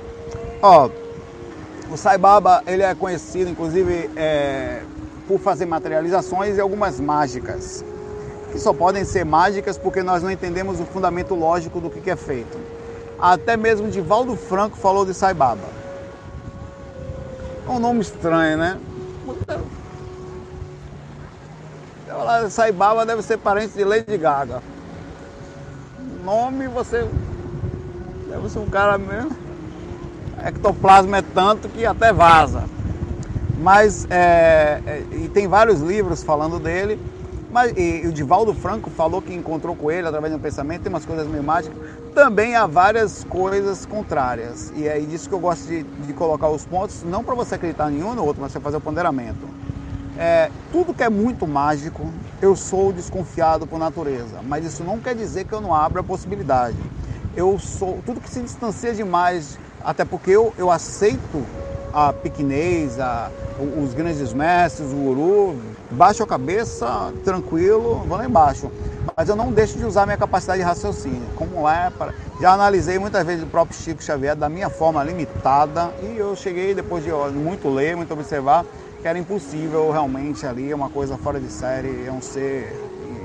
Ó, 0.61 0.89
o 1.89 1.95
Sai 1.95 2.17
Baba, 2.17 2.61
ele 2.67 2.83
é 2.83 2.93
conhecido, 2.93 3.49
inclusive, 3.49 4.09
é, 4.17 4.81
por 5.27 5.39
fazer 5.39 5.65
materializações 5.65 6.57
e 6.57 6.61
algumas 6.61 6.99
mágicas. 6.99 7.83
Que 8.51 8.59
só 8.59 8.73
podem 8.73 9.03
ser 9.03 9.25
mágicas 9.25 9.77
porque 9.77 10.01
nós 10.01 10.23
não 10.23 10.31
entendemos 10.31 10.79
o 10.79 10.85
fundamento 10.85 11.35
lógico 11.35 11.79
do 11.79 11.89
que, 11.89 12.09
é 12.09 12.15
feito. 12.15 12.57
Até 13.19 13.57
mesmo 13.57 13.89
Divaldo 13.89 14.35
Franco 14.35 14.77
falou 14.77 15.05
de 15.05 15.13
Sai 15.13 15.33
Baba. 15.33 15.67
É 17.65 17.69
um 17.69 17.79
nome 17.79 18.01
estranho, 18.01 18.57
né? 18.57 18.79
Sai 22.49 22.71
Baba 22.71 23.05
deve 23.05 23.21
ser 23.21 23.37
parente 23.37 23.73
de 23.73 23.83
Lady 23.83 24.17
Gaga 24.17 24.61
nome, 26.27 26.67
você 26.67 27.07
deve 28.27 28.49
ser 28.49 28.59
um 28.59 28.69
cara 28.69 28.97
mesmo. 28.97 29.31
Ectoplasma 30.45 31.19
é 31.19 31.21
tanto 31.21 31.69
que 31.69 31.85
até 31.85 32.11
vaza. 32.11 32.65
Mas, 33.59 34.07
é, 34.09 34.81
é, 34.85 35.03
e 35.11 35.29
tem 35.29 35.47
vários 35.47 35.81
livros 35.81 36.23
falando 36.23 36.59
dele. 36.59 36.99
Mas, 37.51 37.73
e, 37.75 38.01
e 38.03 38.07
o 38.07 38.11
Divaldo 38.11 38.53
Franco 38.53 38.89
falou 38.89 39.21
que 39.21 39.33
encontrou 39.33 39.75
com 39.75 39.89
ele 39.89 40.07
através 40.07 40.31
de 40.31 40.37
um 40.37 40.41
pensamento, 40.41 40.81
tem 40.81 40.91
umas 40.91 41.05
coisas 41.05 41.27
meio 41.27 41.43
mágicas. 41.43 41.77
Também 42.13 42.55
há 42.55 42.67
várias 42.67 43.23
coisas 43.23 43.85
contrárias. 43.85 44.71
E 44.75 44.87
é 44.87 44.99
disso 44.99 45.27
que 45.29 45.33
eu 45.33 45.39
gosto 45.39 45.67
de, 45.67 45.83
de 45.83 46.13
colocar 46.13 46.49
os 46.49 46.65
pontos, 46.65 47.03
não 47.03 47.23
para 47.23 47.33
você 47.35 47.55
acreditar 47.55 47.91
em 47.91 48.03
um 48.03 48.13
no 48.13 48.23
outro, 48.25 48.41
mas 48.41 48.51
para 48.51 48.61
fazer 48.61 48.77
o 48.77 48.81
ponderamento. 48.81 49.47
É, 50.19 50.49
tudo 50.71 50.93
que 50.93 51.03
é 51.03 51.09
muito 51.09 51.47
mágico, 51.47 52.11
eu 52.41 52.55
sou 52.55 52.91
desconfiado 52.91 53.67
por 53.67 53.77
natureza, 53.79 54.39
mas 54.47 54.65
isso 54.65 54.83
não 54.83 54.99
quer 54.99 55.15
dizer 55.15 55.45
que 55.45 55.53
eu 55.53 55.61
não 55.61 55.73
abra 55.73 56.01
a 56.01 56.03
possibilidade. 56.03 56.77
Eu 57.35 57.59
sou 57.59 57.99
tudo 58.03 58.19
que 58.19 58.29
se 58.29 58.41
distancia 58.41 58.93
demais, 58.93 59.59
até 59.83 60.03
porque 60.03 60.31
eu, 60.31 60.51
eu 60.57 60.71
aceito 60.71 61.45
a 61.93 62.13
piquenês, 62.13 62.99
a, 62.99 63.29
os 63.81 63.93
grandes 63.93 64.33
mestres, 64.33 64.91
o 64.91 64.95
guru, 64.95 65.57
baixo 65.91 66.23
a 66.23 66.27
cabeça, 66.27 67.13
tranquilo, 67.23 68.03
vou 68.07 68.17
lá 68.17 68.25
embaixo. 68.25 68.71
Mas 69.15 69.29
eu 69.29 69.35
não 69.35 69.51
deixo 69.51 69.77
de 69.77 69.85
usar 69.85 70.05
minha 70.05 70.17
capacidade 70.17 70.59
de 70.59 70.65
raciocínio. 70.65 71.23
Como 71.35 71.67
é, 71.67 71.89
para... 71.89 72.13
já 72.39 72.51
analisei 72.53 72.99
muitas 72.99 73.25
vezes 73.25 73.43
o 73.43 73.47
próprio 73.47 73.77
Chico 73.77 74.03
Xavier 74.03 74.35
da 74.35 74.49
minha 74.49 74.69
forma 74.69 75.03
limitada 75.03 75.91
e 76.03 76.17
eu 76.17 76.35
cheguei 76.35 76.75
depois 76.75 77.03
de 77.03 77.11
muito 77.11 77.69
ler, 77.69 77.95
muito 77.95 78.13
observar, 78.13 78.65
que 79.01 79.07
era 79.07 79.17
impossível 79.17 79.89
realmente 79.91 80.45
ali, 80.45 80.71
é 80.71 80.75
uma 80.75 80.89
coisa 80.89 81.17
fora 81.17 81.39
de 81.39 81.49
série, 81.49 82.05
é 82.05 82.11
um 82.11 82.21
ser 82.21 82.75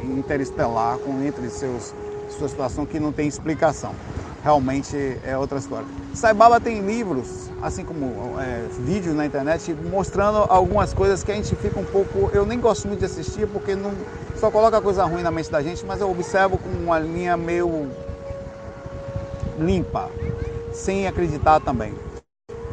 interestelar 0.04 0.98
com 0.98 1.22
entre 1.22 1.48
seus 1.50 1.94
sua 2.38 2.48
situação 2.48 2.86
que 2.86 2.98
não 2.98 3.12
tem 3.12 3.28
explicação. 3.28 3.94
Realmente 4.42 4.96
é 5.24 5.38
outra 5.38 5.58
história. 5.58 5.86
Saibaba 6.14 6.60
tem 6.60 6.80
livros, 6.80 7.48
assim 7.62 7.84
como 7.84 8.40
é, 8.40 8.66
vídeos 8.80 9.14
na 9.14 9.24
internet, 9.24 9.72
mostrando 9.72 10.38
algumas 10.48 10.92
coisas 10.92 11.22
que 11.22 11.30
a 11.30 11.34
gente 11.36 11.54
fica 11.54 11.78
um 11.78 11.84
pouco. 11.84 12.28
Eu 12.32 12.44
nem 12.44 12.58
gosto 12.58 12.88
muito 12.88 12.98
de 12.98 13.06
assistir 13.06 13.46
porque 13.46 13.76
não 13.76 13.92
só 14.34 14.50
coloca 14.50 14.80
coisa 14.80 15.04
ruim 15.04 15.22
na 15.22 15.30
mente 15.30 15.48
da 15.48 15.62
gente, 15.62 15.86
mas 15.86 16.00
eu 16.00 16.10
observo 16.10 16.58
com 16.58 16.68
uma 16.68 16.98
linha 16.98 17.36
meio 17.36 17.88
limpa, 19.56 20.10
sem 20.72 21.06
acreditar 21.06 21.60
também. 21.60 21.94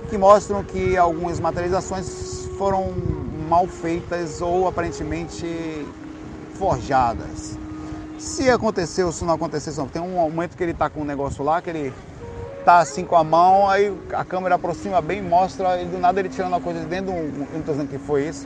Que 0.10 0.18
mostram 0.18 0.64
que 0.64 0.98
algumas 0.98 1.40
materializações 1.40 2.50
foram 2.58 2.92
mal 3.48 3.68
feitas 3.68 4.42
ou 4.42 4.68
aparentemente 4.68 5.46
forjadas. 6.56 7.60
Se 8.20 8.50
aconteceu, 8.50 9.14
se 9.14 9.24
não 9.24 9.34
aconteceu, 9.34 9.88
tem 9.92 10.02
um 10.02 10.10
momento 10.10 10.58
que 10.58 10.62
ele 10.62 10.74
está 10.74 10.90
com 10.90 11.02
um 11.02 11.06
negócio 11.06 11.42
lá, 11.42 11.62
que 11.62 11.70
ele 11.70 11.94
tá 12.66 12.80
assim 12.80 13.06
com 13.06 13.16
a 13.16 13.24
mão, 13.24 13.70
aí 13.70 13.94
a 14.12 14.26
câmera 14.26 14.56
aproxima 14.56 15.02
bem, 15.02 15.22
mostra, 15.22 15.80
ele, 15.80 15.90
do 15.90 15.98
nada 15.98 16.20
ele 16.20 16.28
tirando 16.28 16.54
a 16.54 16.60
coisa 16.60 16.82
de 16.82 16.86
dentro, 16.86 17.14
eu 17.14 17.32
não 17.54 17.60
estou 17.60 17.74
dizendo 17.74 17.90
que 17.90 17.98
foi 17.98 18.28
isso, 18.28 18.46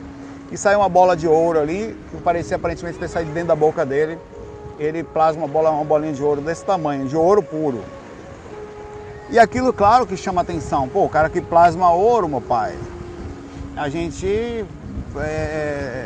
e 0.52 0.56
sai 0.56 0.76
uma 0.76 0.88
bola 0.88 1.16
de 1.16 1.26
ouro 1.26 1.58
ali, 1.58 1.98
que 2.08 2.16
parecia 2.22 2.56
aparentemente 2.56 2.98
ter 2.98 3.08
saído 3.08 3.32
dentro 3.32 3.48
da 3.48 3.56
boca 3.56 3.84
dele. 3.84 4.16
Ele 4.78 5.02
plasma 5.02 5.42
uma, 5.42 5.48
bola, 5.48 5.70
uma 5.70 5.84
bolinha 5.84 6.12
de 6.12 6.22
ouro 6.22 6.40
desse 6.40 6.64
tamanho, 6.64 7.08
de 7.08 7.16
ouro 7.16 7.42
puro. 7.42 7.80
E 9.30 9.38
aquilo, 9.38 9.72
claro, 9.72 10.06
que 10.06 10.16
chama 10.16 10.42
atenção. 10.42 10.88
Pô, 10.88 11.04
o 11.04 11.08
cara 11.08 11.28
que 11.28 11.40
plasma 11.40 11.92
ouro, 11.92 12.28
meu 12.28 12.40
pai. 12.40 12.76
A 13.76 13.88
gente 13.88 14.64
é, 15.16 16.03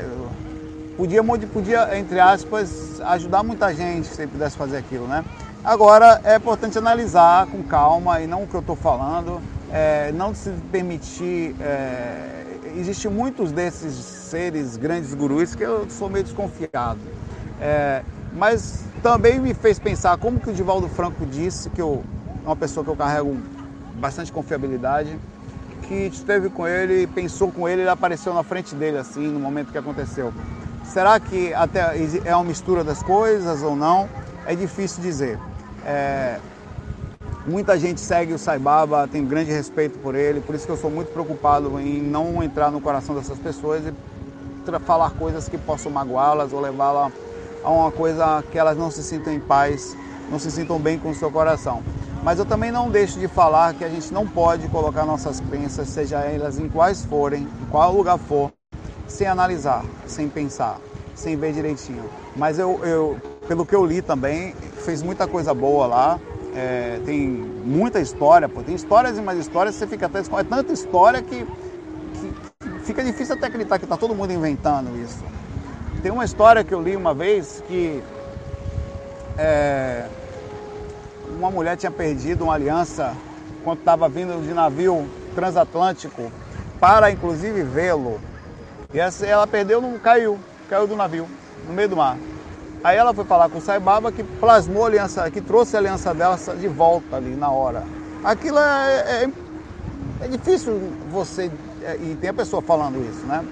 podia, 0.98 1.22
podia, 1.22 1.96
entre 1.96 2.18
aspas, 2.18 3.00
ajudar 3.00 3.44
muita 3.44 3.72
gente 3.72 4.08
se 4.08 4.20
ele 4.20 4.32
pudesse 4.32 4.56
fazer 4.56 4.76
aquilo, 4.76 5.06
né? 5.06 5.24
Agora 5.64 6.20
é 6.24 6.36
importante 6.36 6.76
analisar 6.76 7.46
com 7.46 7.62
calma 7.62 8.20
e 8.20 8.26
não 8.26 8.42
o 8.42 8.46
que 8.48 8.54
eu 8.54 8.60
estou 8.60 8.74
falando, 8.74 9.40
é, 9.72 10.10
não 10.12 10.34
se 10.34 10.50
permitir. 10.72 11.54
É, 11.60 12.34
Existem 12.76 13.10
muitos 13.10 13.50
desses 13.50 13.94
seres 13.94 14.76
grandes 14.76 15.14
gurus 15.14 15.54
que 15.54 15.62
eu 15.62 15.88
sou 15.88 16.10
meio 16.10 16.24
desconfiado. 16.24 16.98
É, 17.60 18.02
mas 18.32 18.84
também 19.02 19.40
me 19.40 19.54
fez 19.54 19.78
pensar 19.78 20.16
como 20.18 20.38
que 20.38 20.50
o 20.50 20.52
Divaldo 20.52 20.88
Franco 20.88 21.24
disse, 21.24 21.70
que 21.70 21.80
eu, 21.80 22.04
uma 22.44 22.54
pessoa 22.54 22.84
que 22.84 22.90
eu 22.90 22.96
carrego 22.96 23.36
bastante 23.94 24.30
confiabilidade, 24.30 25.18
que 25.88 25.94
esteve 25.94 26.50
com 26.50 26.68
ele, 26.68 27.06
pensou 27.06 27.50
com 27.50 27.68
ele, 27.68 27.82
ele 27.82 27.90
apareceu 27.90 28.34
na 28.34 28.42
frente 28.42 28.74
dele 28.74 28.98
assim, 28.98 29.26
no 29.26 29.40
momento 29.40 29.72
que 29.72 29.78
aconteceu. 29.78 30.32
Será 30.92 31.20
que 31.20 31.52
até 31.52 31.96
é 32.24 32.34
uma 32.34 32.44
mistura 32.44 32.82
das 32.82 33.02
coisas 33.02 33.62
ou 33.62 33.76
não? 33.76 34.08
É 34.46 34.54
difícil 34.54 35.02
dizer. 35.02 35.38
É, 35.84 36.38
muita 37.46 37.78
gente 37.78 38.00
segue 38.00 38.32
o 38.32 38.38
Saibaba, 38.38 39.06
tem 39.06 39.24
grande 39.24 39.52
respeito 39.52 39.98
por 39.98 40.14
ele, 40.14 40.40
por 40.40 40.54
isso 40.54 40.64
que 40.64 40.72
eu 40.72 40.76
sou 40.78 40.90
muito 40.90 41.12
preocupado 41.12 41.78
em 41.78 42.00
não 42.00 42.42
entrar 42.42 42.70
no 42.70 42.80
coração 42.80 43.14
dessas 43.14 43.38
pessoas 43.38 43.84
e 43.86 43.92
falar 44.80 45.10
coisas 45.10 45.48
que 45.48 45.56
possam 45.58 45.92
magoá-las 45.92 46.52
ou 46.52 46.60
levá-las 46.60 47.12
a 47.62 47.70
uma 47.70 47.90
coisa 47.90 48.42
que 48.50 48.58
elas 48.58 48.76
não 48.76 48.90
se 48.90 49.02
sintam 49.02 49.32
em 49.32 49.40
paz, 49.40 49.96
não 50.30 50.38
se 50.38 50.50
sintam 50.50 50.78
bem 50.78 50.98
com 50.98 51.10
o 51.10 51.14
seu 51.14 51.30
coração. 51.30 51.82
Mas 52.22 52.38
eu 52.38 52.44
também 52.44 52.70
não 52.70 52.90
deixo 52.90 53.18
de 53.18 53.28
falar 53.28 53.74
que 53.74 53.84
a 53.84 53.88
gente 53.88 54.12
não 54.12 54.26
pode 54.26 54.66
colocar 54.68 55.04
nossas 55.04 55.40
crenças, 55.40 55.88
seja 55.88 56.18
elas 56.20 56.58
em 56.58 56.68
quais 56.68 57.04
forem, 57.04 57.42
em 57.42 57.66
qual 57.70 57.92
lugar 57.92 58.18
for, 58.18 58.52
sem 59.08 59.26
analisar, 59.26 59.84
sem 60.06 60.28
pensar, 60.28 60.78
sem 61.14 61.36
ver 61.36 61.52
direitinho. 61.52 62.08
Mas 62.36 62.58
eu, 62.58 62.80
eu 62.84 63.18
pelo 63.48 63.64
que 63.64 63.74
eu 63.74 63.84
li 63.84 64.02
também, 64.02 64.54
fez 64.84 65.02
muita 65.02 65.26
coisa 65.26 65.54
boa 65.54 65.86
lá. 65.86 66.20
É, 66.54 67.00
tem 67.04 67.26
muita 67.28 67.98
história, 68.00 68.48
pô. 68.48 68.62
Tem 68.62 68.74
histórias 68.74 69.16
e 69.16 69.22
mais 69.22 69.38
histórias, 69.38 69.74
você 69.74 69.86
fica 69.86 70.06
até. 70.06 70.20
É 70.20 70.44
tanta 70.44 70.72
história 70.72 71.22
que, 71.22 71.46
que 72.14 72.80
fica 72.84 73.02
difícil 73.02 73.34
até 73.34 73.46
acreditar 73.46 73.78
que 73.78 73.84
está 73.84 73.96
todo 73.96 74.14
mundo 74.14 74.32
inventando 74.32 74.94
isso. 75.02 75.24
Tem 76.02 76.12
uma 76.12 76.24
história 76.24 76.62
que 76.62 76.72
eu 76.72 76.82
li 76.82 76.94
uma 76.94 77.14
vez 77.14 77.62
que 77.66 78.02
é, 79.36 80.06
uma 81.36 81.50
mulher 81.50 81.76
tinha 81.76 81.90
perdido 81.90 82.44
uma 82.44 82.54
aliança 82.54 83.14
quando 83.64 83.78
estava 83.78 84.08
vindo 84.08 84.42
de 84.46 84.52
navio 84.52 85.08
transatlântico 85.34 86.30
para 86.78 87.10
inclusive 87.10 87.62
vê-lo. 87.62 88.20
E 88.92 88.98
essa, 88.98 89.26
ela 89.26 89.46
perdeu, 89.46 89.82
não 89.82 89.98
caiu, 89.98 90.38
caiu 90.66 90.86
do 90.86 90.96
navio, 90.96 91.28
no 91.66 91.74
meio 91.74 91.90
do 91.90 91.96
mar. 91.96 92.16
Aí 92.82 92.96
ela 92.96 93.12
foi 93.12 93.24
falar 93.24 93.50
com 93.50 93.58
o 93.58 93.60
Saibaba 93.60 94.10
que 94.10 94.24
plasmou 94.24 94.84
a 94.84 94.86
aliança, 94.86 95.30
que 95.30 95.42
trouxe 95.42 95.76
a 95.76 95.78
aliança 95.78 96.14
dela 96.14 96.38
de 96.58 96.68
volta 96.68 97.16
ali 97.16 97.34
na 97.34 97.50
hora. 97.50 97.84
Aquilo 98.24 98.58
é, 98.58 99.24
é, 99.24 99.30
é 100.22 100.28
difícil 100.28 100.80
você, 101.10 101.50
é, 101.82 101.96
e 101.96 102.16
tem 102.18 102.30
a 102.30 102.34
pessoa 102.34 102.62
falando 102.62 102.98
isso, 103.10 103.26
né? 103.26 103.44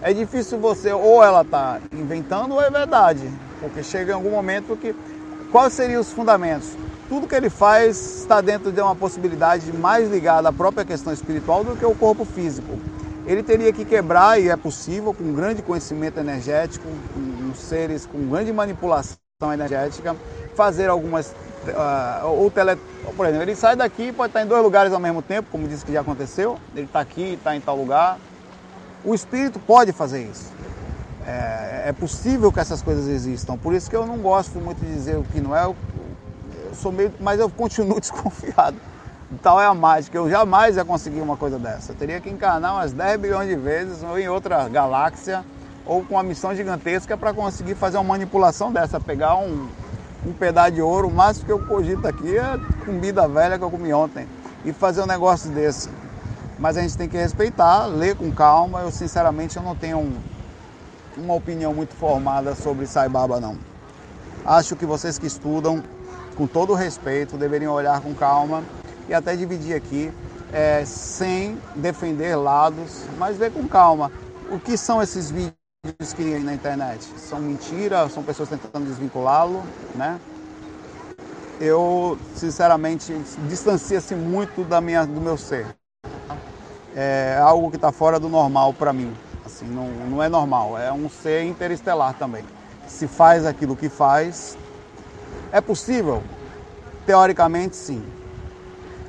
É 0.00 0.14
difícil 0.14 0.58
você, 0.58 0.90
ou 0.90 1.22
ela 1.22 1.42
está 1.42 1.80
inventando 1.92 2.54
ou 2.54 2.62
é 2.62 2.70
verdade. 2.70 3.30
Porque 3.60 3.82
chega 3.82 4.12
em 4.12 4.14
algum 4.14 4.30
momento 4.30 4.74
que. 4.76 4.94
Quais 5.52 5.72
seriam 5.72 6.00
os 6.00 6.12
fundamentos? 6.12 6.76
Tudo 7.08 7.26
que 7.26 7.34
ele 7.34 7.50
faz 7.50 8.20
está 8.20 8.40
dentro 8.40 8.70
de 8.70 8.80
uma 8.80 8.94
possibilidade 8.94 9.70
mais 9.72 10.10
ligada 10.10 10.48
à 10.48 10.52
própria 10.52 10.84
questão 10.84 11.12
espiritual 11.12 11.64
do 11.64 11.74
que 11.74 11.84
o 11.84 11.94
corpo 11.94 12.24
físico 12.24 12.78
ele 13.28 13.42
teria 13.42 13.70
que 13.74 13.84
quebrar, 13.84 14.40
e 14.40 14.48
é 14.48 14.56
possível, 14.56 15.12
com 15.12 15.34
grande 15.34 15.60
conhecimento 15.60 16.18
energético, 16.18 16.86
com 17.12 17.54
seres 17.54 18.06
com 18.06 18.26
grande 18.26 18.50
manipulação 18.54 19.18
energética, 19.52 20.16
fazer 20.56 20.88
algumas. 20.88 21.34
Uh, 21.66 22.26
ou 22.26 22.50
tele, 22.50 22.76
por 23.14 23.26
exemplo, 23.26 23.42
ele 23.42 23.54
sai 23.54 23.76
daqui 23.76 24.04
e 24.04 24.12
pode 24.12 24.30
estar 24.30 24.42
em 24.42 24.46
dois 24.46 24.62
lugares 24.62 24.94
ao 24.94 24.98
mesmo 24.98 25.20
tempo, 25.20 25.48
como 25.52 25.68
disse 25.68 25.84
que 25.84 25.92
já 25.92 26.00
aconteceu. 26.00 26.58
Ele 26.74 26.86
está 26.86 27.00
aqui, 27.00 27.34
está 27.34 27.54
em 27.54 27.60
tal 27.60 27.76
lugar. 27.76 28.18
O 29.04 29.14
espírito 29.14 29.58
pode 29.58 29.92
fazer 29.92 30.22
isso. 30.22 30.50
É, 31.26 31.90
é, 31.90 31.92
possível 31.92 32.50
que 32.50 32.60
essas 32.60 32.80
coisas 32.80 33.06
existam. 33.08 33.58
Por 33.58 33.74
isso 33.74 33.90
que 33.90 33.96
eu 33.96 34.06
não 34.06 34.16
gosto 34.16 34.58
muito 34.58 34.80
de 34.80 34.90
dizer 34.90 35.18
o 35.18 35.24
que 35.24 35.38
não 35.38 35.54
é. 35.54 35.64
Eu, 35.64 35.76
eu 36.64 36.74
sou 36.74 36.90
meio, 36.90 37.12
mas 37.20 37.38
eu 37.38 37.50
continuo 37.50 38.00
desconfiado 38.00 38.76
tal 39.36 39.60
é 39.60 39.66
a 39.66 39.74
mágica. 39.74 40.16
Eu 40.16 40.30
jamais 40.30 40.76
ia 40.76 40.84
conseguir 40.84 41.20
uma 41.20 41.36
coisa 41.36 41.58
dessa. 41.58 41.92
Eu 41.92 41.96
teria 41.96 42.20
que 42.20 42.30
encarnar 42.30 42.74
umas 42.74 42.92
10 42.92 43.20
bilhões 43.20 43.48
de 43.48 43.56
vezes 43.56 44.02
ou 44.02 44.18
em 44.18 44.28
outra 44.28 44.68
galáxia 44.68 45.44
ou 45.84 46.04
com 46.04 46.14
uma 46.14 46.22
missão 46.22 46.54
gigantesca 46.54 47.16
para 47.16 47.32
conseguir 47.32 47.74
fazer 47.74 47.96
uma 47.96 48.04
manipulação 48.04 48.72
dessa, 48.72 49.00
pegar 49.00 49.36
um, 49.36 49.68
um 50.26 50.32
pedaço 50.32 50.72
de 50.72 50.82
ouro, 50.82 51.08
o 51.08 51.10
máximo 51.10 51.46
que 51.46 51.52
eu 51.52 51.66
cogito 51.66 52.06
aqui 52.06 52.36
é 52.36 52.58
comida 52.84 53.26
velha 53.26 53.58
que 53.58 53.64
eu 53.64 53.70
comi 53.70 53.92
ontem 53.92 54.28
e 54.64 54.72
fazer 54.72 55.02
um 55.02 55.06
negócio 55.06 55.50
desse. 55.50 55.88
Mas 56.58 56.76
a 56.76 56.82
gente 56.82 56.96
tem 56.96 57.08
que 57.08 57.16
respeitar, 57.16 57.86
ler 57.86 58.16
com 58.16 58.30
calma. 58.32 58.80
Eu 58.80 58.90
sinceramente 58.90 59.56
eu 59.56 59.62
não 59.62 59.76
tenho 59.76 59.98
um, 59.98 60.12
uma 61.16 61.34
opinião 61.34 61.72
muito 61.72 61.94
formada 61.94 62.54
sobre 62.54 62.86
Saibaba 62.86 63.40
não. 63.40 63.56
Acho 64.44 64.74
que 64.76 64.84
vocês 64.84 65.18
que 65.18 65.26
estudam, 65.26 65.82
com 66.36 66.46
todo 66.46 66.74
respeito, 66.74 67.36
deveriam 67.36 67.72
olhar 67.72 68.00
com 68.00 68.12
calma 68.14 68.62
e 69.08 69.14
até 69.14 69.34
dividir 69.34 69.74
aqui, 69.74 70.12
é, 70.52 70.84
sem 70.84 71.58
defender 71.74 72.36
lados, 72.36 73.04
mas 73.16 73.36
ver 73.36 73.50
com 73.52 73.66
calma. 73.66 74.12
O 74.50 74.58
que 74.58 74.76
são 74.76 75.02
esses 75.02 75.30
vídeos 75.30 76.12
que 76.14 76.38
na 76.38 76.54
internet? 76.54 77.02
São 77.16 77.38
mentira? 77.38 78.08
São 78.08 78.22
pessoas 78.22 78.48
tentando 78.48 78.86
desvinculá-lo, 78.86 79.62
né? 79.94 80.20
Eu, 81.60 82.18
sinceramente, 82.34 83.12
distancia-se 83.48 84.14
muito 84.14 84.62
da 84.64 84.80
minha, 84.80 85.04
do 85.04 85.20
meu 85.20 85.36
ser. 85.36 85.66
É 86.94 87.38
algo 87.40 87.70
que 87.70 87.76
está 87.76 87.90
fora 87.90 88.20
do 88.20 88.28
normal 88.28 88.72
para 88.72 88.92
mim. 88.92 89.12
Assim, 89.44 89.66
não, 89.66 89.88
não 90.08 90.22
é 90.22 90.28
normal, 90.28 90.78
é 90.78 90.92
um 90.92 91.08
ser 91.08 91.44
interestelar 91.44 92.14
também. 92.14 92.44
Se 92.86 93.06
faz 93.06 93.44
aquilo 93.44 93.74
que 93.74 93.88
faz, 93.88 94.56
é 95.50 95.60
possível? 95.60 96.22
Teoricamente, 97.06 97.76
sim 97.76 98.02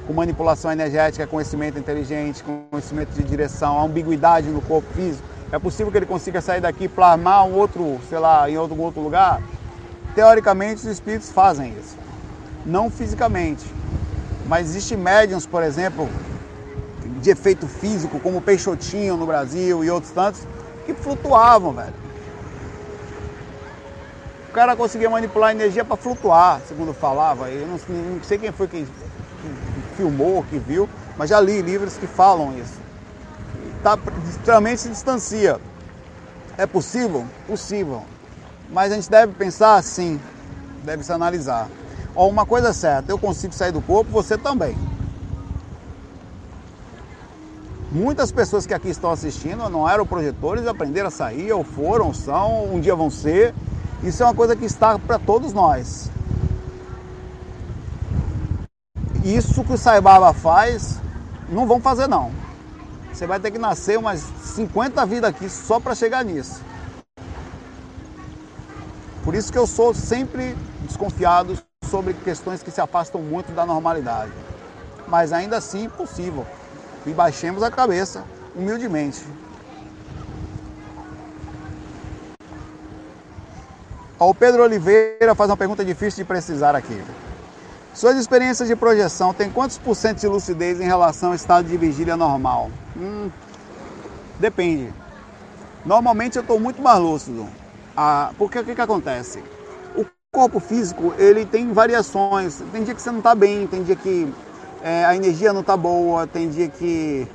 com 0.10 0.14
manipulação 0.16 0.72
energética, 0.72 1.28
conhecimento 1.28 1.78
inteligente, 1.78 2.44
conhecimento 2.72 3.12
de 3.12 3.22
direção, 3.22 3.80
ambiguidade 3.80 4.48
no 4.50 4.60
corpo 4.60 4.92
físico, 4.96 5.24
é 5.52 5.60
possível 5.60 5.92
que 5.92 6.00
ele 6.00 6.08
consiga 6.08 6.42
sair 6.42 6.60
daqui 6.60 6.86
e 6.86 6.88
plasmar 6.88 7.46
um 7.46 7.54
outro, 7.54 8.00
sei 8.10 8.18
lá, 8.18 8.50
em 8.50 8.58
outro, 8.58 8.76
outro 8.82 9.02
lugar? 9.02 9.40
Teoricamente, 10.16 10.78
os 10.78 10.86
espíritos 10.86 11.30
fazem 11.30 11.76
isso. 11.80 11.96
Não 12.66 12.90
fisicamente. 12.90 13.64
Mas 14.48 14.70
existem 14.70 14.98
médiums, 14.98 15.46
por 15.46 15.62
exemplo, 15.62 16.10
de 17.22 17.30
efeito 17.30 17.68
físico, 17.68 18.20
como 18.20 18.42
Peixotinho 18.42 19.16
no 19.16 19.28
Brasil 19.28 19.84
e 19.84 19.92
outros 19.92 20.12
tantos, 20.12 20.42
que 20.88 20.94
flutuavam, 20.96 21.72
velho. 21.72 21.94
O 24.50 24.54
cara 24.54 24.76
conseguia 24.76 25.08
manipular 25.08 25.50
a 25.50 25.54
energia 25.54 25.86
para 25.86 25.96
flutuar, 25.96 26.62
segundo 26.68 26.96
falava. 26.96 27.48
Eu 27.52 27.68
não, 27.68 27.80
não, 27.88 28.24
sei 28.24 28.40
quem 28.40 28.52
foi 28.52 28.68
que 28.68 28.88
filmou, 30.00 30.46
que 30.50 30.58
viu, 30.58 30.88
mas 31.18 31.30
já 31.30 31.42
li 31.42 31.62
livros 31.62 31.98
que 31.98 32.08
falam 32.08 32.58
isso. 32.58 32.80
Tá, 33.84 34.00
extremamente 34.30 34.80
se 34.80 34.90
distancia. 34.90 35.60
É 36.58 36.66
possível? 36.66 37.26
Possível. 37.46 38.04
Mas 38.72 38.94
a 38.94 38.96
gente 38.96 39.10
deve 39.10 39.34
pensar 39.34 39.76
assim, 39.76 40.20
deve 40.86 41.04
se 41.04 41.12
analisar. 41.12 41.68
Ó, 42.16 42.30
uma 42.30 42.46
coisa 42.46 42.70
é 42.70 42.74
certa, 42.74 43.12
eu 43.12 43.20
consigo 43.20 43.54
sair 43.54 43.74
do 43.74 43.82
corpo, 43.82 44.10
você 44.10 44.38
também. 44.38 44.78
Muitas 47.92 48.32
pessoas 48.32 48.66
que 48.66 48.74
aqui 48.74 48.90
estão 48.90 49.12
assistindo 49.12 49.68
não 49.70 49.90
eram 49.90 50.06
projetores, 50.06 50.66
aprenderam 50.66 51.08
a 51.08 51.12
sair, 51.12 51.52
ou 51.52 51.64
foram, 51.64 52.14
são, 52.14 52.74
um 52.74 52.80
dia 52.80 52.96
vão 52.96 53.10
ser. 53.10 53.54
Isso 54.02 54.24
é 54.24 54.26
uma 54.26 54.36
coisa 54.36 54.56
que 54.56 54.64
está 54.64 54.98
para 54.98 55.20
todos 55.20 55.52
nós. 55.52 56.10
Isso 59.24 59.64
que 59.64 59.74
o 59.74 59.78
Saibaba 59.78 60.34
faz, 60.34 61.00
não 61.50 61.68
vão 61.68 61.82
fazer 61.82 62.08
não. 62.08 62.32
Você 63.12 63.28
vai 63.28 63.40
ter 63.40 63.52
que 63.52 63.58
nascer 63.58 63.98
umas 63.98 64.20
50 64.20 65.06
vidas 65.06 65.30
aqui 65.30 65.50
só 65.50 65.80
para 65.80 65.94
chegar 65.94 66.24
nisso. 66.24 66.62
Por 69.24 69.36
isso 69.36 69.52
que 69.52 69.58
eu 69.58 69.68
sou 69.68 69.94
sempre 69.94 70.56
desconfiado 70.84 71.58
sobre 71.90 72.14
questões 72.14 72.64
que 72.64 72.72
se 72.72 72.80
afastam 72.80 73.22
muito 73.22 73.52
da 73.52 73.66
normalidade. 73.66 74.32
Mas 75.08 75.34
ainda 75.34 75.58
assim 75.58 75.90
possível. 75.90 76.46
E 77.06 77.12
baixemos 77.12 77.62
a 77.62 77.70
cabeça 77.70 78.24
humildemente. 78.56 79.26
O 84.18 84.34
Pedro 84.34 84.64
Oliveira 84.64 85.36
faz 85.36 85.50
uma 85.50 85.58
pergunta 85.58 85.84
difícil 85.84 86.24
de 86.24 86.28
precisar 86.28 86.76
aqui. 86.76 87.02
Suas 87.94 88.18
experiências 88.18 88.68
de 88.68 88.76
projeção 88.76 89.34
têm 89.34 89.50
quantos 89.50 89.78
por 89.78 89.96
cento 89.96 90.20
de 90.20 90.28
lucidez 90.28 90.80
em 90.80 90.86
relação 90.86 91.30
ao 91.30 91.36
estado 91.36 91.68
de 91.68 91.76
vigília 91.76 92.16
normal? 92.16 92.70
Hum, 92.96 93.30
depende. 94.40 94.94
Normalmente 95.86 96.38
eu 96.38 96.42
estou 96.42 96.60
muito 96.60 96.82
mais 96.82 97.00
lúcido. 97.00 97.48
Ah, 97.98 98.32
porque 98.38 98.60
o 98.60 98.64
que, 98.64 98.76
que 98.76 98.82
acontece? 98.82 99.44
O 99.96 100.06
corpo 100.32 100.60
físico 100.60 101.14
ele 101.18 101.46
tem 101.46 101.74
variações. 101.74 102.62
Tem 102.72 102.84
dia 102.84 102.94
que 102.94 103.02
você 103.02 103.12
não 103.12 103.18
está 103.20 103.34
bem, 103.34 103.66
tem 103.68 103.84
dia 103.84 103.96
que 103.96 104.32
é, 104.82 105.04
a 105.04 105.16
energia 105.16 105.52
não 105.52 105.62
está 105.62 105.76
boa, 105.76 106.28
tem 106.28 106.50
dia 106.50 106.70
que, 106.70 107.28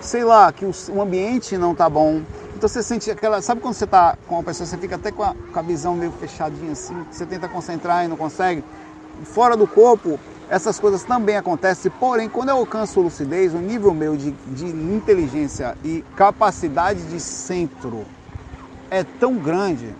sei 0.00 0.22
lá, 0.22 0.52
que 0.52 0.64
o, 0.64 0.72
o 0.90 1.02
ambiente 1.02 1.56
não 1.56 1.72
está 1.72 1.88
bom. 1.88 2.22
Então 2.54 2.68
você 2.68 2.82
sente 2.82 3.10
aquela. 3.10 3.40
Sabe 3.42 3.60
quando 3.60 3.74
você 3.74 3.84
está 3.84 4.16
com 4.28 4.36
uma 4.36 4.44
pessoa, 4.44 4.66
você 4.66 4.76
fica 4.76 4.96
até 4.96 5.10
com 5.10 5.22
a, 5.22 5.34
com 5.52 5.58
a 5.58 5.62
visão 5.62 5.94
meio 5.96 6.12
fechadinha 6.12 6.72
assim, 6.72 6.94
você 7.10 7.26
tenta 7.26 7.48
concentrar 7.48 8.04
e 8.04 8.08
não 8.08 8.16
consegue? 8.16 8.62
Fora 9.22 9.56
do 9.56 9.66
corpo, 9.66 10.18
essas 10.48 10.78
coisas 10.78 11.04
também 11.04 11.36
acontecem, 11.36 11.90
porém, 11.98 12.28
quando 12.28 12.50
eu 12.50 12.56
alcanço 12.56 13.00
lucidez, 13.00 13.54
o 13.54 13.58
nível 13.58 13.94
meu 13.94 14.16
de, 14.16 14.30
de 14.30 14.66
inteligência 14.66 15.76
e 15.82 16.04
capacidade 16.16 17.02
de 17.04 17.20
centro 17.20 18.04
é 18.90 19.02
tão 19.02 19.34
grande 19.34 19.94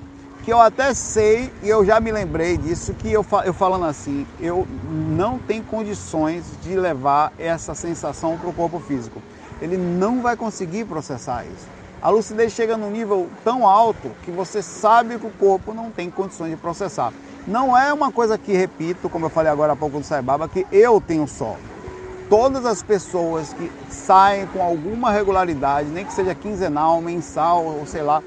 que 0.44 0.52
eu 0.52 0.60
até 0.60 0.92
sei, 0.92 1.50
e 1.62 1.68
eu 1.70 1.86
já 1.86 1.98
me 1.98 2.12
lembrei 2.12 2.58
disso, 2.58 2.92
que 2.92 3.10
eu, 3.10 3.24
eu 3.46 3.54
falando 3.54 3.86
assim, 3.86 4.26
eu 4.38 4.68
não 5.10 5.38
tenho 5.38 5.64
condições 5.64 6.44
de 6.62 6.76
levar 6.76 7.32
essa 7.38 7.74
sensação 7.74 8.36
para 8.36 8.50
o 8.50 8.52
corpo 8.52 8.78
físico. 8.78 9.22
Ele 9.62 9.78
não 9.78 10.20
vai 10.20 10.36
conseguir 10.36 10.84
processar 10.84 11.46
isso. 11.46 11.66
A 12.02 12.10
lucidez 12.10 12.52
chega 12.52 12.76
num 12.76 12.90
nível 12.90 13.30
tão 13.42 13.66
alto 13.66 14.10
que 14.22 14.30
você 14.30 14.60
sabe 14.60 15.18
que 15.18 15.26
o 15.26 15.30
corpo 15.30 15.72
não 15.72 15.90
tem 15.90 16.10
condições 16.10 16.50
de 16.50 16.56
processar. 16.58 17.14
Não 17.46 17.76
é 17.76 17.92
uma 17.92 18.10
coisa 18.10 18.38
que, 18.38 18.52
repito, 18.54 19.10
como 19.10 19.26
eu 19.26 19.30
falei 19.30 19.52
agora 19.52 19.74
há 19.74 19.76
pouco 19.76 19.98
do 19.98 20.04
Saibaba, 20.04 20.48
que 20.48 20.66
eu 20.72 20.98
tenho 20.98 21.28
só. 21.28 21.56
Todas 22.30 22.64
as 22.64 22.82
pessoas 22.82 23.52
que 23.52 23.70
saem 23.90 24.46
com 24.46 24.62
alguma 24.62 25.10
regularidade, 25.10 25.90
nem 25.90 26.06
que 26.06 26.12
seja 26.14 26.34
quinzenal, 26.34 27.02
mensal, 27.02 27.62
ou 27.62 27.86
sei 27.86 28.00
lá, 28.00 28.22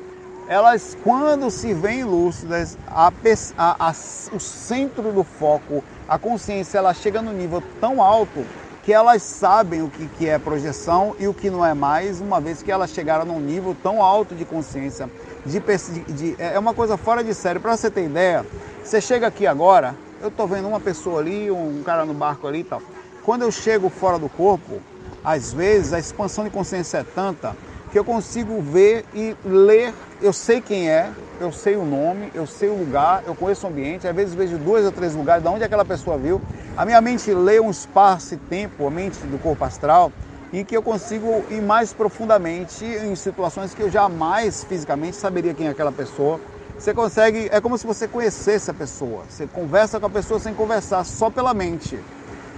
elas, 0.47 0.95
quando 1.03 1.49
se 1.49 1.73
veem 1.73 2.03
lúcidas, 2.03 2.77
a, 2.87 3.11
a, 3.57 3.87
a, 3.87 3.91
o 4.33 4.39
centro 4.39 5.11
do 5.11 5.23
foco, 5.23 5.83
a 6.07 6.19
consciência, 6.19 6.77
ela 6.77 6.93
chega 6.93 7.19
no 7.19 7.33
nível 7.33 7.61
tão 7.81 8.01
alto 8.01 8.45
que 8.83 8.93
elas 8.93 9.21
sabem 9.23 9.81
o 9.81 9.89
que, 9.89 10.07
que 10.07 10.29
é 10.29 10.39
projeção 10.39 11.13
e 11.19 11.27
o 11.27 11.33
que 11.33 11.49
não 11.49 11.65
é 11.65 11.73
mais, 11.73 12.21
uma 12.21 12.39
vez 12.39 12.63
que 12.63 12.71
elas 12.71 12.91
chegaram 12.91 13.25
num 13.25 13.39
nível 13.39 13.75
tão 13.83 14.01
alto 14.01 14.33
de 14.33 14.45
consciência. 14.45 15.09
De, 15.45 15.59
de, 15.59 16.13
de 16.13 16.35
é 16.41 16.57
uma 16.57 16.73
coisa 16.73 16.95
fora 16.95 17.21
de 17.21 17.33
sério. 17.33 17.59
Para 17.59 17.75
você 17.75 17.91
ter 17.91 18.05
ideia, 18.05 18.45
você 18.87 19.01
chega 19.01 19.27
aqui 19.27 19.45
agora, 19.45 19.97
eu 20.21 20.29
estou 20.29 20.47
vendo 20.47 20.65
uma 20.65 20.79
pessoa 20.79 21.19
ali, 21.19 21.51
um 21.51 21.83
cara 21.83 22.05
no 22.05 22.13
barco 22.13 22.47
ali 22.47 22.59
e 22.59 22.63
tal. 22.63 22.81
Quando 23.21 23.41
eu 23.41 23.51
chego 23.51 23.89
fora 23.89 24.17
do 24.17 24.29
corpo, 24.29 24.81
às 25.21 25.51
vezes 25.51 25.91
a 25.91 25.99
expansão 25.99 26.45
de 26.45 26.49
consciência 26.49 26.99
é 26.99 27.03
tanta 27.03 27.53
que 27.91 27.99
eu 27.99 28.05
consigo 28.05 28.61
ver 28.61 29.03
e 29.13 29.35
ler, 29.43 29.93
eu 30.21 30.31
sei 30.31 30.61
quem 30.61 30.89
é, 30.89 31.11
eu 31.41 31.51
sei 31.51 31.75
o 31.75 31.85
nome, 31.85 32.31
eu 32.33 32.47
sei 32.47 32.69
o 32.69 32.77
lugar, 32.77 33.23
eu 33.27 33.35
conheço 33.35 33.67
o 33.67 33.69
ambiente, 33.69 34.07
às 34.07 34.15
vezes 34.15 34.33
vejo 34.33 34.57
dois 34.57 34.85
ou 34.85 34.91
três 34.93 35.13
lugares 35.13 35.43
de 35.43 35.49
onde 35.49 35.65
aquela 35.65 35.83
pessoa 35.83 36.17
viu. 36.17 36.41
A 36.77 36.85
minha 36.85 37.01
mente 37.01 37.29
lê 37.33 37.59
um 37.59 37.69
espaço 37.69 38.35
e 38.35 38.37
tempo, 38.37 38.87
a 38.87 38.89
mente 38.89 39.19
do 39.25 39.37
corpo 39.37 39.65
astral, 39.65 40.13
em 40.53 40.63
que 40.63 40.77
eu 40.77 40.81
consigo 40.81 41.43
ir 41.49 41.61
mais 41.61 41.91
profundamente 41.91 42.85
em 42.85 43.13
situações 43.17 43.73
que 43.73 43.83
eu 43.83 43.91
jamais 43.91 44.63
fisicamente 44.63 45.17
saberia 45.17 45.53
quem 45.53 45.67
é 45.67 45.71
aquela 45.71 45.91
pessoa. 45.91 46.39
Você 46.77 46.93
consegue, 46.93 47.49
é 47.51 47.59
como 47.59 47.77
se 47.77 47.87
você 47.87 48.07
conhecesse 48.07 48.69
a 48.69 48.73
pessoa. 48.73 49.23
Você 49.27 49.47
conversa 49.47 49.99
com 49.99 50.05
a 50.05 50.09
pessoa 50.09 50.39
sem 50.39 50.53
conversar, 50.53 51.03
só 51.03 51.29
pela 51.29 51.53
mente. 51.53 51.99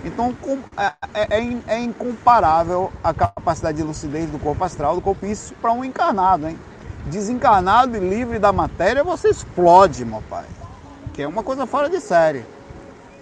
Então 0.04 0.36
é, 0.78 0.94
é, 1.14 1.40
é, 1.40 1.58
é, 1.68 1.80
incomparável 1.80 2.92
a 3.04 3.14
capacidade 3.14 3.78
de 3.78 3.84
lucidez 3.84 4.30
do 4.30 4.40
corpo 4.40 4.64
astral, 4.64 4.96
do 4.96 5.02
corpo 5.02 5.26
isso 5.26 5.54
para 5.62 5.72
um 5.72 5.84
encarnado, 5.84 6.48
hein? 6.48 6.58
Desencarnado 7.06 7.98
e 7.98 8.00
livre 8.00 8.40
da 8.40 8.52
matéria, 8.52 9.04
você 9.04 9.30
explode, 9.30 10.06
meu 10.06 10.22
pai. 10.30 10.46
Que 11.14 11.24
é 11.24 11.28
uma 11.28 11.44
coisa 11.44 11.66
fora 11.66 11.90
de 11.90 12.00
série. 12.00 12.46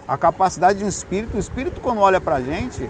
A 0.07 0.17
capacidade 0.17 0.79
de 0.79 0.85
um 0.85 0.87
espírito, 0.87 1.37
o 1.37 1.39
espírito 1.39 1.79
quando 1.81 1.99
olha 1.99 2.19
para 2.19 2.35
a 2.35 2.41
gente, 2.41 2.89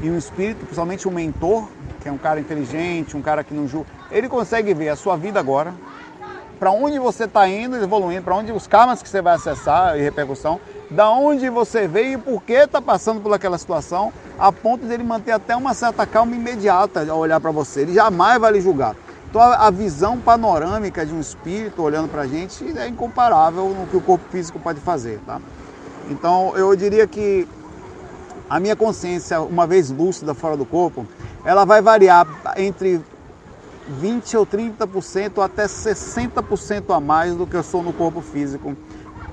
e 0.00 0.10
um 0.10 0.16
espírito, 0.16 0.60
principalmente 0.60 1.08
um 1.08 1.10
mentor, 1.10 1.68
que 2.00 2.08
é 2.08 2.12
um 2.12 2.18
cara 2.18 2.40
inteligente, 2.40 3.16
um 3.16 3.22
cara 3.22 3.42
que 3.42 3.52
não 3.52 3.66
julga, 3.66 3.86
ele 4.10 4.28
consegue 4.28 4.72
ver 4.72 4.88
a 4.90 4.96
sua 4.96 5.16
vida 5.16 5.40
agora, 5.40 5.74
para 6.58 6.70
onde 6.70 6.98
você 6.98 7.24
está 7.24 7.48
indo, 7.48 7.76
evoluindo, 7.76 8.22
para 8.22 8.34
onde 8.34 8.50
os 8.52 8.66
karmas 8.66 9.02
que 9.02 9.08
você 9.08 9.22
vai 9.22 9.34
acessar 9.34 9.96
e 9.96 10.02
repercussão, 10.02 10.60
da 10.90 11.10
onde 11.10 11.48
você 11.48 11.86
veio 11.86 12.14
e 12.14 12.18
por 12.18 12.42
que 12.42 12.54
está 12.54 12.82
passando 12.82 13.20
por 13.20 13.32
aquela 13.32 13.58
situação, 13.58 14.12
a 14.38 14.50
ponto 14.50 14.86
de 14.86 14.92
ele 14.92 15.04
manter 15.04 15.32
até 15.32 15.54
uma 15.54 15.74
certa 15.74 16.06
calma 16.06 16.34
imediata 16.34 17.06
ao 17.10 17.18
olhar 17.18 17.40
para 17.40 17.50
você. 17.50 17.82
Ele 17.82 17.94
jamais 17.94 18.40
vai 18.40 18.52
lhe 18.52 18.60
julgar. 18.60 18.96
Então 19.30 19.42
a 19.42 19.70
visão 19.70 20.18
panorâmica 20.18 21.04
de 21.04 21.12
um 21.12 21.20
espírito 21.20 21.82
olhando 21.82 22.08
para 22.08 22.22
a 22.22 22.26
gente 22.26 22.64
é 22.78 22.88
incomparável 22.88 23.68
no 23.68 23.86
que 23.86 23.96
o 23.96 24.00
corpo 24.00 24.24
físico 24.30 24.58
pode 24.58 24.80
fazer, 24.80 25.20
tá? 25.26 25.38
Então 26.10 26.56
eu 26.56 26.74
diria 26.74 27.06
que 27.06 27.46
a 28.48 28.58
minha 28.58 28.74
consciência, 28.74 29.40
uma 29.42 29.66
vez 29.66 29.90
lúcida 29.90 30.32
fora 30.32 30.56
do 30.56 30.64
corpo, 30.64 31.06
ela 31.44 31.66
vai 31.66 31.82
variar 31.82 32.26
entre 32.56 33.02
20 33.88 34.36
ou 34.36 34.46
30% 34.46 35.32
ou 35.36 35.42
até 35.42 35.66
60% 35.66 36.94
a 36.94 37.00
mais 37.00 37.34
do 37.34 37.46
que 37.46 37.56
eu 37.56 37.62
sou 37.62 37.82
no 37.82 37.92
corpo 37.92 38.20
físico 38.20 38.76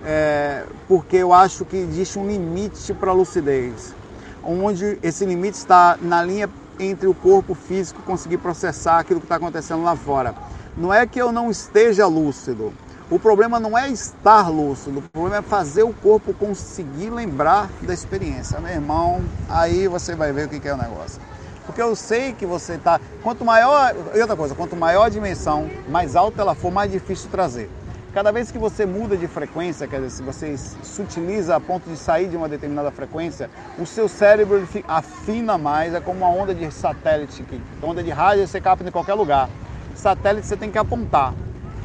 é, 0.05 0.63
porque 0.87 1.17
eu 1.17 1.33
acho 1.33 1.65
que 1.65 1.75
existe 1.75 2.19
um 2.19 2.27
limite 2.27 2.93
para 2.93 3.09
a 3.09 3.13
lucidez, 3.13 3.95
onde 4.43 4.99
esse 5.01 5.25
limite 5.25 5.57
está 5.57 5.97
na 5.99 6.23
linha 6.23 6.47
entre 6.79 7.07
o 7.07 7.13
corpo 7.13 7.55
físico 7.55 8.03
conseguir 8.03 8.37
processar 8.37 8.99
aquilo 8.99 9.19
que 9.19 9.25
está 9.25 9.37
acontecendo 9.37 9.81
lá 9.81 9.95
fora. 9.95 10.35
Não 10.77 10.93
é 10.93 11.07
que 11.07 11.19
eu 11.19 11.31
não 11.31 11.49
esteja 11.49 12.05
lúcido. 12.05 12.71
O 13.09 13.19
problema 13.19 13.59
não 13.59 13.77
é 13.77 13.89
estar 13.89 14.49
lúcido, 14.49 14.99
o 14.99 15.01
problema 15.01 15.37
é 15.37 15.41
fazer 15.41 15.83
o 15.83 15.93
corpo 15.93 16.33
conseguir 16.33 17.09
lembrar 17.09 17.69
da 17.81 17.93
experiência. 17.93 18.59
Meu 18.59 18.73
irmão, 18.73 19.23
aí 19.47 19.87
você 19.87 20.15
vai 20.15 20.31
ver 20.31 20.47
o 20.47 20.49
que 20.49 20.67
é 20.67 20.73
o 20.73 20.77
negócio. 20.77 21.21
Porque 21.65 21.81
eu 21.81 21.95
sei 21.95 22.33
que 22.33 22.45
você 22.45 22.73
está. 22.73 22.99
Quanto 23.23 23.43
maior. 23.43 23.95
E 24.13 24.19
outra 24.19 24.35
coisa, 24.35 24.55
quanto 24.55 24.75
maior 24.75 25.05
a 25.05 25.09
dimensão, 25.09 25.69
mais 25.89 26.15
alta 26.15 26.41
ela 26.41 26.55
for, 26.55 26.71
mais 26.71 26.91
difícil 26.91 27.29
trazer. 27.29 27.69
Cada 28.13 28.31
vez 28.31 28.49
que 28.49 28.57
você 28.57 28.85
muda 28.85 29.17
de 29.17 29.27
frequência, 29.27 29.87
quer 29.87 29.97
dizer, 29.97 30.09
se 30.09 30.23
você 30.23 30.55
se 30.57 31.01
utiliza 31.01 31.53
a 31.53 31.59
ponto 31.59 31.89
de 31.89 31.97
sair 31.97 32.29
de 32.29 32.37
uma 32.37 32.47
determinada 32.47 32.89
frequência, 32.89 33.49
o 33.77 33.85
seu 33.85 34.07
cérebro 34.07 34.65
afina 34.87 35.57
mais, 35.57 35.93
é 35.93 35.99
como 35.99 36.19
uma 36.19 36.29
onda 36.29 36.55
de 36.55 36.71
satélite, 36.71 37.43
que 37.43 37.59
onda 37.83 38.01
de 38.01 38.11
rádio 38.11 38.47
você 38.47 38.61
capta 38.61 38.87
em 38.87 38.91
qualquer 38.91 39.15
lugar. 39.15 39.49
Satélite 39.95 40.47
você 40.47 40.55
tem 40.55 40.71
que 40.71 40.77
apontar. 40.77 41.33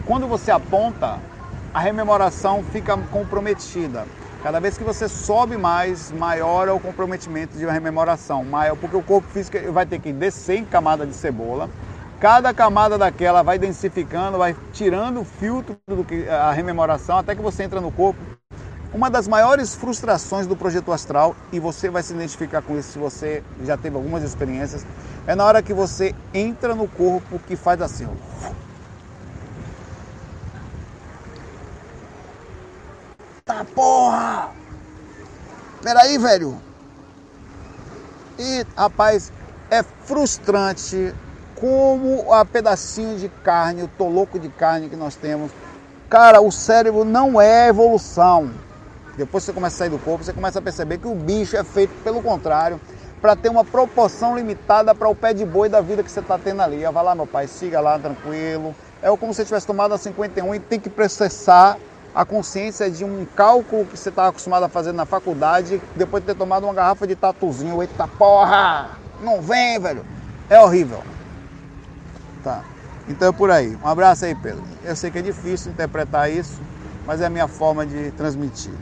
Quando 0.07 0.29
você 0.29 0.53
aponta, 0.53 1.19
a 1.75 1.81
rememoração 1.81 2.63
fica 2.63 2.97
comprometida. 2.97 4.07
Cada 4.43 4.59
vez 4.59 4.79
que 4.79 4.83
você 4.83 5.07
sobe 5.07 5.59
mais, 5.59 6.11
maior 6.11 6.67
é 6.67 6.73
o 6.73 6.81
comprometimento 6.81 7.59
de 7.59 7.67
uma 7.67 7.73
rememoração, 7.75 8.43
maior, 8.43 8.75
porque 8.75 8.97
o 8.97 9.03
corpo 9.03 9.29
físico 9.29 9.59
vai 9.71 9.85
ter 9.85 9.99
que 9.99 10.15
descer 10.15 10.57
em 10.57 10.65
camada 10.65 11.07
de 11.07 11.13
cebola. 11.13 11.69
Cada 12.19 12.53
camada 12.55 12.97
daquela 12.97 13.43
vai 13.43 13.59
densificando, 13.59 14.39
vai 14.39 14.57
tirando 14.73 15.21
o 15.21 15.25
filtro 15.27 15.77
do 15.87 16.03
que 16.03 16.27
a 16.27 16.53
rememoração 16.53 17.19
até 17.19 17.35
que 17.35 17.43
você 17.43 17.65
entra 17.65 17.83
no 17.83 17.93
corpo. 17.93 18.19
Uma 18.95 19.11
das 19.11 19.29
maiores 19.29 19.75
frustrações 19.75 20.47
do 20.47 20.57
projeto 20.57 20.91
astral, 20.91 21.37
e 21.53 21.61
você 21.61 21.91
vai 21.91 22.03
se 22.03 22.15
identificar 22.15 22.63
com 22.63 22.79
isso 22.79 22.93
se 22.93 22.99
você 22.99 23.43
já 23.63 23.77
teve 23.77 23.95
algumas 23.97 24.23
experiências, 24.23 24.87
é 25.27 25.35
na 25.35 25.45
hora 25.45 25.63
que 25.63 25.75
você 25.75 26.15
entra 26.33 26.75
no 26.75 26.89
corpo 26.89 27.39
que 27.47 27.57
faz 27.57 27.83
assim. 27.83 28.09
Tá 33.51 33.67
porra! 33.75 34.51
Peraí, 35.83 36.17
velho. 36.19 36.57
E, 38.39 38.65
rapaz, 38.77 39.33
é 39.69 39.83
frustrante 39.83 41.13
como 41.57 42.33
a 42.33 42.45
pedacinho 42.45 43.19
de 43.19 43.29
carne, 43.29 43.83
o 43.83 43.89
toloco 43.89 44.39
de 44.39 44.49
carne 44.51 44.89
que 44.89 44.95
nós 44.95 45.17
temos. 45.17 45.51
Cara, 46.09 46.41
o 46.41 46.53
cérebro 46.53 47.05
não 47.05 47.41
é 47.41 47.67
evolução. 47.67 48.53
Depois 49.17 49.43
você 49.43 49.53
começa 49.53 49.75
a 49.75 49.79
sair 49.79 49.91
do 49.91 49.99
corpo, 49.99 50.23
você 50.23 50.33
começa 50.33 50.61
a 50.61 50.63
perceber 50.63 50.99
que 50.99 51.09
o 51.09 51.15
bicho 51.17 51.57
é 51.57 51.65
feito 51.65 51.93
pelo 52.05 52.23
contrário, 52.23 52.81
para 53.21 53.35
ter 53.35 53.49
uma 53.49 53.65
proporção 53.65 54.37
limitada 54.37 54.95
para 54.95 55.09
o 55.09 55.15
pé 55.15 55.35
de 55.35 55.45
boi 55.45 55.69
da 55.69 55.81
vida 55.81 56.05
que 56.05 56.11
você 56.11 56.21
está 56.21 56.39
tendo 56.39 56.63
ali. 56.63 56.85
Vai 56.85 57.05
lá, 57.05 57.17
meu 57.17 57.27
pai, 57.27 57.49
siga 57.49 57.81
lá, 57.81 57.99
tranquilo. 57.99 58.77
É 59.03 59.09
como 59.17 59.35
se 59.35 59.39
você 59.39 59.45
tivesse 59.45 59.67
tomado 59.67 59.93
a 59.93 59.99
51 59.99 60.55
e 60.55 60.61
tem 60.61 60.79
que 60.79 60.89
processar 60.89 61.77
a 62.15 62.25
consciência 62.25 62.91
de 62.91 63.05
um 63.05 63.25
cálculo 63.25 63.85
que 63.85 63.97
você 63.97 64.09
estava 64.09 64.29
acostumado 64.29 64.65
a 64.65 64.69
fazer 64.69 64.93
na 64.93 65.07
faculdade, 65.07 65.81
depois 65.95 66.23
de 66.23 66.29
ter 66.29 66.39
tomado 66.39 66.65
uma 66.65 66.75
garrafa 66.75 67.07
de 67.07 67.15
tatuzinho. 67.15 67.81
Eita 67.81 68.09
porra! 68.09 68.91
Não 69.23 69.41
vem, 69.41 69.79
velho! 69.79 70.05
É 70.49 70.61
horrível. 70.61 71.03
Tá. 72.43 72.65
Então 73.09 73.29
é 73.29 73.33
por 73.33 73.51
aí. 73.51 73.77
Um 73.83 73.89
abraço 73.89 74.25
aí, 74.25 74.35
Pedro. 74.35 74.63
Eu 74.85 74.97
sei 74.97 75.11
que 75.11 75.19
é 75.19 75.23
difícil 75.23 75.73
interpretar 75.73 76.31
isso, 76.31 76.61
mas 77.07 77.21
é 77.21 77.27
a 77.27 77.31
minha 77.31 77.49
forma 77.49 77.87
de 77.87 78.11
transmitir. 78.13 78.73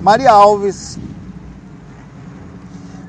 Maria 0.00 0.30
Alves 0.32 0.98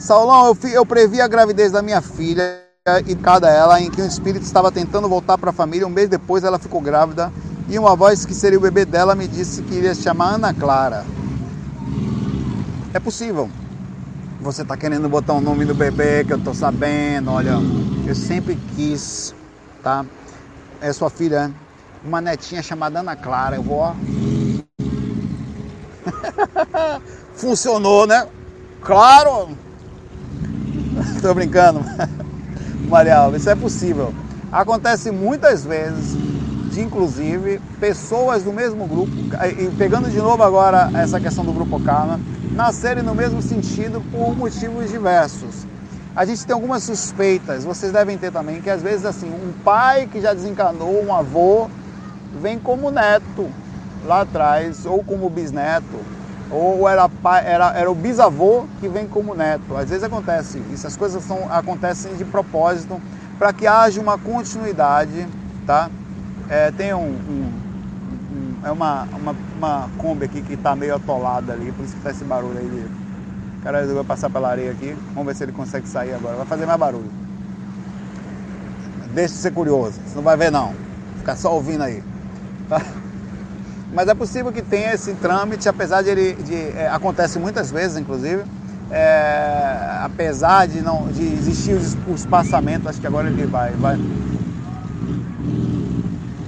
Saulão, 0.06 0.46
eu, 0.46 0.70
eu 0.70 0.86
previ 0.86 1.20
a 1.20 1.28
gravidez 1.28 1.72
da 1.72 1.82
minha 1.82 2.00
filha 2.00 2.62
e 3.08 3.16
cada 3.16 3.50
ela 3.50 3.82
em 3.82 3.90
que 3.90 4.00
um 4.00 4.06
espírito 4.06 4.46
estava 4.46 4.72
tentando 4.72 5.10
voltar 5.10 5.36
para 5.36 5.50
a 5.50 5.54
família. 5.54 5.88
Um 5.88 5.90
mês 5.90 6.08
depois 6.08 6.44
ela 6.44 6.60
ficou 6.60 6.80
grávida 6.80 7.34
e 7.68 7.80
uma 7.80 7.96
voz 7.96 8.24
que 8.24 8.36
seria 8.36 8.60
o 8.60 8.62
bebê 8.62 8.86
dela 8.86 9.16
me 9.16 9.28
disse 9.28 9.64
que 9.64 9.74
iria 9.74 9.96
se 9.96 10.04
chamar 10.04 10.36
Ana 10.36 10.54
Clara. 10.54 11.04
É 12.94 13.00
possível. 13.00 13.50
Você 14.42 14.62
está 14.62 14.78
querendo 14.78 15.10
botar 15.10 15.34
o 15.34 15.42
nome 15.42 15.66
do 15.66 15.74
bebê 15.74 16.24
que 16.24 16.34
eu 16.34 16.38
estou 16.38 16.54
sabendo. 16.54 17.32
Olha, 17.32 17.56
eu 18.06 18.14
sempre 18.14 18.60
quis, 18.76 19.34
tá? 19.82 20.06
É 20.82 20.94
sua 20.94 21.10
filha, 21.10 21.52
uma 22.04 22.22
netinha 22.22 22.62
chamada 22.62 23.00
Ana 23.00 23.16
Clara. 23.16 23.56
Eu 23.56 23.64
vou. 23.64 23.96
Funcionou, 27.34 28.06
né? 28.06 28.28
Claro! 28.84 29.65
Estou 31.16 31.34
brincando. 31.34 31.82
Maria 32.90 33.18
Alves, 33.18 33.42
isso 33.42 33.50
é 33.50 33.56
possível. 33.56 34.14
Acontece 34.52 35.12
muitas 35.12 35.66
vezes 35.66 36.16
de, 36.72 36.82
inclusive, 36.82 37.60
pessoas 37.80 38.44
do 38.44 38.52
mesmo 38.54 38.86
grupo, 38.86 39.12
e 39.58 39.70
pegando 39.78 40.10
de 40.10 40.18
novo 40.18 40.44
agora 40.44 40.90
essa 40.94 41.20
questão 41.20 41.44
do 41.44 41.54
grupo 41.54 41.80
Karma, 41.80 42.20
nascerem 42.54 43.04
no 43.04 43.16
mesmo 43.16 43.42
sentido 43.42 44.02
por 44.12 44.36
motivos 44.36 44.90
diversos. 44.90 45.66
A 46.16 46.26
gente 46.26 46.46
tem 46.46 46.54
algumas 46.54 46.84
suspeitas, 46.84 47.66
vocês 47.66 47.92
devem 47.92 48.18
ter 48.18 48.32
também, 48.32 48.62
que 48.62 48.70
às 48.70 48.82
vezes 48.82 49.06
assim, 49.06 49.30
um 49.30 49.52
pai 49.64 50.08
que 50.08 50.22
já 50.22 50.34
desencanou, 50.34 51.04
um 51.04 51.14
avô, 51.14 51.70
vem 52.42 52.58
como 52.58 52.90
neto 52.90 53.50
lá 54.06 54.22
atrás, 54.22 54.86
ou 54.86 55.04
como 55.04 55.30
bisneto, 55.30 56.00
ou 56.50 56.88
era, 56.88 57.10
era, 57.44 57.72
era 57.76 57.92
o 57.92 57.96
bisavô 57.96 58.66
que 58.80 58.88
vem 58.88 59.08
como 59.08 59.34
neto. 59.34 59.76
Às 59.76 59.90
vezes 59.90 60.04
acontece 60.04 60.62
isso, 60.72 60.86
as 60.86 60.96
coisas 60.96 61.24
são, 61.24 61.52
acontecem 61.52 62.16
de 62.16 62.26
propósito 62.26 63.02
para 63.38 63.52
que 63.52 63.68
haja 63.68 64.00
uma 64.00 64.18
continuidade, 64.18 65.28
tá? 65.66 65.90
É, 66.48 66.72
tem 66.72 66.94
um, 66.94 67.00
um, 67.00 67.52
um, 68.32 68.56
é 68.64 68.72
uma, 68.72 69.08
uma, 69.16 69.36
uma 69.58 69.90
Kombi 69.98 70.26
aqui 70.26 70.42
que 70.42 70.54
está 70.54 70.76
meio 70.76 70.96
atolada 70.96 71.54
ali, 71.54 71.72
por 71.72 71.84
isso 71.84 71.96
que 71.96 72.02
tá 72.02 72.12
esse 72.12 72.24
barulho 72.24 72.58
aí. 72.58 72.88
O 73.60 73.64
cara 73.64 73.80
resolveu 73.80 74.06
passar 74.06 74.30
pela 74.30 74.50
areia 74.50 74.72
aqui, 74.72 74.96
vamos 75.14 75.26
ver 75.26 75.36
se 75.36 75.44
ele 75.44 75.52
consegue 75.52 75.88
sair 75.88 76.14
agora, 76.14 76.36
vai 76.38 76.46
fazer 76.46 76.66
mais 76.66 76.80
barulho. 76.80 77.12
Deixa 79.14 79.34
de 79.34 79.40
ser 79.40 79.52
curioso, 79.52 80.00
você 80.06 80.16
não 80.16 80.24
vai 80.24 80.38
ver 80.38 80.52
não, 80.52 80.74
ficar 81.18 81.36
só 81.36 81.54
ouvindo 81.54 81.84
aí. 81.84 82.04
Tá? 82.70 82.82
Mas 83.94 84.08
é 84.08 84.14
possível 84.14 84.52
que 84.52 84.62
tenha 84.62 84.94
esse 84.94 85.14
trâmite, 85.16 85.70
apesar 85.70 86.02
de 86.02 86.10
ele 86.10 86.34
de, 86.34 86.56
é, 86.78 86.90
acontece 86.92 87.40
muitas 87.40 87.72
vezes, 87.72 87.98
inclusive, 87.98 88.44
é, 88.92 90.00
apesar 90.04 90.68
de 90.68 90.82
não 90.82 91.08
de 91.08 91.24
existir 91.24 91.76
o, 92.08 92.14
espaçamento, 92.14 92.88
acho 92.90 93.00
que 93.00 93.08
agora 93.08 93.28
ele 93.28 93.46
vai, 93.46 93.72
vai. 93.72 93.98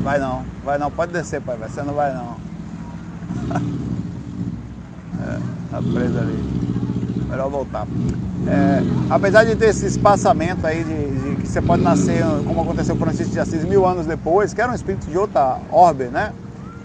Vai 0.01 0.19
não, 0.19 0.43
vai 0.63 0.77
não, 0.77 0.89
pode 0.89 1.11
descer, 1.11 1.41
pai, 1.41 1.57
você 1.57 1.81
não 1.83 1.93
vai 1.93 2.13
não. 2.13 2.37
é, 5.21 5.39
tá 5.71 5.81
preso 5.81 6.17
ali. 6.17 6.57
Melhor 7.29 7.49
voltar. 7.49 7.85
É, 8.47 8.81
apesar 9.09 9.43
de 9.43 9.55
ter 9.57 9.69
esse 9.69 9.85
espaçamento 9.85 10.65
aí 10.65 10.81
de, 10.83 11.35
de, 11.35 11.35
que 11.41 11.47
você 11.47 11.61
pode 11.61 11.83
nascer, 11.83 12.23
como 12.45 12.61
aconteceu 12.61 12.95
com 12.95 13.03
Francisco 13.03 13.33
de 13.33 13.39
Assis 13.39 13.65
mil 13.65 13.85
anos 13.85 14.05
depois, 14.05 14.53
que 14.53 14.61
era 14.61 14.71
um 14.71 14.75
espírito 14.75 15.07
de 15.07 15.17
outra 15.17 15.57
orbe, 15.69 16.05
né? 16.05 16.31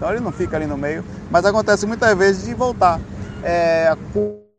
Então 0.03 0.11
ele 0.11 0.19
não 0.19 0.33
fica 0.33 0.57
ali 0.57 0.67
no 0.67 0.77
meio, 0.77 1.01
mas 1.31 1.45
acontece 1.45 1.85
muitas 1.85 2.13
vezes 2.17 2.43
de 2.43 2.53
voltar. 2.53 2.99
É, 3.41 3.95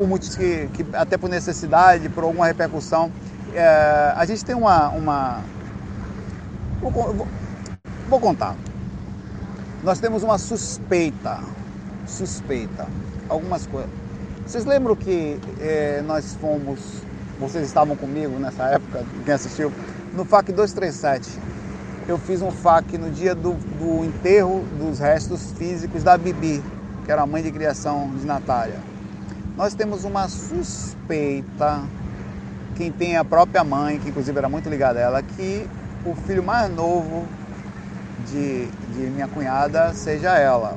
muitos 0.03 0.35
que, 0.35 0.71
que, 0.73 0.87
até 0.95 1.19
por 1.19 1.29
necessidade, 1.29 2.09
por 2.09 2.25
alguma 2.25 2.47
repercussão. 2.47 3.13
É, 3.53 4.15
a 4.17 4.25
gente 4.25 4.43
tem 4.43 4.55
uma. 4.55 4.89
uma... 4.89 5.43
Vou, 6.81 6.91
vou, 6.91 7.29
vou 8.09 8.21
contar. 8.21 8.57
Nós 9.83 9.99
temos 9.99 10.23
uma 10.23 10.39
suspeita. 10.39 11.41
Suspeita. 12.07 12.87
Algumas 13.29 13.67
coisas. 13.67 13.91
Vocês 14.47 14.65
lembram 14.65 14.97
que 14.97 15.39
é, 15.61 16.03
nós 16.07 16.35
fomos. 16.41 17.03
Vocês 17.39 17.67
estavam 17.67 17.95
comigo 17.97 18.39
nessa 18.39 18.63
época, 18.69 19.05
quem 19.27 19.35
assistiu, 19.35 19.71
no 20.15 20.25
FAC 20.25 20.53
237 20.53 21.44
eu 22.07 22.19
fiz 22.19 22.43
um 22.43 22.51
FAQ 22.51 22.99
no 22.99 23.11
dia 23.11 23.35
do, 23.35 23.53
do 23.53 24.05
enterro 24.05 24.63
dos 24.79 24.99
restos 24.99 25.53
físicos 25.53 26.03
da 26.03 26.19
Bibi, 26.19 26.63
que 27.05 27.11
era 27.11 27.23
a 27.23 27.27
mãe 27.27 27.43
de 27.43 27.51
criação 27.51 28.11
de 28.11 28.27
Natália. 28.27 28.79
Nós 29.57 29.75
temos 29.75 30.05
uma 30.05 30.29
suspeita, 30.29 31.81
quem 32.77 32.93
tem 32.93 33.17
a 33.17 33.25
própria 33.25 33.65
mãe, 33.65 33.99
que 33.99 34.11
inclusive 34.11 34.37
era 34.37 34.49
muito 34.49 34.69
ligada 34.69 34.99
a 34.99 35.03
ela, 35.03 35.23
que 35.23 35.67
o 36.05 36.15
filho 36.15 36.43
mais 36.43 36.71
novo 36.71 37.27
de, 38.27 38.67
de 38.67 39.11
minha 39.11 39.29
cunhada 39.29 39.95
seja 39.95 40.37
ela, 40.37 40.77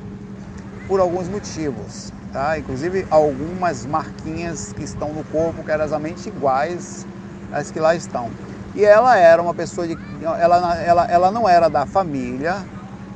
por 0.87 0.99
alguns 1.01 1.27
motivos. 1.27 2.13
Tá? 2.31 2.57
Inclusive 2.57 3.05
algumas 3.09 3.85
marquinhas 3.85 4.73
que 4.73 4.83
estão 4.83 5.11
no 5.11 5.23
corpo, 5.25 5.63
que 5.63 5.71
eram 5.71 5.83
exatamente 5.83 6.29
iguais 6.29 7.05
às 7.51 7.69
que 7.71 7.79
lá 7.79 7.95
estão. 7.95 8.29
E 8.77 8.85
ela 8.85 9.17
era 9.17 9.41
uma 9.41 9.55
pessoa 9.55 9.87
de. 9.87 9.97
Ela, 10.21 10.77
ela, 10.79 11.05
ela 11.05 11.31
não 11.31 11.49
era 11.49 11.67
da 11.67 11.87
família. 11.87 12.57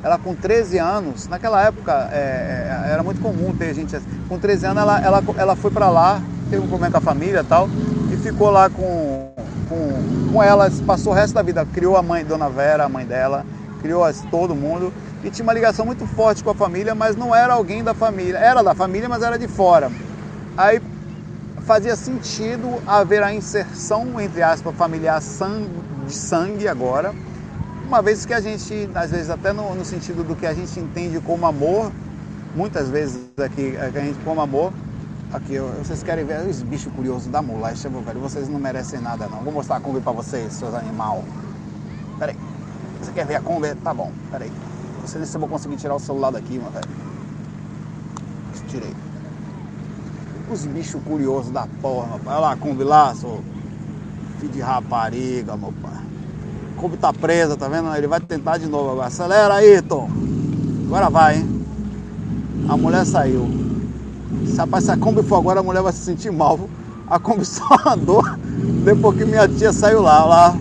Ela 0.04 0.18
com 0.18 0.34
13 0.34 0.80
anos, 0.80 1.28
naquela 1.28 1.62
época 1.62 2.10
é, 2.12 2.88
é 2.88 2.92
era 2.92 3.04
muito 3.04 3.22
comum 3.22 3.56
ter 3.56 3.72
gente 3.76 3.96
assim. 3.96 4.08
Com 4.28 4.40
13 4.40 4.66
anos 4.66 4.82
ela, 4.82 5.00
ela, 5.00 5.24
ela 5.38 5.56
foi 5.56 5.70
para 5.70 5.92
lá, 5.92 6.20
teve 6.50 6.64
um 6.64 6.68
problema 6.68 6.92
com 6.92 6.98
a 6.98 7.02
família 7.02 7.42
e 7.42 7.44
tal, 7.44 7.70
e 8.12 8.18
ficou 8.18 8.50
lá 8.50 8.68
com, 8.72 9.32
com, 9.70 10.32
com 10.34 10.42
elas, 10.42 10.82
passou 10.82 11.14
o 11.14 11.16
resto 11.16 11.36
da 11.36 11.44
vida. 11.44 11.64
Criou 11.72 11.96
a 11.96 12.02
mãe, 12.02 12.26
Dona 12.26 12.50
Vera, 12.50 12.86
a 12.86 12.90
mãe 12.90 13.06
dela, 13.06 13.46
criou 13.80 14.04
todo 14.32 14.56
mundo 14.56 14.92
e 15.24 15.30
tinha 15.30 15.44
uma 15.44 15.54
ligação 15.54 15.86
muito 15.86 16.08
forte 16.08 16.44
com 16.44 16.50
a 16.50 16.56
família, 16.56 16.96
mas 16.96 17.16
não 17.16 17.36
era 17.36 17.54
alguém 17.54 17.84
da 17.84 17.94
família. 17.94 18.40
Era 18.40 18.64
da 18.64 18.74
família, 18.74 19.08
mas 19.08 19.22
era 19.22 19.38
de 19.38 19.48
fora. 19.48 19.92
Aí 20.58 20.82
fazia 21.66 21.96
sentido 21.96 22.82
haver 22.88 23.24
a 23.24 23.34
inserção, 23.34 24.20
entre 24.20 24.42
aspas, 24.42 24.76
familiar 24.76 25.20
de 25.20 26.14
sangue 26.14 26.68
agora, 26.68 27.14
uma 27.86 28.02
vez 28.02 28.26
que 28.26 28.34
a 28.34 28.40
gente, 28.40 28.90
às 28.96 29.12
vezes 29.12 29.30
até 29.30 29.52
no, 29.52 29.76
no 29.76 29.84
sentido 29.84 30.24
do 30.24 30.36
que 30.36 30.46
a 30.46 30.54
gente 30.54 30.80
entende 30.80 31.20
como 31.20 31.46
amor, 31.46 31.92
muitas 32.56 32.90
vezes 32.90 33.20
aqui 33.38 33.76
a 33.78 33.90
gente 33.90 34.18
como 34.24 34.42
amor, 34.42 34.72
aqui 35.34 35.60
vocês 35.60 36.02
querem 36.02 36.26
ver 36.26 36.48
os 36.48 36.62
bichos 36.62 36.92
curiosos 36.94 37.28
da 37.28 37.42
mulacha, 37.42 37.90
velho, 37.90 38.20
vocês 38.20 38.48
não 38.48 38.60
merecem 38.60 39.02
nada 39.02 39.28
não. 39.28 39.42
Vou 39.42 39.54
mostrar 39.54 39.78
a 39.78 39.80
Kombi 39.80 40.00
para 40.00 40.14
vocês, 40.14 40.54
seus 40.54 40.74
animal. 40.74 41.24
Peraí. 42.18 42.38
Você 43.02 43.12
quer 43.12 43.26
ver 43.26 43.36
a 43.36 43.42
Kombi? 43.42 43.74
Tá 43.76 43.94
bom, 43.94 44.12
peraí. 44.32 44.52
Não 45.00 45.08
sei 45.08 45.26
se 45.26 45.36
eu 45.36 45.40
vou 45.40 45.50
conseguir 45.50 45.76
tirar 45.76 45.96
o 45.96 46.00
celular 46.00 46.32
daqui, 46.32 46.58
mano, 46.58 46.72
velho. 46.72 46.88
Tirei. 48.68 49.11
Os 50.52 50.66
bichos 50.66 51.02
curiosos 51.04 51.50
da 51.50 51.66
porra, 51.82 52.20
pai. 52.20 52.36
Olha 52.36 52.40
lá 52.40 52.56
Kombi 52.58 52.84
lá, 52.84 53.16
sou 53.16 53.40
filho 54.38 54.52
de 54.52 54.60
rapariga, 54.60 55.56
meu 55.56 55.74
pai. 55.82 56.04
Kombi 56.76 56.98
tá 56.98 57.14
presa, 57.14 57.56
tá 57.56 57.70
vendo? 57.70 57.96
Ele 57.96 58.06
vai 58.06 58.20
tentar 58.20 58.58
de 58.58 58.68
novo 58.68 58.92
agora. 58.92 59.08
Acelera 59.08 59.54
aí, 59.54 59.82
Tom. 59.82 60.10
Agora 60.88 61.10
vai, 61.10 61.38
hein? 61.38 61.64
A 62.68 62.76
mulher 62.76 63.06
saiu. 63.06 63.50
Se, 64.46 64.58
rapaz, 64.58 64.84
se 64.84 64.92
a 64.92 64.98
Kombi 64.98 65.24
for 65.24 65.38
agora, 65.38 65.62
a 65.62 65.64
mulher 65.64 65.82
vai 65.82 65.94
se 65.94 66.00
sentir 66.00 66.34
mal. 66.34 66.60
A 67.08 67.18
Kombi 67.18 67.46
só 67.48 67.64
andou 67.88 68.22
depois 68.84 69.18
que 69.18 69.24
minha 69.24 69.48
tia 69.48 69.72
saiu 69.72 70.02
lá. 70.02 70.26
lá. 70.26 70.58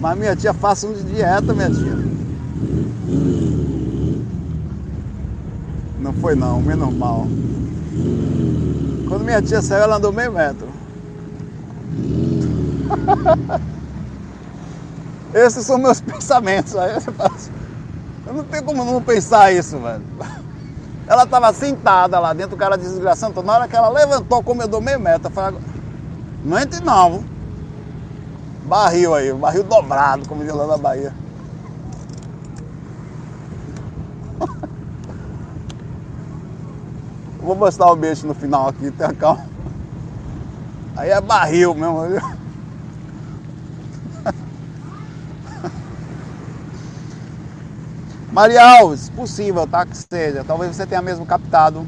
Mas 0.00 0.18
minha 0.18 0.34
tia 0.34 0.54
faça 0.54 0.86
um 0.86 0.94
de 0.94 1.02
dieta, 1.02 1.52
minha 1.52 1.68
tia. 1.68 1.98
Não 6.00 6.14
foi 6.14 6.34
não, 6.34 6.62
menos 6.62 6.94
mal. 6.94 7.26
Quando 9.08 9.24
minha 9.24 9.40
tia 9.40 9.62
saiu, 9.62 9.84
ela 9.84 9.96
andou 9.96 10.12
meio 10.12 10.32
metro. 10.32 10.68
Esses 15.34 15.64
são 15.64 15.78
meus 15.78 16.00
pensamentos. 16.02 16.74
Eu 16.74 18.34
não 18.34 18.44
tenho 18.44 18.64
como 18.64 18.84
não 18.84 19.02
pensar 19.02 19.52
isso, 19.52 19.78
velho. 19.78 20.02
Ela 21.08 21.24
estava 21.24 21.52
sentada 21.54 22.18
lá 22.20 22.34
dentro, 22.34 22.54
o 22.54 22.58
cara 22.58 22.76
desgraçando. 22.76 23.42
Na 23.42 23.54
hora 23.54 23.66
que 23.66 23.74
ela 23.74 23.88
levantou, 23.88 24.42
comedor 24.42 24.82
meio 24.82 25.00
metro, 25.00 25.28
eu 25.28 25.30
falei, 25.30 25.58
não 26.44 26.58
entre 26.58 26.84
não. 26.84 27.24
Barril 28.66 29.14
aí, 29.14 29.32
barril 29.32 29.64
dobrado, 29.64 30.28
como 30.28 30.44
diz 30.44 30.52
lá 30.52 30.66
na 30.66 30.76
Bahia. 30.76 31.14
Vou 37.48 37.56
mostrar 37.56 37.90
o 37.90 37.96
beijo 37.96 38.26
no 38.26 38.34
final 38.34 38.68
aqui, 38.68 38.90
tenha 38.90 39.14
calma. 39.14 39.46
Aí 40.94 41.08
é 41.08 41.18
barril 41.18 41.74
mesmo. 41.74 42.02
Maria 48.30 48.62
Alves, 48.62 49.08
possível, 49.08 49.66
tá? 49.66 49.86
Que 49.86 49.96
seja. 49.96 50.44
Talvez 50.44 50.76
você 50.76 50.84
tenha 50.84 51.00
mesmo 51.00 51.24
captado 51.24 51.86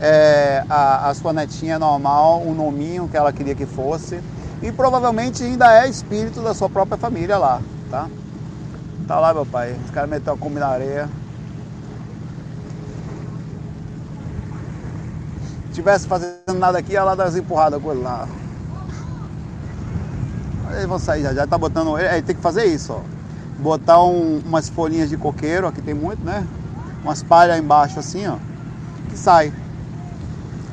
é, 0.00 0.64
a, 0.66 1.10
a, 1.10 1.14
sua 1.14 1.34
netinha 1.34 1.78
normal, 1.78 2.40
o 2.40 2.54
nominho 2.54 3.06
que 3.06 3.18
ela 3.18 3.34
queria 3.34 3.54
que 3.54 3.66
fosse. 3.66 4.18
E 4.62 4.72
provavelmente 4.72 5.42
ainda 5.42 5.84
é 5.84 5.90
espírito 5.90 6.40
da 6.40 6.54
sua 6.54 6.70
própria 6.70 6.96
família 6.96 7.36
lá, 7.36 7.60
tá? 7.90 8.08
Tá 9.06 9.20
lá, 9.20 9.34
meu 9.34 9.44
pai. 9.44 9.76
Os 9.84 9.90
caras 9.90 10.08
meteu 10.08 10.32
a 10.32 10.38
comida 10.38 10.60
na 10.60 10.68
areia. 10.68 11.06
Tivesse 15.72 16.06
fazendo 16.06 16.54
nada 16.58 16.78
aqui, 16.78 16.92
ia 16.92 17.04
lá 17.04 17.14
dar 17.14 17.24
as 17.24 17.36
empurradas 17.36 17.82
com 17.82 17.92
ele 17.92 18.02
lá. 18.02 18.28
Eles 20.72 20.86
vão 20.86 20.98
sair 20.98 21.22
já, 21.22 21.34
já 21.34 21.46
tá 21.46 21.58
botando. 21.58 21.98
É, 21.98 22.20
tem 22.22 22.34
que 22.34 22.42
fazer 22.42 22.64
isso, 22.64 22.92
ó 22.92 23.22
botar 23.62 24.02
um, 24.02 24.42
umas 24.44 24.68
folhinhas 24.68 25.08
de 25.08 25.16
coqueiro, 25.16 25.66
aqui 25.66 25.80
tem 25.80 25.94
muito, 25.94 26.22
né? 26.24 26.46
Umas 27.02 27.22
palhas 27.22 27.58
embaixo 27.58 27.98
assim, 27.98 28.26
ó, 28.26 28.36
que 29.08 29.16
sai. 29.16 29.52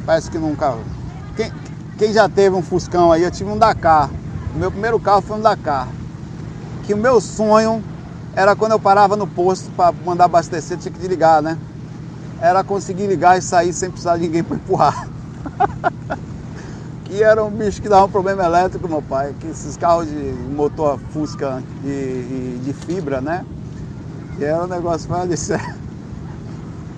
Parece 0.05 0.29
que 0.29 0.37
nunca. 0.37 0.75
Quem, 1.35 1.53
quem 1.97 2.11
já 2.11 2.27
teve 2.27 2.55
um 2.55 2.61
Fuscão 2.61 3.11
aí, 3.11 3.23
eu 3.23 3.31
tive 3.31 3.49
um 3.49 3.57
Dakar. 3.57 4.09
O 4.55 4.57
meu 4.57 4.71
primeiro 4.71 4.99
carro 4.99 5.21
foi 5.21 5.37
um 5.37 5.41
Dakar. 5.41 5.87
Que 6.83 6.93
o 6.93 6.97
meu 6.97 7.21
sonho 7.21 7.83
era 8.35 8.55
quando 8.55 8.71
eu 8.71 8.79
parava 8.79 9.15
no 9.15 9.27
posto 9.27 9.69
para 9.71 9.91
mandar 9.91 10.25
abastecer, 10.25 10.77
tinha 10.77 10.91
que 10.91 11.07
ligar, 11.07 11.41
né? 11.41 11.57
Era 12.41 12.63
conseguir 12.63 13.07
ligar 13.07 13.37
e 13.37 13.41
sair 13.41 13.73
sem 13.73 13.89
precisar 13.89 14.17
de 14.17 14.23
ninguém 14.23 14.43
para 14.43 14.55
empurrar. 14.55 15.07
E 17.11 17.23
era 17.23 17.43
um 17.43 17.49
bicho 17.49 17.81
que 17.81 17.89
dava 17.89 18.05
um 18.05 18.09
problema 18.09 18.45
elétrico, 18.45 18.87
meu 18.87 19.01
pai. 19.01 19.33
Que 19.39 19.47
esses 19.47 19.75
carros 19.75 20.07
de 20.07 20.31
motor 20.55 20.99
Fusca 21.11 21.63
de, 21.81 22.59
de 22.59 22.71
fibra, 22.71 23.19
né? 23.19 23.43
E 24.37 24.43
era 24.43 24.63
um 24.63 24.67
negócio 24.67 25.09
de 25.27 25.35
sério. 25.37 25.73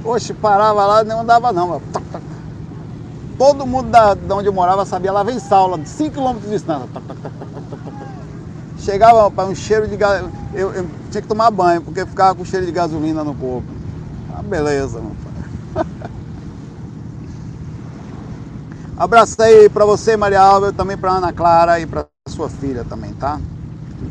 Oxe, 0.04 0.34
parava 0.34 0.86
lá 0.86 1.02
e 1.02 1.06
não 1.06 1.22
andava 1.22 1.54
não. 1.54 1.82
Todo 3.38 3.66
mundo 3.66 3.89
da, 3.89 4.14
de 4.14 4.32
onde 4.34 4.48
eu 4.48 4.54
morava 4.54 4.86
sabia, 4.86 5.14
lá 5.14 5.24
vem 5.24 5.39
Saula, 5.39 5.80
5 5.84 6.14
km 6.14 6.39
de 6.39 6.50
distância. 6.50 6.89
Chegava 8.80 9.32
para 9.32 9.48
um 9.48 9.56
cheiro 9.56 9.88
de 9.88 9.96
gás. 9.96 10.26
Eu, 10.54 10.74
eu, 10.74 10.88
tinha 11.10 11.22
que 11.22 11.28
tomar 11.28 11.52
banho, 11.52 11.82
porque 11.82 12.06
ficava 12.06 12.36
com 12.36 12.44
cheiro 12.44 12.66
de 12.66 12.72
gasolina 12.72 13.24
no 13.24 13.34
corpo. 13.34 13.68
Ah, 14.36 14.42
beleza, 14.44 15.00
meu 15.00 15.12
pai. 15.24 15.31
Abraço 18.98 19.42
aí 19.42 19.70
para 19.70 19.86
você, 19.86 20.16
Maria 20.16 20.42
Alves, 20.42 20.74
também 20.74 20.98
para 20.98 21.12
Ana 21.12 21.34
Clara 21.34 21.80
e 21.80 21.86
para 21.86 22.06
sua 22.28 22.50
filha 22.50 22.84
também, 22.84 23.14
tá? 23.14 23.40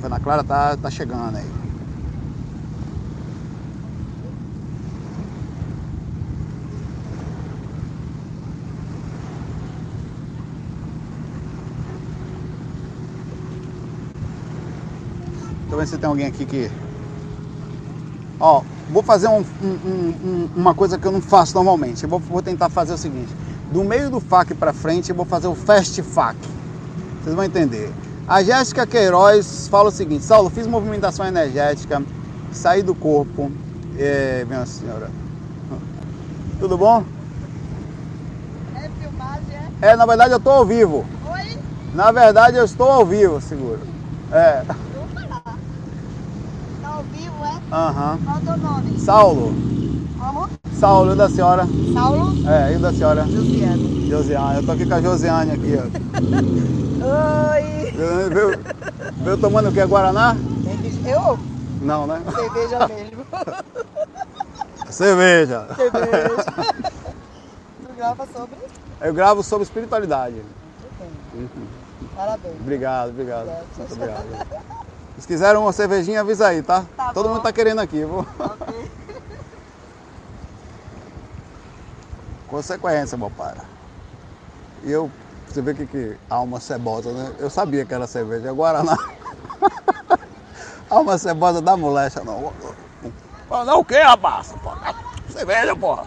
A 0.02 0.06
Ana 0.06 0.20
Clara 0.20 0.42
tá, 0.42 0.76
tá 0.76 0.90
chegando 0.90 1.36
aí. 1.36 1.60
Deixa 15.70 15.74
eu 15.74 15.78
ver 15.78 15.86
se 15.86 15.98
tem 15.98 16.08
alguém 16.08 16.26
aqui 16.26 16.44
que. 16.44 16.89
Ó, 18.40 18.62
vou 18.90 19.02
fazer 19.02 19.28
um, 19.28 19.44
um, 19.62 19.68
um, 20.24 20.48
uma 20.56 20.74
coisa 20.74 20.98
que 20.98 21.06
eu 21.06 21.12
não 21.12 21.20
faço 21.20 21.54
normalmente. 21.54 22.02
Eu 22.02 22.08
vou, 22.08 22.18
vou 22.18 22.42
tentar 22.42 22.68
fazer 22.70 22.94
o 22.94 22.98
seguinte 22.98 23.28
do 23.70 23.84
meio 23.84 24.10
do 24.10 24.20
FAC 24.20 24.54
para 24.54 24.72
frente, 24.72 25.10
eu 25.10 25.16
vou 25.16 25.24
fazer 25.24 25.46
o 25.46 25.54
Fast 25.54 26.02
FAC. 26.02 26.36
Vocês 27.22 27.34
vão 27.34 27.44
entender. 27.44 27.92
A 28.26 28.42
Jéssica 28.42 28.86
Queiroz 28.86 29.68
fala 29.68 29.88
o 29.88 29.92
seguinte: 29.92 30.24
Saulo, 30.24 30.50
fiz 30.50 30.66
movimentação 30.66 31.24
energética, 31.24 32.02
saí 32.52 32.82
do 32.82 32.94
corpo. 32.94 33.50
É, 33.98 34.44
minha 34.46 34.66
senhora. 34.66 35.10
Tudo 36.58 36.76
bom? 36.76 37.04
É 38.74 38.88
filmagem, 39.00 39.56
é? 39.82 39.90
É, 39.90 39.96
na 39.96 40.06
verdade 40.06 40.32
eu 40.32 40.38
estou 40.38 40.52
ao 40.52 40.66
vivo. 40.66 41.06
Oi? 41.32 41.58
Na 41.94 42.10
verdade 42.12 42.56
eu 42.56 42.64
estou 42.64 42.90
ao 42.90 43.06
vivo, 43.06 43.40
seguro. 43.40 43.80
É. 44.32 44.62
Vou 44.94 45.06
falar. 45.08 45.56
Tá 46.82 46.88
ao 46.88 47.02
vivo, 47.04 47.44
é? 47.44 47.59
Aham. 47.72 48.18
Qual 48.24 48.36
é 48.36 48.38
o 48.38 48.42
teu 48.42 48.56
nome? 48.56 48.98
Saulo. 48.98 49.54
Como? 50.18 50.48
Saulo, 50.72 51.12
e 51.12 51.16
da 51.16 51.28
senhora? 51.28 51.64
Saulo? 51.94 52.32
É, 52.48 52.72
e 52.74 52.78
da 52.78 52.92
senhora? 52.92 53.24
Josiane. 53.26 54.08
Josiane. 54.08 54.56
Eu 54.56 54.66
tô 54.66 54.72
aqui 54.72 54.86
com 54.86 54.94
a 54.94 55.00
Josiane 55.00 55.52
aqui, 55.52 55.78
ó. 55.78 55.84
Oi! 57.54 57.90
Veio, 58.30 58.60
veio 59.24 59.38
tomando 59.38 59.68
o 59.68 59.72
que? 59.72 59.84
Guaraná? 59.86 60.36
Eu? 61.06 61.38
Não, 61.80 62.06
né? 62.06 62.20
Cerveja 62.34 62.86
mesmo. 62.88 63.26
Cerveja. 64.90 65.66
Cerveja. 65.76 66.44
Tu 67.86 67.94
grava 67.96 68.26
sobre? 68.26 68.56
Eu 69.00 69.14
gravo 69.14 69.42
sobre 69.42 69.64
espiritualidade. 69.64 70.36
Uhum. 71.34 71.48
Parabéns. 72.16 72.54
Obrigado, 72.60 73.10
obrigado. 73.10 73.48
Obrigado. 73.48 73.66
Muito 73.78 73.92
obrigado. 73.94 74.89
Se 75.20 75.26
quiserem 75.26 75.60
uma 75.60 75.72
cervejinha, 75.72 76.22
avisa 76.22 76.48
aí, 76.48 76.62
tá? 76.62 76.84
Tá 76.96 77.12
Todo 77.12 77.28
bom. 77.28 77.34
mundo 77.34 77.42
tá 77.42 77.52
querendo 77.52 77.80
aqui. 77.80 78.04
Vou... 78.04 78.26
Ok. 78.38 78.90
Consequência, 82.48 83.18
meu 83.18 83.30
pai. 83.30 83.54
E 84.82 84.90
eu, 84.90 85.10
você 85.46 85.60
vê 85.60 85.74
que, 85.74 85.86
que 85.86 86.16
alma 86.28 86.58
cebosa, 86.58 87.12
né? 87.12 87.34
Eu 87.38 87.50
sabia 87.50 87.84
que 87.84 87.92
era 87.92 88.06
cerveja, 88.06 88.48
é 88.48 88.52
Guaraná. 88.52 88.96
alma 90.88 91.18
cebosa 91.18 91.60
da 91.60 91.76
molecha, 91.76 92.22
não. 92.24 92.52
Não, 93.50 93.64
não 93.64 93.80
o 93.80 93.84
quê, 93.84 94.00
rapaz? 94.00 94.54
Cerveja, 95.28 95.76
porra. 95.76 96.06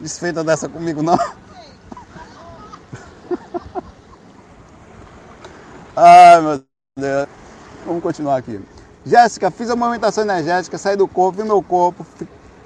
Desfeita 0.00 0.42
dessa 0.42 0.68
comigo, 0.70 1.02
não. 1.02 1.18
Ai, 5.94 6.40
meu 6.40 6.64
Deus. 6.96 7.41
Vamos 7.84 8.02
continuar 8.02 8.36
aqui. 8.36 8.60
Jéssica, 9.04 9.50
fiz 9.50 9.68
a 9.68 9.76
movimentação 9.76 10.22
energética, 10.22 10.78
saí 10.78 10.96
do 10.96 11.08
corpo, 11.08 11.42
vi 11.42 11.44
meu 11.44 11.60
corpo, 11.62 12.06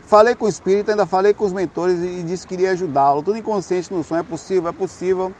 falei 0.07 0.35
com 0.35 0.45
o 0.45 0.49
espírito, 0.49 0.91
ainda 0.91 1.07
falei 1.07 1.33
com 1.33 1.47
os 1.47 1.53
mentores 1.53 1.99
e, 1.99 2.23
disse 2.23 2.47
que 2.47 2.55
iria 2.55 2.73
ajudá-lo. 2.73 3.23
Tudo 3.23 3.39
inconsciente 3.39 3.93
no 3.93 4.05
sonho, 4.05 4.21
é 4.21 4.23
possível, 4.23 4.69
é 4.69 4.73
possível 4.73 5.33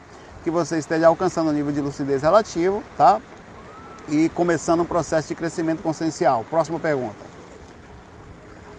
que 0.43 0.49
você 0.49 0.79
esteja 0.79 1.07
alcançando 1.07 1.49
um 1.49 1.53
nível 1.53 1.71
de 1.71 1.81
lucidez 1.81 2.23
relativo, 2.23 2.81
tá? 2.97 3.21
E 4.09 4.29
começando 4.29 4.81
um 4.81 4.85
processo 4.85 5.27
de 5.27 5.35
crescimento 5.35 5.83
consciencial. 5.83 6.43
Próxima 6.49 6.79
pergunta. 6.79 7.27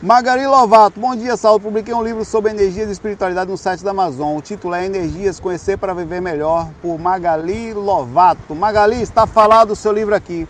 Magari 0.00 0.46
Lovato, 0.46 0.98
bom 0.98 1.14
dia, 1.14 1.36
Saulo. 1.36 1.60
Publiquei 1.60 1.92
um 1.92 2.02
livro 2.02 2.24
sobre 2.24 2.52
energias 2.52 2.88
e 2.88 2.92
espiritualidade 2.92 3.50
no 3.50 3.58
site 3.58 3.84
da 3.84 3.90
Amazon. 3.90 4.36
O 4.36 4.40
título 4.40 4.74
é 4.74 4.86
Energias, 4.86 5.38
Conhecer 5.38 5.76
para 5.76 5.92
Viver 5.92 6.20
Melhor, 6.20 6.68
por 6.80 6.98
Magali 6.98 7.74
Lovato. 7.74 8.54
Magali, 8.54 9.02
está 9.02 9.26
falado 9.26 9.72
o 9.72 9.76
seu 9.76 9.92
livro 9.92 10.14
aqui. 10.14 10.48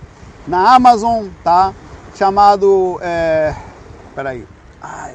Na 0.49 0.75
Amazon, 0.75 1.27
tá? 1.45 1.73
Chamado. 2.17 2.99
É... 3.03 3.55
Peraí. 4.15 4.47
Ai. 4.81 5.15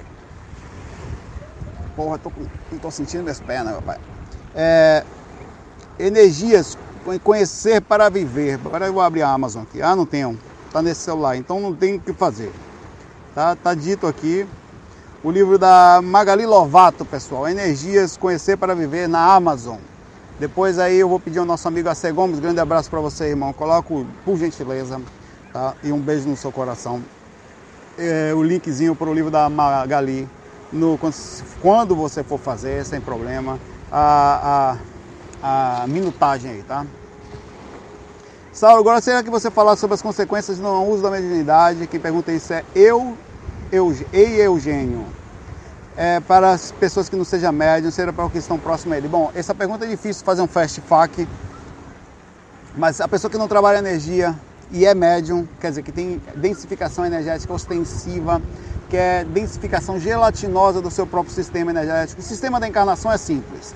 Porra, 1.95 2.17
tô, 2.17 2.31
não 2.71 2.79
tô 2.79 2.91
sentindo 2.91 3.23
minhas 3.23 3.41
pernas, 3.41 3.75
pai. 3.84 3.97
É... 4.55 5.03
Energias 5.99 6.77
conhecer 7.23 7.81
para 7.81 8.09
viver. 8.09 8.59
Agora 8.65 8.86
eu 8.86 8.93
vou 8.93 9.01
abrir 9.01 9.23
a 9.23 9.29
Amazon 9.29 9.63
aqui. 9.63 9.81
Ah, 9.81 9.95
não 9.95 10.05
tenho. 10.05 10.39
Tá 10.71 10.81
nesse 10.81 11.01
celular, 11.01 11.36
então 11.36 11.59
não 11.59 11.75
tem 11.75 11.95
o 11.95 11.99
que 11.99 12.13
fazer. 12.13 12.51
Tá, 13.36 13.55
tá 13.55 13.73
dito 13.73 14.07
aqui. 14.07 14.47
O 15.23 15.31
livro 15.31 15.57
da 15.57 16.01
Magali 16.03 16.45
Lovato, 16.45 17.05
pessoal. 17.05 17.47
Energias 17.47 18.17
conhecer 18.17 18.57
para 18.57 18.73
viver 18.73 19.07
na 19.07 19.34
Amazon. 19.34 19.77
Depois 20.39 20.79
aí 20.79 20.97
eu 20.97 21.07
vou 21.07 21.19
pedir 21.19 21.39
ao 21.39 21.45
nosso 21.45 21.67
amigo 21.67 21.88
AC 21.88 22.11
Gomes, 22.11 22.39
grande 22.39 22.59
abraço 22.59 22.89
para 22.89 22.99
você, 22.99 23.25
irmão. 23.25 23.53
Coloco, 23.53 24.05
por 24.25 24.38
gentileza, 24.38 24.99
tá? 25.54 25.76
E 25.84 25.91
um 25.91 25.99
beijo 25.99 26.28
no 26.28 26.36
seu 26.36 26.51
coração. 26.51 27.01
É, 27.97 28.34
o 28.34 28.41
linkzinho 28.41 28.95
para 28.95 29.08
o 29.08 29.14
livro 29.14 29.30
da 29.30 29.47
Magali, 29.47 30.28
no, 30.72 30.99
quando 31.62 31.95
você 31.95 32.24
for 32.24 32.39
fazer, 32.39 32.84
sem 32.84 32.99
problema, 32.99 33.60
a, 33.91 34.78
a, 35.43 35.84
a 35.84 35.88
minutagem 35.88 36.49
aí, 36.49 36.64
tá? 36.64 36.86
Saulo, 38.51 38.80
agora 38.80 38.99
será 38.99 39.24
que 39.24 39.30
você 39.30 39.49
falar 39.49 39.76
sobre 39.76 39.93
as 39.93 40.01
consequências 40.01 40.58
do 40.58 40.64
não 40.64 40.89
uso 40.89 41.04
da 41.04 41.12
mediunidade? 41.12 41.88
Quem 41.88 41.99
pergunta 41.99 42.32
isso 42.32 42.51
é 42.54 42.64
eu, 42.76 43.16
eu 43.72 43.95
Ei 44.12 44.41
Eugênio 44.41 45.06
é, 45.95 46.20
para 46.20 46.51
as 46.51 46.72
pessoas 46.72 47.10
que 47.10 47.16
não 47.16 47.24
sejam 47.24 47.51
médium, 47.51 47.91
seja 47.91 48.12
para 48.12 48.26
os 48.26 48.32
que 48.32 48.38
estão 48.38 48.58
próximos 48.60 48.93
a 48.93 48.97
ele? 48.97 49.08
Bom, 49.08 49.32
essa 49.36 49.54
pergunta 49.54 49.86
é 49.86 49.88
difícil 49.88 50.24
fazer 50.24 50.41
um 50.41 50.47
fast 50.47 50.82
fac, 50.82 51.28
mas 52.76 53.01
a 53.01 53.08
pessoa 53.08 53.30
que 53.30 53.38
não 53.38 53.47
trabalha 53.47 53.78
energia 53.78 54.36
e 54.74 54.88
é 54.88 54.95
médium, 54.95 55.47
quer 55.61 55.69
dizer, 55.69 55.84
que 55.84 55.91
tem 55.91 56.19
densificação 56.36 57.05
energética 57.05 57.53
ostensiva, 57.53 58.41
que 58.89 58.97
é 58.97 59.24
densificação 59.24 59.99
gelatinosa 59.99 60.82
do 60.82 60.89
seu 60.89 61.05
próprio 61.05 61.34
sistema 61.34 61.69
energético. 61.69 62.19
O 62.19 62.24
sistema 62.24 62.59
da 62.59 62.67
encarnação 62.67 63.11
é 63.11 63.17
simples. 63.17 63.76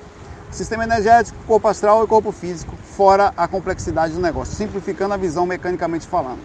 Sistema 0.49 0.85
energético, 0.85 1.37
corpo 1.45 1.67
astral 1.67 2.03
e 2.03 2.07
corpo 2.07 2.31
físico, 2.31 2.75
fora 2.75 3.31
a 3.37 3.47
complexidade 3.47 4.13
do 4.13 4.19
negócio, 4.19 4.55
simplificando 4.55 5.13
a 5.13 5.17
visão 5.17 5.45
mecanicamente 5.45 6.07
falando. 6.07 6.39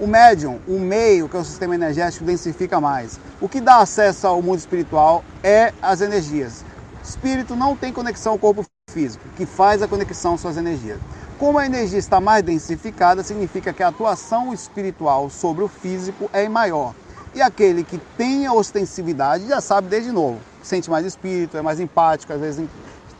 O 0.00 0.06
médium, 0.06 0.58
o 0.66 0.78
meio, 0.78 1.28
que 1.28 1.36
é 1.36 1.40
o 1.40 1.44
sistema 1.44 1.74
energético, 1.74 2.24
densifica 2.24 2.80
mais. 2.80 3.20
O 3.40 3.48
que 3.48 3.60
dá 3.60 3.78
acesso 3.78 4.26
ao 4.26 4.40
mundo 4.40 4.58
espiritual 4.58 5.22
é 5.42 5.74
as 5.82 6.00
energias. 6.00 6.64
Espírito 7.04 7.54
não 7.54 7.76
tem 7.76 7.92
conexão 7.92 8.32
ao 8.32 8.38
corpo 8.38 8.64
físico, 8.90 9.24
que 9.36 9.44
faz 9.44 9.82
a 9.82 9.88
conexão 9.88 10.38
suas 10.38 10.56
energias. 10.56 10.98
Como 11.38 11.56
a 11.56 11.64
energia 11.64 12.00
está 12.00 12.20
mais 12.20 12.42
densificada, 12.42 13.22
significa 13.22 13.72
que 13.72 13.80
a 13.80 13.88
atuação 13.88 14.52
espiritual 14.52 15.30
sobre 15.30 15.62
o 15.62 15.68
físico 15.68 16.28
é 16.32 16.48
maior. 16.48 16.92
E 17.32 17.40
aquele 17.40 17.84
que 17.84 17.96
tem 18.16 18.44
a 18.44 18.52
ostensividade 18.52 19.46
já 19.46 19.60
sabe 19.60 19.86
desde 19.86 20.10
novo. 20.10 20.40
Sente 20.64 20.90
mais 20.90 21.06
espírito, 21.06 21.56
é 21.56 21.62
mais 21.62 21.78
empático, 21.78 22.32
às 22.32 22.40
vezes 22.40 22.68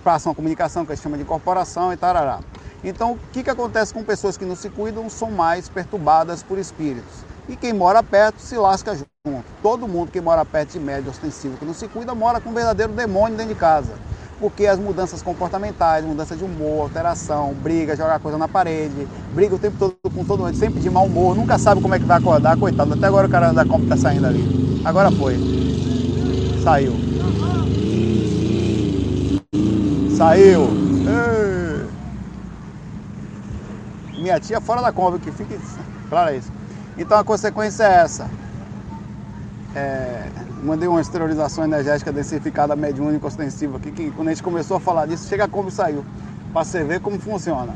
passa 0.03 0.29
uma 0.29 0.35
comunicação 0.35 0.85
que 0.85 0.91
a 0.91 0.95
gente 0.97 1.05
chama 1.05 1.16
de 1.16 1.23
incorporação 1.23 1.93
e 1.93 1.97
tarará. 1.97 2.41
Então, 2.83 3.12
o 3.12 3.19
que, 3.33 3.45
que 3.45 3.51
acontece 3.51 3.95
com 3.95 4.03
pessoas 4.03 4.37
que 4.37 4.45
não 4.45 4.57
se 4.57 4.69
cuidam? 4.69 5.09
São 5.09 5.31
mais 5.31 5.69
perturbadas 5.69 6.43
por 6.43 6.59
espíritos. 6.59 7.25
E 7.49 7.55
quem 7.55 7.73
mora 7.73 8.03
perto 8.03 8.41
se 8.41 8.57
lasca 8.57 8.97
junto. 8.97 9.45
Todo 9.62 9.87
mundo 9.87 10.11
que 10.11 10.21
mora 10.21 10.45
perto 10.45 10.73
de 10.73 10.81
médio 10.81 11.11
ostensivo 11.11 11.57
que 11.57 11.64
não 11.64 11.75
se 11.75 11.87
cuida 11.87 12.16
mora 12.16 12.41
com 12.41 12.51
um 12.51 12.55
verdadeiro 12.55 12.93
demônio 12.93 13.37
dentro 13.37 13.55
de 13.55 13.61
casa. 13.61 13.93
Porque 14.41 14.66
as 14.66 14.78
mudanças 14.78 15.20
comportamentais, 15.20 16.05
mudança 16.05 16.36
de 16.36 16.45
humor, 16.45 16.82
alteração, 16.82 17.55
briga, 17.55 17.97
jogar 17.97 18.20
coisa 18.20 18.39
na 18.39 18.47
parede, 18.47 19.09
briga 19.34 19.57
o 19.57 19.59
tempo 19.59 19.76
todo 19.78 20.14
com 20.14 20.24
todo 20.24 20.45
mundo, 20.45 20.55
sempre 20.55 20.80
de 20.80 20.89
mau 20.89 21.07
humor, 21.07 21.34
nunca 21.34 21.59
sabe 21.59 21.82
como 21.82 21.95
é 21.95 21.99
que 21.99 22.05
vai 22.05 22.18
acordar, 22.18 22.57
coitado. 22.57 22.95
Até 22.95 23.07
agora 23.07 23.26
o 23.26 23.30
cara 23.30 23.53
da 23.53 23.64
compra 23.64 23.89
tá 23.89 23.97
saindo 23.97 24.26
ali. 24.26 24.80
Agora 24.84 25.11
foi. 25.11 25.36
Saiu. 26.62 26.93
Saiu. 30.16 30.68
Ei. 31.09 31.89
Minha 34.20 34.39
tia 34.39 34.61
fora 34.61 34.82
da 34.82 34.93
Kombi, 34.93 35.18
que 35.18 35.32
fique 35.32 35.59
claro 36.09 36.34
isso. 36.34 36.53
Então 36.97 37.18
a 37.18 37.24
consequência 37.24 37.84
é 37.84 37.95
essa. 38.03 38.28
É, 39.74 40.28
mandei 40.63 40.89
uma 40.89 41.01
esterilização 41.01 41.65
energética 41.65 42.13
densificada 42.13 42.75
mediúnica 42.75 43.27
ostensiva 43.27 43.77
aqui, 43.77 43.91
que 43.91 44.11
quando 44.11 44.29
a 44.29 44.31
gente 44.33 44.43
começou 44.43 44.77
a 44.77 44.81
falar 44.81 45.07
disso, 45.07 45.29
chega 45.29 45.49
Kombi 45.49 45.71
saiu. 45.71 46.05
Para 46.53 46.65
você 46.65 46.83
ver 46.83 47.01
como 47.01 47.19
funciona. 47.19 47.75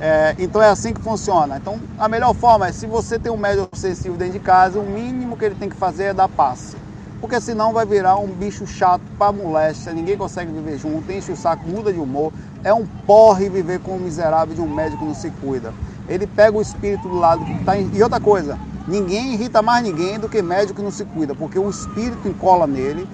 É, 0.00 0.34
então 0.38 0.62
é 0.62 0.68
assim 0.68 0.92
que 0.92 1.00
funciona. 1.00 1.56
Então 1.56 1.78
a 1.98 2.08
melhor 2.08 2.34
forma 2.34 2.68
é 2.68 2.72
se 2.72 2.86
você 2.86 3.18
tem 3.18 3.30
um 3.30 3.36
médio 3.36 3.68
ostensivo 3.72 4.16
dentro 4.16 4.34
de 4.34 4.40
casa, 4.40 4.78
o 4.78 4.84
mínimo 4.84 5.36
que 5.36 5.44
ele 5.44 5.54
tem 5.54 5.68
que 5.68 5.76
fazer 5.76 6.04
é 6.04 6.14
dar 6.14 6.28
passe. 6.28 6.76
Porque 7.20 7.40
senão 7.40 7.72
vai 7.72 7.86
virar 7.86 8.16
um 8.16 8.26
bicho 8.26 8.66
chato 8.66 9.02
para 9.18 9.32
moléstia, 9.32 9.92
ninguém 9.92 10.16
consegue 10.16 10.52
viver 10.52 10.78
junto, 10.78 11.10
enche 11.10 11.32
o 11.32 11.36
saco, 11.36 11.66
muda 11.66 11.92
de 11.92 11.98
humor, 11.98 12.32
é 12.62 12.72
um 12.74 12.84
porre 13.06 13.48
viver 13.48 13.80
com 13.80 13.92
o 13.92 14.00
miserável 14.00 14.54
de 14.54 14.60
um 14.60 14.68
médico 14.68 14.98
que 14.98 15.04
não 15.06 15.14
se 15.14 15.30
cuida. 15.30 15.72
Ele 16.06 16.26
pega 16.26 16.56
o 16.56 16.60
espírito 16.60 17.08
do 17.08 17.16
lado 17.16 17.44
que 17.44 17.52
está. 17.52 17.78
E 17.78 18.02
outra 18.02 18.20
coisa, 18.20 18.58
ninguém 18.86 19.34
irrita 19.34 19.62
mais 19.62 19.82
ninguém 19.82 20.18
do 20.18 20.28
que 20.28 20.42
médico 20.42 20.74
que 20.74 20.82
não 20.82 20.90
se 20.90 21.04
cuida, 21.04 21.34
porque 21.34 21.58
o 21.58 21.68
espírito 21.68 22.28
encola 22.28 22.66
nele, 22.66 23.08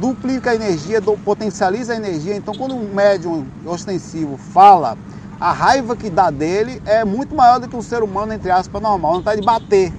duplica 0.00 0.50
a 0.50 0.54
energia, 0.54 1.00
potencializa 1.24 1.92
a 1.92 1.96
energia. 1.96 2.36
Então, 2.36 2.54
quando 2.54 2.74
um 2.74 2.92
médium 2.94 3.46
ostensivo 3.64 4.36
fala, 4.36 4.96
a 5.40 5.52
raiva 5.52 5.96
que 5.96 6.08
dá 6.08 6.30
dele 6.30 6.80
é 6.84 7.04
muito 7.04 7.34
maior 7.34 7.58
do 7.58 7.68
que 7.68 7.76
um 7.76 7.82
ser 7.82 8.02
humano, 8.02 8.32
entre 8.32 8.50
aspas, 8.50 8.80
normal. 8.80 9.14
Vontade 9.14 9.40
de 9.40 9.46
bater. 9.46 9.92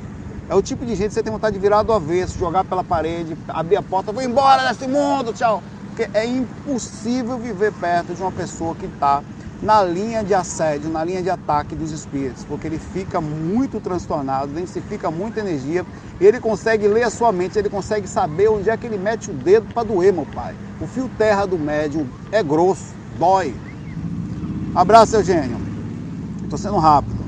É 0.49 0.55
o 0.55 0.61
tipo 0.61 0.85
de 0.85 0.95
gente 0.95 1.09
que 1.09 1.13
você 1.13 1.23
tem 1.23 1.31
vontade 1.31 1.53
de 1.53 1.59
virar 1.59 1.83
do 1.83 1.93
avesso, 1.93 2.37
jogar 2.37 2.63
pela 2.63 2.83
parede, 2.83 3.37
abrir 3.47 3.77
a 3.77 3.81
porta, 3.81 4.11
vou 4.11 4.21
embora 4.21 4.67
desse 4.67 4.87
mundo, 4.87 5.33
tchau. 5.33 5.61
Porque 5.87 6.09
é 6.17 6.25
impossível 6.25 7.37
viver 7.37 7.71
perto 7.73 8.13
de 8.13 8.21
uma 8.21 8.31
pessoa 8.31 8.73
que 8.75 8.85
está 8.85 9.21
na 9.63 9.81
linha 9.81 10.23
de 10.23 10.33
assédio, 10.33 10.89
na 10.89 11.03
linha 11.03 11.21
de 11.21 11.29
ataque 11.29 11.75
dos 11.75 11.91
espíritos, 11.91 12.43
porque 12.43 12.67
ele 12.67 12.77
fica 12.77 13.21
muito 13.21 13.79
transtornado, 13.79 14.51
densifica 14.51 15.09
muita 15.09 15.39
energia, 15.39 15.85
ele 16.19 16.39
consegue 16.39 16.87
ler 16.87 17.03
a 17.03 17.09
sua 17.09 17.31
mente, 17.31 17.57
ele 17.57 17.69
consegue 17.69 18.07
saber 18.07 18.49
onde 18.49 18.69
é 18.69 18.75
que 18.75 18.85
ele 18.85 18.97
mete 18.97 19.31
o 19.31 19.33
dedo 19.33 19.73
para 19.73 19.83
doer, 19.83 20.11
meu 20.11 20.25
pai. 20.25 20.53
O 20.81 20.85
fio 20.85 21.09
terra 21.17 21.45
do 21.45 21.57
médium 21.57 22.05
é 22.31 22.43
grosso, 22.43 22.93
dói. 23.17 23.55
Abraço, 24.75 25.15
Eugênio. 25.15 25.57
Estou 26.43 26.59
sendo 26.59 26.77
rápido. 26.77 27.23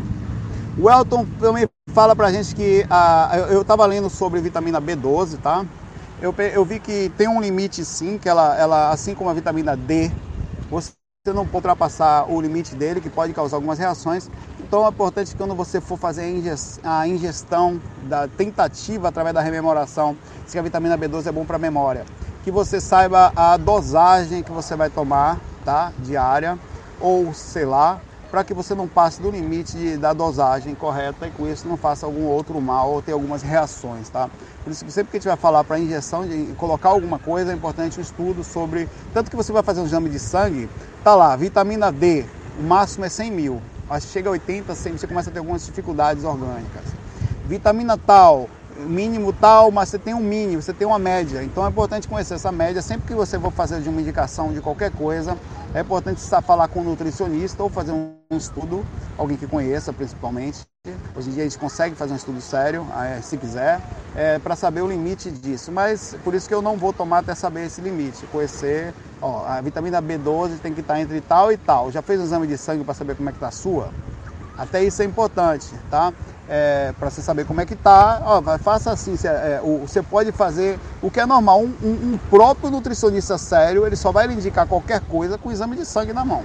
O 0.77 0.89
Elton 0.89 1.25
também 1.39 1.69
fala 1.93 2.15
pra 2.15 2.31
gente 2.31 2.53
que 2.53 2.85
ah, 2.89 3.47
eu 3.49 3.61
estava 3.61 3.85
lendo 3.85 4.09
sobre 4.09 4.41
vitamina 4.41 4.81
B12, 4.81 5.37
tá? 5.41 5.65
eu, 6.21 6.33
eu 6.53 6.65
vi 6.65 6.79
que 6.79 7.11
tem 7.17 7.27
um 7.27 7.41
limite 7.41 7.83
sim, 7.83 8.17
que 8.17 8.27
ela, 8.27 8.57
ela, 8.57 8.91
assim 8.91 9.13
como 9.13 9.29
a 9.29 9.33
vitamina 9.33 9.75
D, 9.75 10.11
você 10.69 10.91
não 11.33 11.45
pode 11.45 11.55
ultrapassar 11.55 12.31
o 12.31 12.39
limite 12.39 12.75
dele, 12.75 13.01
que 13.01 13.09
pode 13.09 13.33
causar 13.33 13.57
algumas 13.57 13.79
reações. 13.79 14.29
Então 14.59 14.85
é 14.85 14.89
importante 14.89 15.31
que 15.31 15.37
quando 15.37 15.55
você 15.55 15.81
for 15.81 15.97
fazer 15.97 16.23
a 16.83 17.07
ingestão 17.07 17.81
da 18.03 18.27
tentativa 18.27 19.07
através 19.07 19.33
da 19.33 19.41
rememoração, 19.41 20.15
se 20.45 20.57
a 20.59 20.61
vitamina 20.61 20.97
B12 20.97 21.27
é 21.27 21.31
bom 21.31 21.45
para 21.45 21.55
a 21.55 21.59
memória, 21.59 22.05
que 22.43 22.51
você 22.51 22.79
saiba 22.79 23.31
a 23.35 23.57
dosagem 23.57 24.43
que 24.43 24.51
você 24.51 24.75
vai 24.75 24.89
tomar, 24.89 25.39
tá? 25.63 25.91
Diária, 25.99 26.59
ou 27.01 27.33
sei 27.33 27.65
lá, 27.65 27.99
para 28.29 28.43
que 28.43 28.53
você 28.53 28.75
não 28.75 28.87
passe 28.87 29.21
do 29.21 29.31
limite 29.31 29.97
da 29.97 30.11
dosagem 30.11 30.75
correta 30.75 31.27
e 31.27 31.31
com 31.31 31.47
isso 31.47 31.67
não 31.67 31.77
faça 31.77 32.05
algum 32.05 32.25
outro 32.25 32.59
mal 32.59 32.91
ou 32.91 33.01
tenha 33.01 33.15
algumas 33.15 33.41
reações, 33.41 34.09
tá? 34.09 34.29
Por 34.63 34.71
isso 34.71 34.83
que 34.83 34.99
a 34.99 35.03
gente 35.03 35.27
vai 35.27 35.37
falar 35.37 35.63
para 35.63 35.79
injeção, 35.79 36.27
de 36.27 36.53
colocar 36.57 36.89
alguma 36.89 37.17
coisa, 37.17 37.51
é 37.51 37.55
importante 37.55 37.99
um 37.99 38.01
estudo 38.01 38.43
sobre, 38.43 38.89
tanto 39.13 39.29
que 39.29 39.37
você 39.37 39.53
vai 39.53 39.63
fazer 39.63 39.79
um 39.79 39.85
exame 39.85 40.09
de 40.09 40.19
sangue, 40.19 40.69
tá 41.05 41.13
lá, 41.13 41.35
vitamina 41.35 41.91
D, 41.91 42.25
o 42.59 42.63
máximo 42.63 43.05
é 43.05 43.09
100 43.09 43.31
mil, 43.31 43.61
mas 43.87 44.05
chega 44.05 44.27
a 44.27 44.31
80, 44.31 44.73
100, 44.73 44.97
você 44.97 45.05
começa 45.05 45.29
a 45.29 45.33
ter 45.33 45.37
algumas 45.37 45.63
dificuldades 45.63 46.23
orgânicas. 46.23 46.81
Vitamina 47.45 47.95
tal, 47.95 48.49
mínimo 48.75 49.31
tal, 49.31 49.69
mas 49.69 49.89
você 49.89 49.99
tem 49.99 50.15
um 50.15 50.19
mínimo, 50.19 50.63
você 50.63 50.73
tem 50.73 50.87
uma 50.87 50.97
média. 50.97 51.43
Então 51.43 51.63
é 51.63 51.69
importante 51.69 52.07
conhecer 52.07 52.33
essa 52.33 52.51
média. 52.51 52.81
Sempre 52.81 53.05
que 53.05 53.13
você 53.13 53.39
for 53.39 53.51
fazer 53.51 53.81
de 53.81 53.87
uma 53.87 54.01
indicação 54.01 54.51
de 54.51 54.61
qualquer 54.61 54.91
coisa, 54.91 55.37
é 55.75 55.81
importante 55.81 56.19
falar 56.43 56.67
com 56.69 56.79
um 56.79 56.85
nutricionista 56.85 57.61
ou 57.61 57.69
fazer 57.69 57.91
um 57.91 58.15
estudo, 58.31 58.83
alguém 59.15 59.37
que 59.37 59.45
conheça 59.45 59.93
principalmente. 59.93 60.65
Hoje 61.15 61.29
em 61.29 61.33
dia 61.33 61.43
a 61.43 61.45
gente 61.45 61.59
consegue 61.59 61.93
fazer 61.93 62.13
um 62.13 62.17
estudo 62.17 62.41
sério, 62.41 62.83
se 63.21 63.37
quiser, 63.37 63.79
é, 64.15 64.39
para 64.39 64.55
saber 64.55 64.81
o 64.81 64.87
limite 64.87 65.29
disso. 65.29 65.71
Mas 65.71 66.17
por 66.23 66.33
isso 66.33 66.47
que 66.47 66.53
eu 66.53 66.63
não 66.63 66.77
vou 66.77 66.91
tomar 66.91 67.19
até 67.19 67.35
saber 67.35 67.67
esse 67.67 67.79
limite. 67.79 68.25
Conhecer, 68.31 68.91
ó, 69.21 69.45
a 69.45 69.61
vitamina 69.61 70.01
B12 70.01 70.59
tem 70.59 70.73
que 70.73 70.81
estar 70.81 70.99
entre 70.99 71.19
tal 71.21 71.51
e 71.51 71.57
tal. 71.57 71.91
Já 71.91 72.01
fez 72.01 72.19
um 72.19 72.23
exame 72.23 72.47
de 72.47 72.57
sangue 72.57 72.83
para 72.83 72.93
saber 72.93 73.15
como 73.15 73.29
é 73.29 73.31
que 73.31 73.37
está 73.37 73.47
a 73.47 73.51
sua? 73.51 73.89
Até 74.57 74.83
isso 74.83 75.01
é 75.01 75.05
importante, 75.05 75.67
tá? 75.89 76.13
É, 76.47 76.93
para 76.99 77.09
você 77.09 77.21
saber 77.21 77.45
como 77.45 77.59
é 77.59 77.65
que 77.65 77.75
tá, 77.75 78.21
ó, 78.23 78.57
faça 78.59 78.91
assim, 78.91 79.17
você, 79.17 79.27
é, 79.27 79.59
você 79.81 80.03
pode 80.03 80.31
fazer 80.31 80.79
o 81.01 81.09
que 81.09 81.19
é 81.19 81.25
normal, 81.25 81.61
um, 81.61 81.73
um, 81.83 82.19
próprio 82.29 82.69
nutricionista 82.69 83.35
sério, 83.37 83.85
ele 83.85 83.95
só 83.95 84.11
vai 84.11 84.27
lhe 84.27 84.35
indicar 84.35 84.67
qualquer 84.67 85.01
coisa 85.01 85.39
com 85.39 85.49
o 85.49 85.51
exame 85.51 85.75
de 85.75 85.85
sangue 85.85 86.13
na 86.13 86.23
mão. 86.23 86.43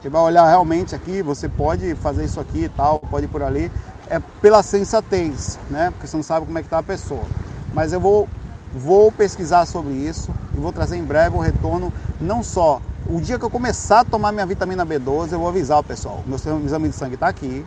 Ele 0.00 0.10
vai 0.10 0.22
olhar 0.22 0.46
realmente 0.46 0.94
aqui, 0.94 1.22
você 1.22 1.48
pode 1.48 1.94
fazer 1.96 2.24
isso 2.26 2.38
aqui 2.38 2.64
e 2.64 2.68
tal, 2.68 3.00
pode 3.00 3.24
ir 3.24 3.28
por 3.28 3.42
ali, 3.42 3.72
é 4.08 4.20
pela 4.40 4.62
sensatez, 4.62 5.58
né? 5.70 5.90
Porque 5.90 6.06
você 6.06 6.16
não 6.16 6.22
sabe 6.22 6.46
como 6.46 6.58
é 6.58 6.60
que 6.60 6.66
está 6.66 6.78
a 6.78 6.82
pessoa. 6.82 7.24
Mas 7.72 7.92
eu 7.92 8.00
vou, 8.00 8.28
vou 8.74 9.10
pesquisar 9.10 9.66
sobre 9.66 9.92
isso 9.92 10.30
e 10.54 10.58
vou 10.58 10.72
trazer 10.72 10.96
em 10.96 11.02
breve 11.02 11.36
o 11.36 11.40
retorno, 11.40 11.92
não 12.20 12.42
só 12.42 12.80
o 13.06 13.20
dia 13.20 13.38
que 13.38 13.44
eu 13.44 13.50
começar 13.50 14.00
a 14.00 14.04
tomar 14.04 14.32
minha 14.32 14.44
vitamina 14.44 14.84
B12, 14.84 15.32
eu 15.32 15.38
vou 15.38 15.48
avisar 15.48 15.78
o 15.78 15.82
pessoal. 15.82 16.22
Meu 16.26 16.36
exame 16.36 16.88
de 16.90 16.94
sangue 16.94 17.14
está 17.14 17.28
aqui. 17.28 17.64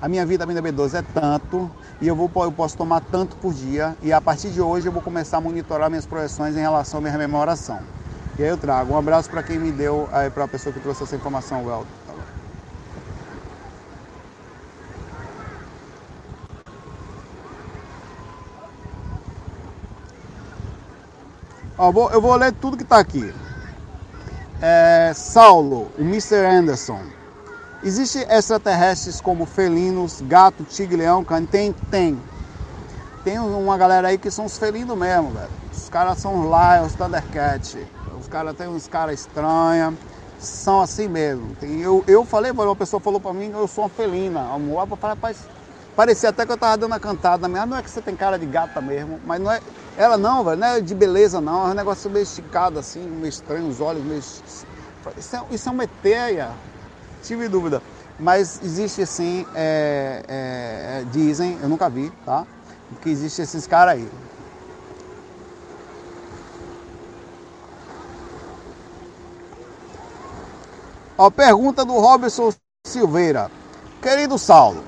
A 0.00 0.08
minha 0.08 0.26
vitamina 0.26 0.60
B12 0.60 0.94
é 0.94 1.04
tanto 1.14 1.70
e 2.00 2.08
eu, 2.08 2.16
vou, 2.16 2.28
eu 2.36 2.50
posso 2.50 2.76
tomar 2.76 3.00
tanto 3.00 3.36
por 3.36 3.54
dia. 3.54 3.96
E 4.02 4.12
a 4.12 4.20
partir 4.20 4.50
de 4.50 4.60
hoje 4.60 4.88
eu 4.88 4.92
vou 4.92 5.00
começar 5.00 5.36
a 5.36 5.40
monitorar 5.40 5.88
minhas 5.88 6.04
projeções 6.04 6.56
em 6.56 6.60
relação 6.60 6.98
à 6.98 7.00
minha 7.00 7.12
rememoração. 7.12 7.78
E 8.36 8.42
aí 8.42 8.48
eu 8.48 8.56
trago. 8.56 8.94
Um 8.94 8.98
abraço 8.98 9.30
para 9.30 9.42
quem 9.44 9.58
me 9.58 9.70
deu, 9.70 10.08
para 10.34 10.44
a 10.44 10.48
pessoa 10.48 10.72
que 10.72 10.80
trouxe 10.80 11.04
essa 11.04 11.14
informação, 11.14 11.64
Welton. 11.64 12.01
Ó, 21.82 21.90
vou, 21.90 22.08
eu 22.12 22.20
vou 22.20 22.36
ler 22.36 22.52
tudo 22.52 22.76
que 22.76 22.84
está 22.84 22.98
aqui. 22.98 23.34
É, 24.60 25.10
Saulo, 25.16 25.90
o 25.98 26.02
Mr. 26.02 26.36
Anderson. 26.36 27.00
Existem 27.82 28.22
extraterrestres 28.30 29.20
como 29.20 29.44
felinos, 29.44 30.20
gato, 30.20 30.62
tigre, 30.62 30.98
leão, 30.98 31.24
cão? 31.24 31.44
Tem, 31.44 31.72
tem. 31.90 32.16
Tem 33.24 33.36
uma 33.40 33.76
galera 33.76 34.06
aí 34.06 34.16
que 34.16 34.30
são 34.30 34.44
os 34.44 34.56
felinos 34.56 34.96
mesmo, 34.96 35.30
velho. 35.30 35.50
Os 35.72 35.88
caras 35.88 36.18
são 36.18 36.48
lá, 36.48 36.80
os 36.82 36.94
Thundercat. 36.94 37.76
Os 38.20 38.28
caras 38.28 38.54
têm 38.56 38.68
uns 38.68 38.86
caras 38.86 39.18
estranhos. 39.18 39.96
São 40.38 40.82
assim 40.82 41.08
mesmo. 41.08 41.56
Tem, 41.56 41.80
eu, 41.80 42.04
eu 42.06 42.24
falei, 42.24 42.52
uma 42.52 42.76
pessoa 42.76 43.00
falou 43.00 43.18
pra 43.18 43.32
mim, 43.32 43.50
eu 43.50 43.66
sou 43.66 43.82
uma 43.82 43.90
felina. 43.90 44.46
Rapaz, 45.02 45.38
parecia 45.96 46.28
até 46.28 46.46
que 46.46 46.52
eu 46.52 46.56
tava 46.56 46.76
dando 46.76 46.94
a 46.94 47.00
cantada. 47.00 47.48
Não 47.48 47.76
é 47.76 47.82
que 47.82 47.90
você 47.90 48.00
tem 48.00 48.14
cara 48.14 48.38
de 48.38 48.46
gata 48.46 48.80
mesmo, 48.80 49.18
mas 49.26 49.40
não 49.40 49.50
é. 49.50 49.60
Ela 49.96 50.16
não, 50.16 50.42
velho, 50.42 50.56
não 50.56 50.66
é 50.66 50.80
de 50.80 50.94
beleza 50.94 51.40
não, 51.40 51.68
é 51.68 51.70
um 51.70 51.74
negócio 51.74 52.10
meio 52.10 52.22
esticado 52.22 52.78
assim, 52.78 53.00
meio 53.06 53.28
estranho, 53.28 53.68
os 53.68 53.80
olhos 53.80 54.02
meio. 54.02 54.18
Isso 54.18 54.66
é, 55.36 55.44
isso 55.50 55.68
é 55.68 55.72
uma 55.72 55.84
eteia, 55.84 56.50
tive 57.22 57.48
dúvida. 57.48 57.82
Mas 58.18 58.60
existe 58.62 59.02
assim, 59.02 59.46
é, 59.54 60.24
é, 60.28 61.00
é, 61.00 61.04
dizem, 61.10 61.58
eu 61.62 61.68
nunca 61.68 61.90
vi, 61.90 62.10
tá? 62.24 62.46
Que 63.00 63.10
existe 63.10 63.42
esses 63.42 63.66
caras 63.66 63.94
aí. 63.94 64.08
Ó, 71.18 71.30
pergunta 71.30 71.84
do 71.84 71.94
Robson 71.94 72.52
Silveira. 72.86 73.50
Querido 74.00 74.38
Saulo, 74.38 74.82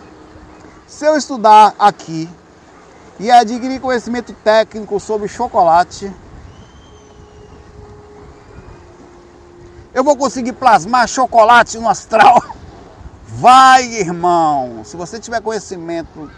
se 0.87 1.05
eu 1.05 1.17
estudar 1.17 1.75
aqui 1.79 2.29
e 3.19 3.31
adquirir 3.31 3.81
conhecimento 3.81 4.33
técnico 4.33 4.99
sobre 4.99 5.29
chocolate, 5.29 6.13
eu 9.93 10.03
vou 10.03 10.17
conseguir 10.17 10.53
plasmar 10.53 11.07
chocolate 11.07 11.79
no 11.79 11.89
astral? 11.89 12.43
Vai, 13.27 13.85
irmão! 13.85 14.83
Se 14.85 14.97
você 14.97 15.19
tiver 15.21 15.41
conhecimento, 15.41 16.31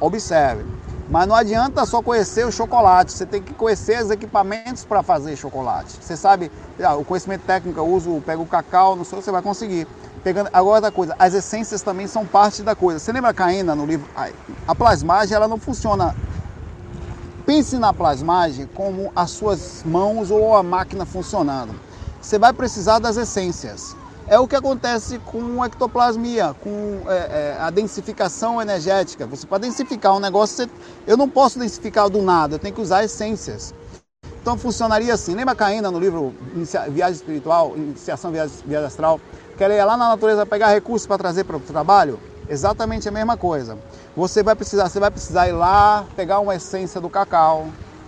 observe. 0.00 0.64
Mas 1.08 1.28
não 1.28 1.36
adianta 1.36 1.86
só 1.86 2.02
conhecer 2.02 2.44
o 2.44 2.50
chocolate, 2.50 3.12
você 3.12 3.24
tem 3.24 3.40
que 3.40 3.54
conhecer 3.54 4.02
os 4.02 4.10
equipamentos 4.10 4.84
para 4.84 5.04
fazer 5.04 5.36
chocolate. 5.36 5.98
Você 6.00 6.16
sabe, 6.16 6.50
ah, 6.82 6.96
o 6.96 7.04
conhecimento 7.04 7.42
técnico, 7.42 7.78
eu 7.78 7.86
uso, 7.86 8.20
pego 8.26 8.42
o 8.42 8.46
cacau, 8.46 8.96
não 8.96 9.04
sei, 9.04 9.22
você 9.22 9.30
vai 9.30 9.40
conseguir. 9.40 9.86
Pegando, 10.26 10.50
agora 10.52 10.80
da 10.80 10.90
coisa, 10.90 11.14
as 11.20 11.34
essências 11.34 11.82
também 11.82 12.08
são 12.08 12.26
parte 12.26 12.60
da 12.60 12.74
coisa. 12.74 12.98
Você 12.98 13.12
lembra 13.12 13.30
a 13.30 13.76
no 13.76 13.86
livro? 13.86 14.10
A 14.66 14.74
plasmagem 14.74 15.36
ela 15.36 15.46
não 15.46 15.56
funciona. 15.56 16.16
Pense 17.46 17.78
na 17.78 17.92
plasmagem 17.92 18.66
como 18.74 19.12
as 19.14 19.30
suas 19.30 19.84
mãos 19.84 20.32
ou 20.32 20.56
a 20.56 20.64
máquina 20.64 21.06
funcionando. 21.06 21.78
Você 22.20 22.40
vai 22.40 22.52
precisar 22.52 22.98
das 22.98 23.16
essências. 23.16 23.96
É 24.26 24.36
o 24.36 24.48
que 24.48 24.56
acontece 24.56 25.20
com 25.20 25.62
a 25.62 25.66
ectoplasmia, 25.66 26.56
com 26.60 27.02
é, 27.06 27.14
é, 27.14 27.56
a 27.60 27.70
densificação 27.70 28.60
energética. 28.60 29.28
Você 29.28 29.46
para 29.46 29.58
densificar 29.58 30.12
um 30.12 30.18
negócio, 30.18 30.56
você, 30.56 30.70
eu 31.06 31.16
não 31.16 31.28
posso 31.28 31.56
densificar 31.56 32.10
do 32.10 32.20
nada, 32.20 32.56
eu 32.56 32.58
tenho 32.58 32.74
que 32.74 32.80
usar 32.80 33.04
essências. 33.04 33.72
Então 34.42 34.58
funcionaria 34.58 35.14
assim. 35.14 35.36
Lembra 35.36 35.54
a 35.56 35.56
no 35.88 36.00
livro 36.00 36.34
Viagem 36.90 37.14
Espiritual, 37.14 37.76
Iniciação 37.76 38.32
Viagem, 38.32 38.56
Viagem 38.66 38.86
Astral? 38.88 39.20
Que 39.56 39.64
ela 39.64 39.74
ia 39.74 39.84
lá 39.84 39.96
na 39.96 40.08
natureza 40.10 40.44
pegar 40.44 40.68
recursos 40.68 41.06
para 41.06 41.18
trazer 41.18 41.44
para 41.44 41.56
o 41.56 41.60
trabalho, 41.60 42.18
exatamente 42.48 43.08
a 43.08 43.12
mesma 43.12 43.36
coisa. 43.36 43.78
Você 44.16 44.42
vai 44.42 44.54
precisar, 44.54 44.88
você 44.88 45.00
vai 45.00 45.10
precisar 45.10 45.48
ir 45.48 45.52
lá, 45.52 46.04
pegar 46.14 46.40
uma 46.40 46.54
essência 46.54 47.00
do 47.00 47.08
cacau, 47.08 47.66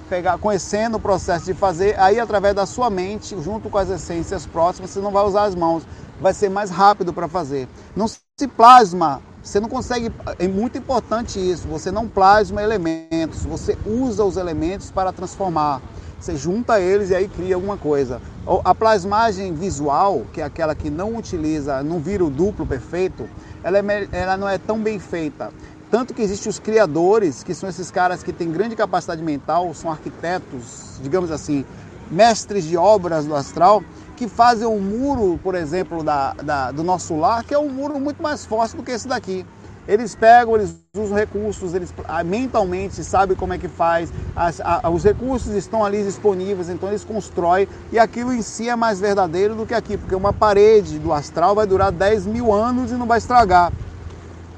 pegar, 0.08 0.38
conhecendo 0.38 0.96
o 0.96 1.00
processo 1.00 1.46
de 1.46 1.54
fazer, 1.54 1.98
aí 1.98 2.18
através 2.20 2.54
da 2.54 2.66
sua 2.66 2.90
mente, 2.90 3.40
junto 3.42 3.68
com 3.70 3.78
as 3.78 3.90
essências 3.90 4.46
próximas, 4.46 4.90
você 4.90 5.00
não 5.00 5.10
vai 5.10 5.24
usar 5.24 5.44
as 5.44 5.54
mãos, 5.54 5.84
vai 6.20 6.34
ser 6.34 6.48
mais 6.50 6.70
rápido 6.70 7.12
para 7.12 7.28
fazer. 7.28 7.68
Não 7.96 8.08
se 8.08 8.18
plasma, 8.56 9.20
você 9.42 9.60
não 9.60 9.68
consegue, 9.68 10.12
é 10.38 10.48
muito 10.48 10.76
importante 10.76 11.38
isso, 11.38 11.66
você 11.66 11.90
não 11.90 12.06
plasma 12.06 12.62
elementos, 12.62 13.44
você 13.44 13.76
usa 13.86 14.24
os 14.24 14.36
elementos 14.36 14.90
para 14.90 15.12
transformar. 15.12 15.80
Você 16.18 16.36
junta 16.36 16.80
eles 16.80 17.10
e 17.10 17.14
aí 17.14 17.28
cria 17.28 17.54
alguma 17.54 17.76
coisa. 17.76 18.20
A 18.64 18.74
plasmagem 18.74 19.54
visual, 19.54 20.26
que 20.32 20.40
é 20.40 20.44
aquela 20.44 20.74
que 20.74 20.90
não 20.90 21.16
utiliza, 21.16 21.82
não 21.82 22.00
vira 22.00 22.24
o 22.24 22.30
duplo 22.30 22.66
perfeito, 22.66 23.28
ela, 23.62 23.78
é, 23.78 24.08
ela 24.10 24.36
não 24.36 24.48
é 24.48 24.58
tão 24.58 24.80
bem 24.80 24.98
feita. 24.98 25.52
Tanto 25.90 26.12
que 26.12 26.20
existem 26.20 26.50
os 26.50 26.58
criadores, 26.58 27.42
que 27.42 27.54
são 27.54 27.68
esses 27.68 27.90
caras 27.90 28.22
que 28.22 28.32
têm 28.32 28.50
grande 28.50 28.74
capacidade 28.74 29.22
mental, 29.22 29.72
são 29.74 29.90
arquitetos, 29.90 30.98
digamos 31.00 31.30
assim, 31.30 31.64
mestres 32.10 32.64
de 32.64 32.76
obras 32.76 33.24
do 33.24 33.34
astral, 33.34 33.82
que 34.16 34.28
fazem 34.28 34.66
um 34.66 34.80
muro, 34.80 35.38
por 35.42 35.54
exemplo, 35.54 36.02
da, 36.02 36.32
da, 36.34 36.72
do 36.72 36.82
nosso 36.82 37.16
lar, 37.16 37.44
que 37.44 37.54
é 37.54 37.58
um 37.58 37.70
muro 37.70 38.00
muito 38.00 38.22
mais 38.22 38.44
forte 38.44 38.76
do 38.76 38.82
que 38.82 38.90
esse 38.90 39.06
daqui. 39.06 39.46
Eles 39.88 40.14
pegam, 40.14 40.54
eles 40.54 40.76
usam 40.94 41.16
recursos, 41.16 41.72
eles 41.72 41.94
ah, 42.06 42.22
mentalmente 42.22 43.02
sabem 43.02 43.34
como 43.34 43.54
é 43.54 43.58
que 43.58 43.68
faz, 43.68 44.12
as, 44.36 44.60
a, 44.60 44.90
os 44.90 45.02
recursos 45.02 45.54
estão 45.54 45.82
ali 45.82 46.04
disponíveis, 46.04 46.68
então 46.68 46.90
eles 46.90 47.02
constroem 47.02 47.66
e 47.90 47.98
aquilo 47.98 48.34
em 48.34 48.42
si 48.42 48.68
é 48.68 48.76
mais 48.76 49.00
verdadeiro 49.00 49.54
do 49.54 49.64
que 49.64 49.72
aqui, 49.72 49.96
porque 49.96 50.14
uma 50.14 50.30
parede 50.30 50.98
do 50.98 51.10
astral 51.10 51.54
vai 51.54 51.66
durar 51.66 51.90
10 51.90 52.26
mil 52.26 52.52
anos 52.52 52.92
e 52.92 52.96
não 52.96 53.06
vai 53.06 53.16
estragar. 53.16 53.72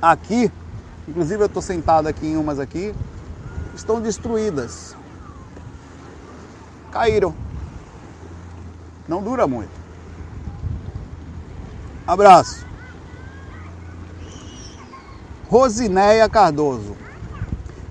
Aqui, 0.02 0.50
inclusive 1.06 1.40
eu 1.40 1.46
estou 1.46 1.62
sentado 1.62 2.08
aqui 2.08 2.26
em 2.26 2.36
umas 2.36 2.58
aqui, 2.58 2.92
estão 3.72 4.00
destruídas. 4.00 4.96
Caíram. 6.90 7.32
Não 9.06 9.22
dura 9.22 9.46
muito. 9.46 9.70
Abraço. 12.04 12.69
Rosinéia 15.50 16.28
Cardoso. 16.28 16.96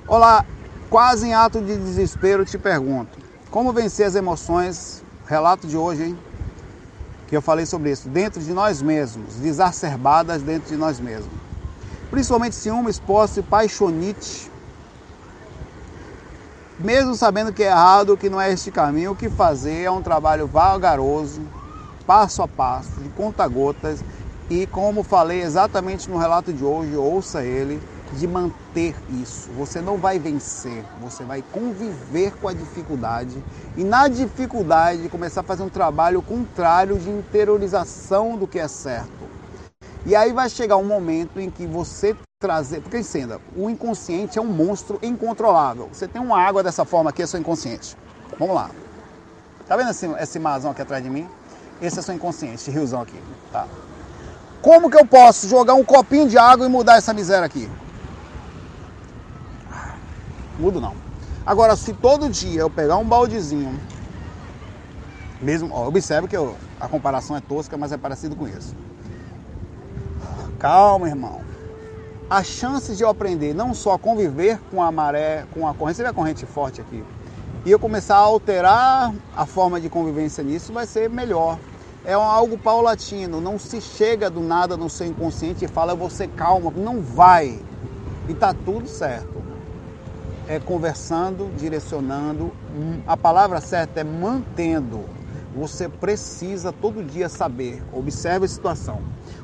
Olá, 0.07 0.45
quase 0.89 1.27
em 1.27 1.33
ato 1.33 1.59
de 1.59 1.75
desespero 1.75 2.45
te 2.45 2.57
pergunto: 2.57 3.17
como 3.51 3.73
vencer 3.73 4.05
as 4.05 4.15
emoções? 4.15 5.03
Relato 5.27 5.67
de 5.67 5.75
hoje, 5.75 6.05
hein? 6.05 6.19
Que 7.27 7.35
eu 7.35 7.41
falei 7.41 7.65
sobre 7.65 7.91
isso, 7.91 8.07
dentro 8.07 8.41
de 8.41 8.53
nós 8.53 8.81
mesmos, 8.81 9.43
exacerbadas 9.43 10.41
dentro 10.41 10.69
de 10.69 10.77
nós 10.77 11.01
mesmos. 11.01 11.33
Principalmente 12.09 12.55
ciúmes, 12.55 12.97
posse, 12.97 13.41
paixonite. 13.41 14.49
Mesmo 16.79 17.13
sabendo 17.13 17.51
que 17.51 17.61
é 17.61 17.67
errado, 17.67 18.15
que 18.15 18.29
não 18.29 18.39
é 18.39 18.53
este 18.53 18.71
caminho, 18.71 19.11
o 19.11 19.15
que 19.17 19.29
fazer 19.29 19.83
é 19.83 19.91
um 19.91 20.01
trabalho 20.01 20.47
vagaroso, 20.47 21.41
passo 22.07 22.41
a 22.41 22.47
passo, 22.47 23.01
de 23.01 23.09
conta-gotas 23.09 24.01
e 24.49 24.65
como 24.65 25.03
falei 25.03 25.41
exatamente 25.41 26.09
no 26.09 26.17
relato 26.17 26.51
de 26.51 26.65
hoje, 26.65 26.95
ouça 26.95 27.43
ele, 27.43 27.79
de 28.13 28.27
manter 28.27 28.95
isso. 29.21 29.49
Você 29.51 29.79
não 29.79 29.97
vai 29.97 30.17
vencer, 30.17 30.83
você 30.99 31.23
vai 31.23 31.43
conviver 31.51 32.33
com 32.37 32.47
a 32.47 32.53
dificuldade 32.53 33.43
e 33.77 33.83
na 33.83 34.07
dificuldade 34.07 35.07
começar 35.09 35.41
a 35.41 35.43
fazer 35.43 35.61
um 35.61 35.69
trabalho 35.69 36.21
contrário 36.21 36.97
de 36.97 37.09
interiorização 37.09 38.35
do 38.35 38.47
que 38.47 38.57
é 38.57 38.67
certo. 38.67 39.29
E 40.05 40.15
aí 40.15 40.33
vai 40.33 40.49
chegar 40.49 40.77
um 40.77 40.85
momento 40.85 41.39
em 41.39 41.51
que 41.51 41.67
você 41.67 42.15
trazer, 42.39 42.81
porque 42.81 42.97
entenda, 42.97 43.39
o 43.55 43.69
inconsciente 43.69 44.39
é 44.39 44.41
um 44.41 44.45
monstro 44.45 44.97
incontrolável. 45.03 45.89
Você 45.91 46.07
tem 46.07 46.21
uma 46.21 46.41
água 46.41 46.63
dessa 46.63 46.85
forma 46.85 47.09
aqui, 47.09 47.21
é 47.21 47.27
seu 47.27 47.39
inconsciente. 47.39 47.95
Vamos 48.39 48.55
lá. 48.55 48.71
Tá 49.67 49.75
vendo 49.75 49.91
esse, 49.91 50.07
esse 50.07 50.39
marzão 50.39 50.71
aqui 50.71 50.81
atrás 50.81 51.03
de 51.03 51.09
mim? 51.09 51.27
Esse 51.81 51.99
é 51.99 52.01
seu 52.01 52.15
inconsciente, 52.15 52.55
esse 52.55 52.71
riozão 52.71 53.01
aqui, 53.01 53.21
tá? 53.51 53.67
Como 54.61 54.89
que 54.89 54.97
eu 54.97 55.05
posso 55.05 55.47
jogar 55.47 55.73
um 55.73 55.83
copinho 55.83 56.27
de 56.27 56.37
água 56.37 56.65
e 56.65 56.69
mudar 56.69 56.97
essa 56.97 57.13
miséria 57.13 57.45
aqui? 57.45 57.69
Mudo 60.57 60.81
não. 60.81 60.93
Agora, 61.45 61.75
se 61.75 61.93
todo 61.93 62.29
dia 62.29 62.61
eu 62.61 62.69
pegar 62.69 62.97
um 62.97 63.05
baldezinho, 63.05 63.79
mesmo, 65.41 65.73
ó, 65.73 65.87
observe 65.87 66.27
que 66.27 66.35
eu, 66.35 66.55
a 66.79 66.87
comparação 66.87 67.35
é 67.35 67.39
tosca, 67.41 67.77
mas 67.77 67.93
é 67.93 67.97
parecido 67.97 68.35
com 68.35 68.47
isso. 68.47 68.75
Calma, 70.59 71.07
irmão. 71.07 71.41
as 72.29 72.45
chances 72.45 72.97
de 72.97 73.03
eu 73.03 73.09
aprender 73.09 73.55
não 73.55 73.73
só 73.73 73.93
a 73.93 73.99
conviver 73.99 74.59
com 74.69 74.83
a 74.83 74.91
maré, 74.91 75.45
com 75.53 75.67
a 75.67 75.73
corrente, 75.73 75.97
você 75.97 76.03
vê 76.03 76.09
a 76.09 76.13
corrente 76.13 76.45
forte 76.45 76.79
aqui, 76.79 77.03
e 77.65 77.71
eu 77.71 77.79
começar 77.79 78.15
a 78.15 78.19
alterar 78.19 79.13
a 79.35 79.45
forma 79.45 79.81
de 79.81 79.89
convivência 79.89 80.43
nisso, 80.43 80.71
vai 80.71 80.85
ser 80.85 81.09
melhor. 81.09 81.57
É 82.05 82.13
algo 82.13 82.57
paulatino, 82.57 83.41
não 83.41 83.59
se 83.59 83.81
chega 83.81 84.29
do 84.29 84.39
nada 84.39 84.77
no 84.77 84.89
seu 84.89 85.05
inconsciente 85.05 85.65
e 85.65 85.67
fala, 85.67 85.97
ser 86.09 86.29
calma, 86.29 86.71
não 86.71 87.01
vai. 87.01 87.59
E 88.27 88.33
tá 88.33 88.53
tudo 88.53 88.87
certo. 88.87 89.43
É 90.47 90.59
conversando, 90.59 91.51
direcionando, 91.57 92.51
a 93.05 93.17
palavra 93.17 93.59
certa 93.59 93.99
é 93.99 94.03
mantendo. 94.03 95.03
Você 95.53 95.89
precisa 95.89 96.71
todo 96.71 97.03
dia 97.03 97.27
saber, 97.27 97.83
observe 97.91 98.45
a 98.45 98.49
situação. 98.49 99.01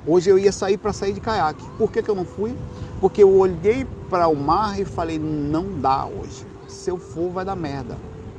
Hoje 0.07 0.29
eu 0.29 0.39
ia 0.39 0.51
sair 0.51 0.77
para 0.77 0.93
sair 0.93 1.13
de 1.13 1.19
caiaque. 1.19 1.67
Por 1.77 1.91
que, 1.91 2.01
que 2.01 2.09
eu 2.09 2.15
não 2.15 2.25
fui? 2.25 2.55
Porque 3.01 3.21
eu 3.21 3.35
olhei 3.37 3.85
para 4.09 4.27
o 4.27 4.35
mar 4.35 4.79
e 4.79 4.85
falei, 4.85 5.19
não 5.19 5.79
dá 5.79 6.05
hoje. 6.05 6.45
Se 6.67 6.89
eu 6.89 6.97
for, 6.97 7.31
vai 7.31 7.43
dar 7.43 7.55
merda. 7.55 7.97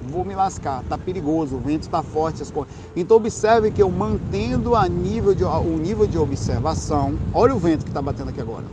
Vou 0.08 0.24
me 0.24 0.34
lascar, 0.34 0.82
tá 0.88 0.96
perigoso, 0.96 1.56
o 1.56 1.60
vento 1.60 1.82
está 1.82 2.02
forte. 2.02 2.42
As 2.42 2.50
coisas. 2.50 2.72
Então 2.94 3.16
observe 3.16 3.70
que 3.70 3.82
eu 3.82 3.90
mantendo 3.90 4.74
a 4.74 4.88
nível 4.88 5.34
de, 5.34 5.44
o 5.44 5.76
nível 5.76 6.06
de 6.06 6.18
observação. 6.18 7.14
Olha 7.34 7.54
o 7.54 7.58
vento 7.58 7.84
que 7.84 7.90
está 7.90 8.00
batendo 8.00 8.30
aqui 8.30 8.40
agora. 8.40 8.64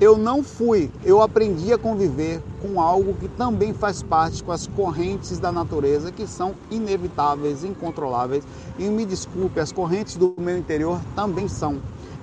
Eu 0.00 0.18
não 0.18 0.42
fui, 0.42 0.90
eu 1.04 1.22
aprendi 1.22 1.72
a 1.72 1.78
conviver 1.78 2.42
com 2.60 2.80
algo 2.80 3.14
que 3.14 3.28
também 3.28 3.72
faz 3.72 4.02
parte 4.02 4.42
com 4.42 4.50
as 4.50 4.66
correntes 4.66 5.38
da 5.38 5.52
natureza 5.52 6.10
que 6.10 6.26
são 6.26 6.56
inevitáveis, 6.72 7.62
incontroláveis. 7.62 8.42
E 8.78 8.84
me 8.88 9.06
desculpe, 9.06 9.60
as 9.60 9.70
correntes 9.70 10.16
do 10.16 10.34
meu 10.38 10.58
interior 10.58 11.00
também 11.14 11.46
são. 11.46 11.76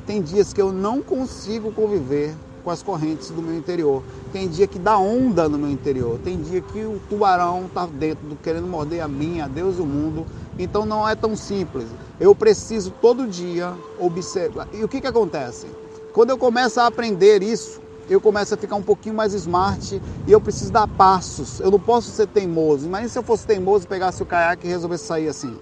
Tem 0.05 0.22
dias 0.22 0.51
que 0.51 0.61
eu 0.61 0.74
não 0.74 1.01
consigo 1.01 1.72
conviver 1.72 2.36
com 2.64 2.70
as 2.70 2.84
correntes 2.84 3.30
do 3.30 3.41
meu 3.41 3.55
interior. 3.55 4.03
Tem 4.32 4.47
dia 4.47 4.68
que 4.68 4.78
dá 4.78 4.97
onda 4.97 5.47
no 5.49 5.57
meu 5.57 5.70
interior. 5.70 6.20
Tem 6.24 6.39
dia 6.41 6.62
que 6.62 6.80
o 6.80 6.99
tubarão 7.10 7.66
está 7.66 7.86
dentro, 7.86 8.38
querendo 8.43 8.68
morder 8.68 9.01
a 9.01 9.07
mim, 9.07 9.41
a 9.41 9.47
Deus 9.47 9.78
e 9.78 9.82
o 9.82 9.86
mundo. 9.86 10.26
Então 10.57 10.86
não 10.86 11.07
é 11.07 11.16
tão 11.16 11.36
simples. 11.36 11.88
Eu 12.20 12.36
preciso 12.36 12.91
todo 13.01 13.28
dia 13.28 13.74
observar. 13.99 14.68
E 14.74 14.84
o 14.84 14.88
que, 14.88 15.01
que 15.01 15.07
acontece? 15.07 15.68
Quando 16.14 16.32
eu 16.32 16.38
começo 16.38 16.80
a 16.80 16.88
aprender 16.88 17.41
isso, 17.41 17.80
eu 18.10 18.20
começo 18.20 18.53
a 18.53 18.57
ficar 18.57 18.76
um 18.76 18.82
pouquinho 18.82 19.16
mais 19.16 19.34
smart 19.34 20.01
e 20.28 20.32
eu 20.32 20.41
preciso 20.41 20.72
dar 20.72 20.88
passos. 20.88 21.60
Eu 21.60 21.70
não 21.70 21.80
posso 21.80 22.10
ser 22.10 22.28
teimoso. 22.28 22.88
Imagina 22.88 23.10
se 23.10 23.18
eu 23.20 23.24
fosse 23.24 23.45
teimoso, 23.45 23.88
pegasse 23.88 24.22
o 24.22 24.26
caiaque 24.26 24.66
e 24.66 24.70
resolvesse 24.70 25.05
sair 25.05 25.28
assim. 25.28 25.55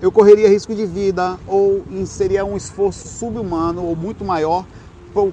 Eu 0.00 0.12
correria 0.12 0.48
risco 0.48 0.74
de 0.74 0.86
vida 0.86 1.38
ou 1.46 1.82
seria 2.06 2.44
um 2.44 2.56
esforço 2.56 3.08
subhumano 3.08 3.84
ou 3.84 3.96
muito 3.96 4.24
maior 4.24 4.64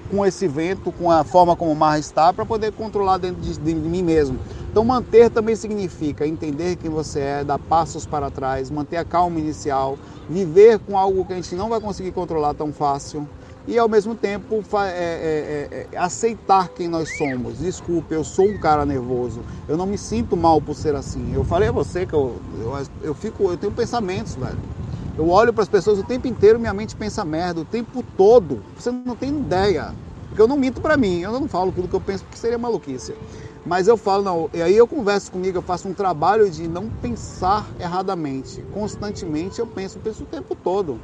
com 0.09 0.25
esse 0.25 0.47
vento, 0.47 0.91
com 0.91 1.09
a 1.09 1.23
forma 1.23 1.55
como 1.55 1.71
o 1.71 1.75
mar 1.75 1.99
está, 1.99 2.31
para 2.31 2.45
poder 2.45 2.71
controlar 2.71 3.17
dentro 3.17 3.41
de, 3.41 3.57
de, 3.57 3.73
mim 3.73 4.03
mesmo. 4.03 4.39
Então, 4.69 4.85
manter 4.85 5.29
também 5.29 5.55
significa 5.55 6.25
entender 6.25 6.75
quem 6.75 6.89
você 6.89 7.19
é, 7.19 7.43
dar 7.43 7.57
passos 7.59 8.05
para 8.05 8.29
trás, 8.29 8.69
manter 8.69 8.97
a 8.97 9.03
calma 9.03 9.39
inicial, 9.39 9.97
viver 10.29 10.79
com 10.79 10.97
algo 10.97 11.25
que 11.25 11.33
a 11.33 11.35
gente 11.35 11.55
não 11.55 11.67
vai 11.67 11.81
conseguir 11.81 12.11
controlar 12.11 12.53
tão 12.53 12.71
fácil 12.71 13.27
e 13.67 13.77
ao 13.77 13.87
mesmo 13.87 14.15
tempo 14.15 14.63
é, 14.73 14.87
é, 14.87 14.89
é, 14.89 15.87
é, 15.91 15.97
aceitar 15.97 16.69
quem 16.69 16.87
nós 16.87 17.09
somos. 17.09 17.59
Desculpe, 17.59 18.13
eu 18.13 18.23
sou 18.23 18.45
um 18.45 18.57
cara 18.57 18.85
nervoso. 18.85 19.41
Eu 19.67 19.77
não 19.77 19.85
me 19.85 19.97
sinto 19.97 20.35
mal 20.35 20.59
por 20.59 20.75
ser 20.75 20.95
assim. 20.95 21.33
Eu 21.33 21.43
falei 21.43 21.69
a 21.69 21.71
você 21.71 22.05
que 22.05 22.13
eu, 22.13 22.37
eu, 22.59 22.87
eu 23.03 23.13
fico, 23.13 23.43
eu 23.43 23.57
tenho 23.57 23.71
pensamentos, 23.71 24.35
velho. 24.35 24.57
Eu 25.17 25.27
olho 25.29 25.53
para 25.53 25.63
as 25.63 25.69
pessoas 25.69 25.99
o 25.99 26.03
tempo 26.03 26.27
inteiro, 26.27 26.59
minha 26.59 26.73
mente 26.73 26.95
pensa 26.95 27.25
merda 27.25 27.61
o 27.61 27.65
tempo 27.65 28.03
todo. 28.17 28.63
Você 28.75 28.91
não 28.91 29.15
tem 29.15 29.29
ideia. 29.29 29.93
Porque 30.29 30.41
eu 30.41 30.47
não 30.47 30.55
minto 30.55 30.79
para 30.79 30.95
mim, 30.95 31.19
eu 31.19 31.31
não 31.33 31.47
falo 31.49 31.73
tudo 31.73 31.89
que 31.89 31.95
eu 31.95 31.99
penso 31.99 32.23
porque 32.23 32.37
seria 32.37 32.57
maluquice. 32.57 33.13
Mas 33.65 33.87
eu 33.87 33.97
falo, 33.97 34.23
não, 34.23 34.49
e 34.53 34.61
aí 34.61 34.75
eu 34.75 34.87
converso 34.87 35.29
comigo, 35.29 35.57
eu 35.57 35.61
faço 35.61 35.89
um 35.89 35.93
trabalho 35.93 36.49
de 36.49 36.67
não 36.69 36.89
pensar 36.89 37.69
erradamente. 37.77 38.63
Constantemente 38.73 39.59
eu 39.59 39.67
penso, 39.67 39.99
penso 39.99 40.23
o 40.23 40.25
tempo 40.25 40.55
todo 40.55 40.99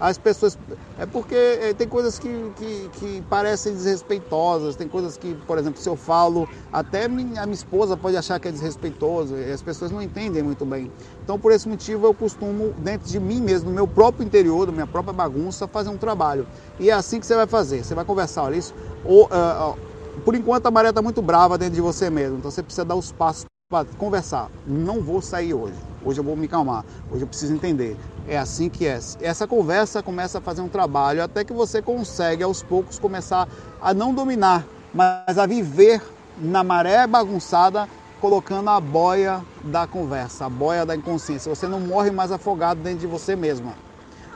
as 0.00 0.18
pessoas. 0.18 0.58
É 0.98 1.06
porque 1.06 1.34
é, 1.34 1.74
tem 1.74 1.88
coisas 1.88 2.18
que, 2.18 2.28
que, 2.56 2.90
que, 2.94 3.22
parecem 3.28 3.72
desrespeitosas, 3.72 4.76
tem 4.76 4.88
coisas 4.88 5.16
que, 5.16 5.34
por 5.46 5.58
exemplo, 5.58 5.80
se 5.80 5.88
eu 5.88 5.96
falo, 5.96 6.48
até 6.72 7.06
minha, 7.08 7.42
a 7.42 7.46
minha 7.46 7.54
esposa 7.54 7.96
pode 7.96 8.16
achar 8.16 8.38
que 8.40 8.48
é 8.48 8.52
desrespeitoso, 8.52 9.36
e 9.36 9.52
as 9.52 9.62
pessoas 9.62 9.90
não 9.90 10.00
entendem 10.00 10.42
muito 10.42 10.64
bem. 10.64 10.90
Então, 11.22 11.38
por 11.38 11.52
esse 11.52 11.68
motivo, 11.68 12.06
eu 12.06 12.14
costumo, 12.14 12.72
dentro 12.78 13.08
de 13.08 13.20
mim 13.20 13.40
mesmo, 13.40 13.68
no 13.68 13.74
meu 13.74 13.86
próprio 13.86 14.24
interior, 14.24 14.66
da 14.66 14.72
minha 14.72 14.86
própria 14.86 15.12
bagunça, 15.12 15.68
fazer 15.68 15.90
um 15.90 15.98
trabalho. 15.98 16.46
E 16.78 16.90
é 16.90 16.92
assim 16.92 17.20
que 17.20 17.26
você 17.26 17.34
vai 17.34 17.46
fazer. 17.46 17.84
Você 17.84 17.94
vai 17.94 18.04
conversar, 18.04 18.44
olha 18.44 18.56
isso. 18.56 18.74
Ou, 19.04 19.24
uh, 19.24 19.72
uh, 19.72 20.20
por 20.24 20.34
enquanto, 20.34 20.66
a 20.66 20.70
maré 20.70 20.88
está 20.88 21.02
muito 21.02 21.20
brava 21.20 21.58
dentro 21.58 21.74
de 21.74 21.80
você 21.80 22.08
mesmo, 22.08 22.38
então 22.38 22.50
você 22.50 22.62
precisa 22.62 22.84
dar 22.84 22.94
os 22.94 23.12
passos 23.12 23.44
para 23.68 23.84
conversar. 23.98 24.48
Não 24.66 25.02
vou 25.02 25.20
sair 25.20 25.52
hoje. 25.52 25.74
Hoje 26.04 26.20
eu 26.20 26.24
vou 26.24 26.36
me 26.36 26.46
calmar. 26.46 26.84
Hoje 27.10 27.22
eu 27.22 27.26
preciso 27.26 27.52
entender. 27.52 27.96
É 28.28 28.36
assim 28.36 28.68
que 28.68 28.86
é. 28.86 28.98
Essa 29.20 29.46
conversa 29.46 30.02
começa 30.02 30.38
a 30.38 30.40
fazer 30.40 30.60
um 30.60 30.68
trabalho 30.68 31.22
até 31.22 31.44
que 31.44 31.52
você 31.52 31.80
consegue 31.80 32.42
aos 32.42 32.62
poucos 32.62 32.98
começar 32.98 33.48
a 33.80 33.94
não 33.94 34.12
dominar, 34.12 34.66
mas 34.92 35.38
a 35.38 35.46
viver 35.46 36.02
na 36.36 36.64
maré 36.64 37.06
bagunçada, 37.06 37.88
colocando 38.20 38.68
a 38.70 38.80
boia 38.80 39.40
da 39.62 39.86
conversa, 39.86 40.46
a 40.46 40.48
boia 40.48 40.84
da 40.84 40.96
inconsciência. 40.96 41.54
Você 41.54 41.68
não 41.68 41.78
morre 41.78 42.10
mais 42.10 42.32
afogado 42.32 42.80
dentro 42.80 43.00
de 43.00 43.06
você 43.06 43.36
mesma. 43.36 43.74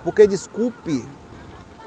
Porque 0.04 0.26
desculpe, 0.26 1.04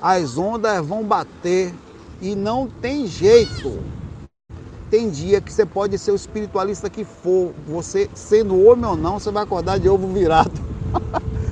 as 0.01 0.38
ondas 0.38 0.86
vão 0.86 1.04
bater 1.04 1.74
e 2.22 2.36
não 2.36 2.68
tem 2.68 3.08
jeito. 3.08 3.82
Tem 4.89 5.10
dia 5.10 5.41
que 5.41 5.51
você 5.51 5.66
pode 5.66 5.97
ser 5.97 6.12
o 6.12 6.16
espiritualista 6.16 6.89
que 6.89 7.04
for, 7.04 7.54
você 7.66 8.10
sendo 8.14 8.62
homem 8.68 8.86
ou 8.86 8.95
não, 8.95 9.20
você 9.20 9.32
vai 9.32 9.43
acordar 9.43 9.80
de 9.80 9.88
ovo 9.88 10.08
virado. 10.08 10.51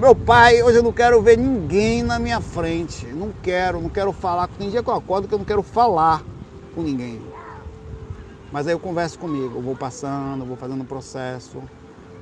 Meu 0.00 0.14
pai, 0.14 0.62
hoje 0.62 0.78
eu 0.78 0.82
não 0.82 0.94
quero 0.94 1.20
ver 1.20 1.36
ninguém 1.36 2.02
na 2.02 2.18
minha 2.18 2.40
frente. 2.40 3.04
Não 3.08 3.30
quero, 3.42 3.82
não 3.82 3.90
quero 3.90 4.14
falar. 4.14 4.48
Tem 4.48 4.70
dia 4.70 4.82
que 4.82 4.88
eu 4.88 4.94
acordo 4.94 5.28
que 5.28 5.34
eu 5.34 5.38
não 5.38 5.44
quero 5.44 5.62
falar 5.62 6.22
com 6.74 6.80
ninguém. 6.80 7.20
Mas 8.50 8.66
aí 8.66 8.72
eu 8.72 8.80
converso 8.80 9.18
comigo, 9.18 9.58
eu 9.58 9.60
vou 9.60 9.76
passando, 9.76 10.46
vou 10.46 10.56
fazendo 10.56 10.80
um 10.80 10.86
processo 10.86 11.62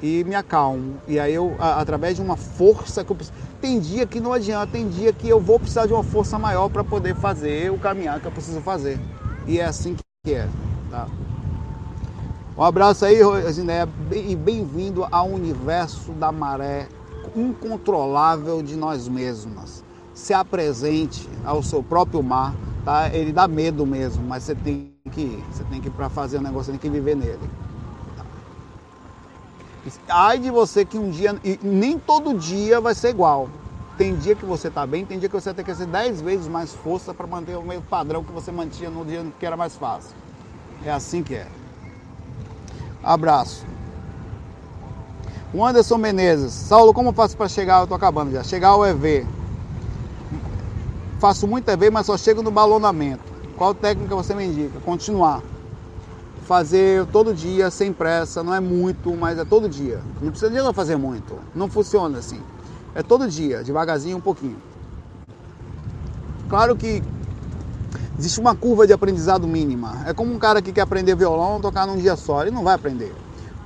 e 0.02 0.24
me 0.24 0.34
acalmo. 0.34 0.96
E 1.06 1.20
aí 1.20 1.32
eu, 1.32 1.54
através 1.60 2.16
de 2.16 2.20
uma 2.20 2.36
força 2.36 3.04
que 3.04 3.12
eu 3.12 3.16
preciso. 3.16 3.38
Tem 3.60 3.78
dia 3.78 4.04
que 4.06 4.18
não 4.18 4.32
adianta, 4.32 4.72
tem 4.72 4.88
dia 4.88 5.12
que 5.12 5.28
eu 5.28 5.38
vou 5.38 5.60
precisar 5.60 5.86
de 5.86 5.92
uma 5.92 6.02
força 6.02 6.36
maior 6.36 6.68
para 6.68 6.82
poder 6.82 7.14
fazer 7.14 7.70
o 7.70 7.78
caminhar 7.78 8.18
que 8.18 8.26
eu 8.26 8.32
preciso 8.32 8.60
fazer. 8.60 8.98
E 9.46 9.60
é 9.60 9.64
assim 9.64 9.94
que 10.26 10.34
é. 10.34 10.48
Tá? 10.90 11.06
Um 12.56 12.64
abraço 12.64 13.04
aí, 13.04 13.22
Rosinéia, 13.22 13.88
e 14.10 14.34
bem-vindo 14.34 15.06
ao 15.12 15.28
universo 15.28 16.10
da 16.10 16.32
maré 16.32 16.88
incontrolável 17.36 18.62
de 18.62 18.76
nós 18.76 19.08
mesmas. 19.08 19.84
Se 20.14 20.34
apresente 20.34 21.28
ao 21.44 21.62
seu 21.62 21.82
próprio 21.82 22.22
mar, 22.22 22.54
tá? 22.84 23.08
Ele 23.14 23.32
dá 23.32 23.46
medo 23.46 23.86
mesmo, 23.86 24.24
mas 24.26 24.44
você 24.44 24.54
tem 24.54 24.92
que 25.10 25.20
ir. 25.20 25.44
Você 25.52 25.64
tem 25.64 25.80
que 25.80 25.90
para 25.90 26.08
fazer 26.08 26.38
o 26.38 26.42
negócio, 26.42 26.72
você 26.72 26.78
tem 26.78 26.80
que 26.80 26.90
viver 26.90 27.16
nele. 27.16 27.50
Tá? 28.16 28.24
Ai 30.08 30.38
de 30.38 30.50
você 30.50 30.84
que 30.84 30.98
um 30.98 31.10
dia, 31.10 31.38
e 31.44 31.58
nem 31.62 31.98
todo 31.98 32.34
dia 32.34 32.80
vai 32.80 32.94
ser 32.94 33.10
igual. 33.10 33.48
Tem 33.96 34.14
dia 34.16 34.34
que 34.36 34.44
você 34.44 34.68
está 34.68 34.86
bem, 34.86 35.04
tem 35.04 35.18
dia 35.18 35.28
que 35.28 35.34
você 35.34 35.52
tem 35.52 35.64
que 35.64 35.74
ter 35.74 35.86
10 35.86 36.20
vezes 36.20 36.46
mais 36.46 36.72
força 36.72 37.12
para 37.12 37.26
manter 37.26 37.56
o 37.56 37.62
mesmo 37.62 37.82
padrão 37.82 38.22
que 38.22 38.30
você 38.30 38.52
mantinha 38.52 38.90
no 38.90 39.04
dia 39.04 39.26
que 39.38 39.44
era 39.44 39.56
mais 39.56 39.74
fácil. 39.74 40.14
É 40.84 40.90
assim 40.92 41.22
que 41.22 41.34
é. 41.34 41.48
Abraço. 43.02 43.66
O 45.52 45.64
Anderson 45.64 45.96
Menezes. 45.96 46.52
Saulo, 46.52 46.92
como 46.92 47.12
faço 47.12 47.36
para 47.36 47.48
chegar? 47.48 47.78
Eu 47.78 47.84
estou 47.84 47.96
acabando 47.96 48.32
já. 48.32 48.42
Chegar 48.42 48.68
ao 48.68 48.84
EV. 48.84 49.26
Faço 51.18 51.48
muito 51.48 51.68
EV, 51.70 51.90
mas 51.90 52.06
só 52.06 52.18
chego 52.18 52.42
no 52.42 52.50
balonamento. 52.50 53.24
Qual 53.56 53.74
técnica 53.74 54.14
você 54.14 54.34
me 54.34 54.44
indica? 54.44 54.78
Continuar. 54.80 55.42
Fazer 56.42 57.06
todo 57.06 57.34
dia, 57.34 57.70
sem 57.70 57.92
pressa, 57.92 58.42
não 58.42 58.54
é 58.54 58.60
muito, 58.60 59.14
mas 59.16 59.38
é 59.38 59.44
todo 59.44 59.68
dia. 59.68 60.00
Não 60.20 60.30
precisa 60.30 60.50
de 60.50 60.74
fazer 60.74 60.96
muito. 60.96 61.34
Não 61.54 61.68
funciona 61.68 62.18
assim. 62.18 62.40
É 62.94 63.02
todo 63.02 63.28
dia, 63.28 63.62
devagarzinho 63.62 64.18
um 64.18 64.20
pouquinho. 64.20 64.56
Claro 66.48 66.76
que 66.76 67.02
existe 68.18 68.40
uma 68.40 68.54
curva 68.54 68.86
de 68.86 68.92
aprendizado 68.92 69.46
mínima. 69.46 70.04
É 70.06 70.14
como 70.14 70.32
um 70.32 70.38
cara 70.38 70.62
que 70.62 70.72
quer 70.72 70.82
aprender 70.82 71.14
violão 71.14 71.60
tocar 71.60 71.86
num 71.86 71.96
dia 71.96 72.16
só, 72.16 72.42
ele 72.42 72.50
não 72.50 72.64
vai 72.64 72.74
aprender. 72.74 73.14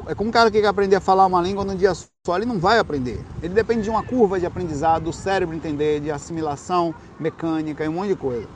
É 0.06 0.14
como 0.14 0.30
um 0.30 0.32
cara 0.32 0.50
que 0.50 0.60
quer 0.60 0.66
aprender 0.66 0.96
a 0.96 1.00
falar 1.00 1.26
uma 1.26 1.40
língua 1.40 1.64
num 1.64 1.76
dia 1.76 1.92
só, 1.94 2.36
ele 2.36 2.46
não 2.46 2.58
vai 2.58 2.78
aprender. 2.78 3.24
Ele 3.42 3.54
depende 3.54 3.82
de 3.82 3.90
uma 3.90 4.02
curva 4.02 4.40
de 4.40 4.46
aprendizado, 4.46 5.04
do 5.04 5.12
cérebro 5.12 5.54
entender, 5.54 6.00
de 6.00 6.10
assimilação 6.10 6.94
mecânica 7.20 7.84
e 7.84 7.88
um 7.88 7.92
monte 7.92 8.08
de 8.08 8.16
coisa. 8.16 8.48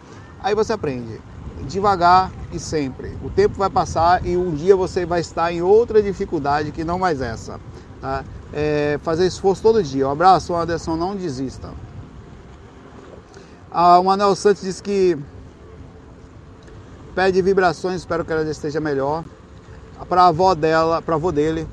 Aí 0.43 0.55
você 0.55 0.73
aprende 0.73 1.21
devagar 1.65 2.31
e 2.53 2.59
sempre. 2.59 3.17
O 3.25 3.31
tempo 3.31 3.57
vai 3.57 3.71
passar 3.71 4.25
e 4.27 4.37
um 4.37 4.55
dia 4.55 4.77
você 4.77 5.07
vai 5.07 5.21
estar 5.21 5.53
em 5.53 5.63
outra 5.63 6.03
dificuldade 6.03 6.73
que 6.73 6.85
não 6.85 6.99
mais 6.99 7.21
essa. 7.21 7.61
Tá? 8.01 8.25
É, 8.53 8.99
fazer 9.03 9.27
esforço 9.27 9.63
todo 9.63 9.83
dia. 9.83 10.07
Um 10.07 10.11
abraço, 10.11 10.55
Anderson, 10.55 10.97
não 10.97 11.17
desista. 11.17 11.71
Ah, 13.71 13.99
o 13.99 14.05
Manuel 14.05 14.35
Santos 14.35 14.63
disse 14.63 14.83
que 14.83 15.19
pede 17.15 17.41
vibrações, 17.41 17.97
espero 17.97 18.25
que 18.25 18.33
ela 18.33 18.49
esteja 18.51 18.81
melhor. 18.81 19.25
Para 20.05 20.23
a 20.23 20.27
avó 20.29 20.55
dela, 20.55 21.01
para 21.01 21.15
a 21.15 21.17
avó 21.17 21.33
dele, 21.33 21.67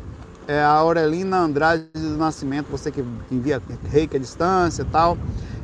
é 0.47 0.59
a 0.61 0.69
Aurelina 0.69 1.37
Andrade 1.37 1.87
do 1.93 2.17
Nascimento, 2.17 2.67
você 2.69 2.91
que 2.91 3.03
envia 3.31 3.61
reiki 3.89 4.17
à 4.17 4.19
distância 4.19 4.81
e 4.81 4.85
tal. 4.85 5.17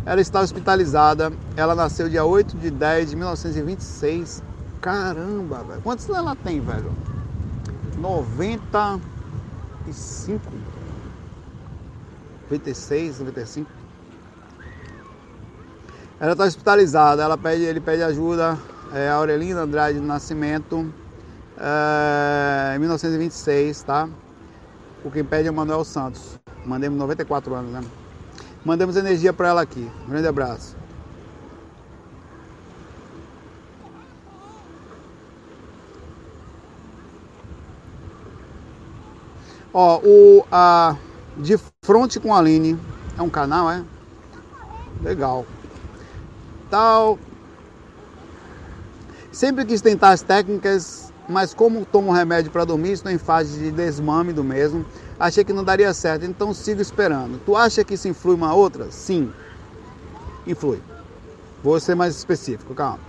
Ela 0.05 0.22
está 0.22 0.41
hospitalizada. 0.41 1.32
Ela 1.55 1.74
nasceu 1.76 2.10
dia 2.10 2.26
8 2.26 2.57
de 2.57 2.70
10 2.72 3.12
de 3.12 3.16
1926. 3.16 4.43
Caramba, 4.82 5.64
velho. 5.64 5.82
Quantos 5.82 6.05
anos 6.05 6.18
ela 6.20 6.36
tem, 6.36 6.60
velho? 6.60 6.91
95. 7.97 8.99
96, 12.49 13.20
95. 13.20 13.70
Ela 16.20 16.32
está 16.34 16.43
hospitalizada. 16.45 17.24
Ela 17.24 17.38
pede, 17.38 17.64
ele 17.64 17.80
pede 17.80 18.03
ajuda. 18.03 18.57
É 18.93 19.10
a 19.10 19.16
Aurelina 19.16 19.62
Andrade 19.62 19.99
do 19.99 20.05
Nascimento. 20.05 20.91
É, 21.60 22.76
em 22.76 22.80
1926, 22.80 23.84
tá? 23.84 24.07
O 25.03 25.12
que 25.12 25.24
pede 25.24 25.47
é 25.47 25.51
o 25.51 25.53
Manuel 25.53 25.84
Santos. 25.84 26.39
Mandemos 26.66 26.97
94 26.97 27.53
anos, 27.53 27.72
né? 27.72 27.82
Mandamos 28.64 28.95
energia 28.95 29.34
para 29.34 29.49
ela 29.49 29.62
aqui. 29.62 29.89
Um 30.05 30.10
grande 30.10 30.28
abraço. 30.28 30.78
Ó, 39.74 39.99
o 40.03 40.45
a 40.51 40.95
de 41.38 41.57
frente 41.84 42.20
com 42.20 42.34
a 42.34 42.39
Aline 42.39 42.78
é 43.18 43.22
um 43.22 43.30
canal, 43.30 43.70
é? 43.70 43.84
Legal. 45.01 45.45
Tal. 46.70 47.20
Sempre 49.32 49.64
quis 49.66 49.82
tentar 49.82 50.10
as 50.10 50.22
técnicas, 50.22 51.09
mas 51.30 51.53
como 51.53 51.86
tomo 51.86 52.11
remédio 52.11 52.51
para 52.51 52.65
dormir, 52.65 52.91
estou 52.91 53.11
em 53.11 53.17
fase 53.17 53.59
de 53.59 53.71
desmame 53.71 54.34
do 54.34 54.43
mesmo 54.43 54.86
achei 55.19 55.43
que 55.43 55.51
não 55.51 55.63
daria 55.63 55.93
certo, 55.93 56.25
então 56.25 56.53
sigo 56.53 56.82
esperando. 56.82 57.39
Tu 57.45 57.55
acha 57.55 57.84
que 57.84 57.95
isso 57.95 58.07
influi 58.07 58.36
uma 58.36 58.53
outra? 58.53 58.89
Sim, 58.89 59.32
influi. 60.47 60.82
Vou 61.61 61.80
ser 61.80 61.93
mais 61.93 62.15
específico, 62.15 62.73
calma. 62.73 62.99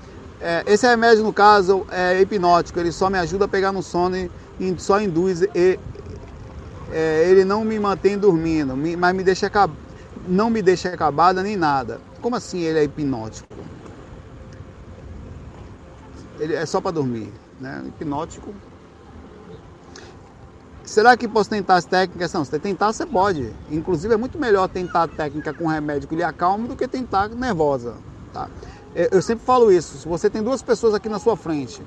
É, 0.41 0.65
esse 0.67 0.87
remédio, 0.87 1.23
no 1.23 1.33
caso, 1.33 1.87
é 1.91 2.21
hipnótico, 2.21 2.81
ele 2.81 2.91
só 2.91 3.09
me 3.09 3.19
ajuda 3.19 3.45
a 3.45 3.49
pegar 3.49 3.71
no 3.71 3.83
sono 3.83 4.17
e, 4.17 4.31
e 4.59 4.75
só 4.79 5.01
induz, 5.01 5.43
e, 5.43 5.79
é, 6.91 7.27
ele 7.29 7.45
não 7.45 7.63
me 7.63 7.79
mantém 7.79 8.19
dormindo, 8.19 8.77
me, 8.77 8.97
mas 8.97 9.15
me 9.15 9.23
deixa, 9.23 9.51
não 10.27 10.51
me 10.51 10.63
deixa 10.63 10.89
acabada 10.89 11.43
nem 11.43 11.57
nada. 11.57 12.01
Como 12.21 12.35
assim 12.35 12.61
ele 12.61 12.79
é 12.79 12.85
hipnótico? 12.85 13.49
Ele 16.41 16.55
é 16.55 16.65
só 16.65 16.81
para 16.81 16.93
dormir, 16.93 17.31
né? 17.61 17.85
Hipnótico 17.87 18.55
Será 20.91 21.17
que 21.17 21.29
posso 21.29 21.49
tentar 21.49 21.77
as 21.77 21.85
técnicas? 21.85 22.33
Não, 22.33 22.45
se 22.45 22.59
tentar, 22.59 22.93
você 22.93 23.07
pode. 23.07 23.55
Inclusive, 23.71 24.13
é 24.13 24.17
muito 24.17 24.37
melhor 24.41 24.69
tentar 24.69 25.05
a 25.05 25.09
técnica 25.09 25.55
com 25.55 25.69
remédio 25.69 26.09
que 26.09 26.17
lhe 26.17 26.23
acalma 26.25 26.67
do 26.67 26.75
que 26.75 26.89
tentar 26.89 27.29
nervosa. 27.29 27.95
Tá? 28.33 28.49
Eu 28.93 29.23
sempre 29.23 29.45
falo 29.45 29.71
isso. 29.71 29.99
Se 29.99 30.09
você 30.09 30.29
tem 30.29 30.43
duas 30.43 30.63
pessoas 30.63 30.93
aqui 30.93 31.09
na 31.09 31.21
sua 31.21 31.37
frente, 31.37 31.81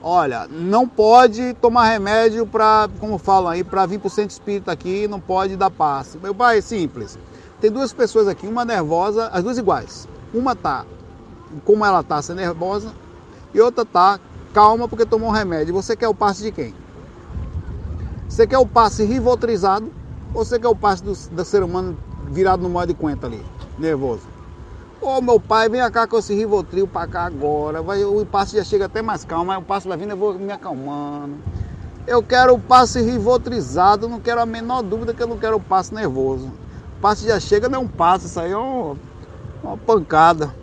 olha, 0.00 0.46
não 0.46 0.86
pode 0.86 1.54
tomar 1.54 1.86
remédio 1.86 2.46
para, 2.46 2.88
como 3.00 3.18
falam 3.18 3.50
aí, 3.50 3.64
para 3.64 3.84
vir 3.84 3.98
para 3.98 4.06
o 4.06 4.10
centro 4.10 4.30
espírita 4.30 4.70
aqui, 4.70 5.08
não 5.08 5.18
pode 5.18 5.56
dar 5.56 5.70
passe. 5.70 6.16
Meu 6.18 6.32
pai 6.32 6.58
é 6.58 6.60
simples. 6.60 7.18
Tem 7.60 7.68
duas 7.68 7.92
pessoas 7.92 8.28
aqui, 8.28 8.46
uma 8.46 8.64
nervosa, 8.64 9.26
as 9.32 9.42
duas 9.42 9.58
iguais. 9.58 10.06
Uma 10.32 10.54
tá 10.54 10.86
como 11.64 11.84
ela 11.84 12.02
tá, 12.02 12.22
sendo 12.22 12.36
nervosa, 12.36 12.92
e 13.52 13.60
outra 13.60 13.84
tá 13.84 14.20
calma 14.52 14.88
porque 14.88 15.06
tomou 15.06 15.28
um 15.28 15.32
remédio. 15.32 15.74
Você 15.74 15.96
quer 15.96 16.08
o 16.08 16.14
passe 16.14 16.42
de 16.42 16.52
quem? 16.52 16.74
Você 18.28 18.46
quer 18.46 18.58
o 18.58 18.66
passe 18.66 19.04
rivotrizado 19.04 19.90
ou 20.32 20.44
você 20.44 20.58
quer 20.58 20.68
o 20.68 20.76
passe 20.76 21.02
do, 21.02 21.12
do 21.12 21.44
ser 21.44 21.62
humano 21.62 21.96
virado 22.30 22.62
no 22.62 22.68
modo 22.68 22.86
de 22.88 22.94
conta 22.94 23.26
ali, 23.26 23.44
nervoso? 23.78 24.22
Ô 25.02 25.20
meu 25.22 25.40
pai, 25.40 25.66
vem 25.66 25.80
cá 25.90 26.06
com 26.06 26.18
esse 26.18 26.34
Rivotril 26.34 26.86
pra 26.86 27.06
cá 27.06 27.24
agora. 27.24 27.80
Vai, 27.80 28.04
o 28.04 28.26
passe 28.26 28.56
já 28.56 28.62
chega 28.62 28.84
até 28.84 29.00
mais 29.00 29.24
calmo, 29.24 29.46
mas 29.46 29.58
o 29.58 29.62
passe 29.62 29.88
vai 29.88 29.96
vindo, 29.96 30.10
eu 30.10 30.16
vou 30.16 30.34
me 30.34 30.52
acalmando. 30.52 31.36
Eu 32.06 32.22
quero 32.22 32.54
o 32.54 32.60
passe 32.60 33.00
rivotrizado, 33.00 34.08
não 34.08 34.20
quero 34.20 34.42
a 34.42 34.46
menor 34.46 34.82
dúvida 34.82 35.14
que 35.14 35.22
eu 35.22 35.26
não 35.26 35.38
quero 35.38 35.56
o 35.56 35.60
passe 35.60 35.94
nervoso. 35.94 36.48
O 36.98 37.00
passe 37.00 37.26
já 37.26 37.40
chega, 37.40 37.66
não 37.66 37.78
é 37.78 37.82
um 37.82 37.88
passe, 37.88 38.26
isso 38.26 38.38
aí 38.38 38.52
é 38.52 38.58
um, 38.58 38.94
uma 39.62 39.76
pancada. 39.78 40.54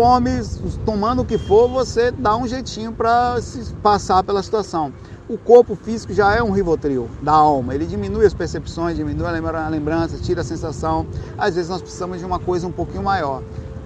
Tome, 0.00 0.40
tomando 0.86 1.20
o 1.20 1.24
que 1.26 1.36
for, 1.36 1.68
você 1.68 2.10
dá 2.10 2.34
um 2.34 2.48
jeitinho 2.48 2.90
para 2.90 3.36
passar 3.82 4.24
pela 4.24 4.42
situação 4.42 4.94
o 5.28 5.38
corpo 5.38 5.76
físico 5.76 6.12
já 6.12 6.34
é 6.34 6.42
um 6.42 6.50
rivotril 6.50 7.08
da 7.22 7.30
alma. 7.30 7.72
Ele 7.72 7.86
diminui 7.86 8.26
as 8.26 8.34
percepções, 8.34 8.96
diminui 8.96 9.24
a 9.24 9.68
lembrança, 9.68 10.18
tira 10.18 10.40
a 10.40 10.44
sensação. 10.44 11.06
Às 11.38 11.54
vezes 11.54 11.70
nós 11.70 11.80
precisamos 11.80 12.18
de 12.18 12.24
uma 12.24 12.40
coisa 12.40 12.66
um 12.66 12.72
pouquinho 12.72 13.04
maior. 13.04 13.40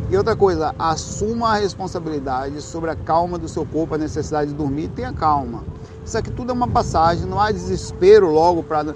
E 0.09 0.17
outra 0.17 0.35
coisa, 0.35 0.75
assuma 0.79 1.51
a 1.51 1.57
responsabilidade 1.57 2.63
sobre 2.63 2.91
a 2.91 2.97
calma 2.97 3.37
do 3.37 3.47
seu 3.47 3.67
corpo, 3.67 3.95
a 3.95 3.99
necessidade 3.99 4.53
de 4.53 4.57
dormir, 4.57 4.89
tenha 4.89 5.13
calma. 5.13 5.63
Isso 6.03 6.17
aqui 6.17 6.31
tudo 6.31 6.51
é 6.51 6.55
uma 6.55 6.69
passagem, 6.69 7.27
não 7.27 7.39
há 7.39 7.53
desespero 7.53 8.31
logo 8.31 8.63
para. 8.63 8.95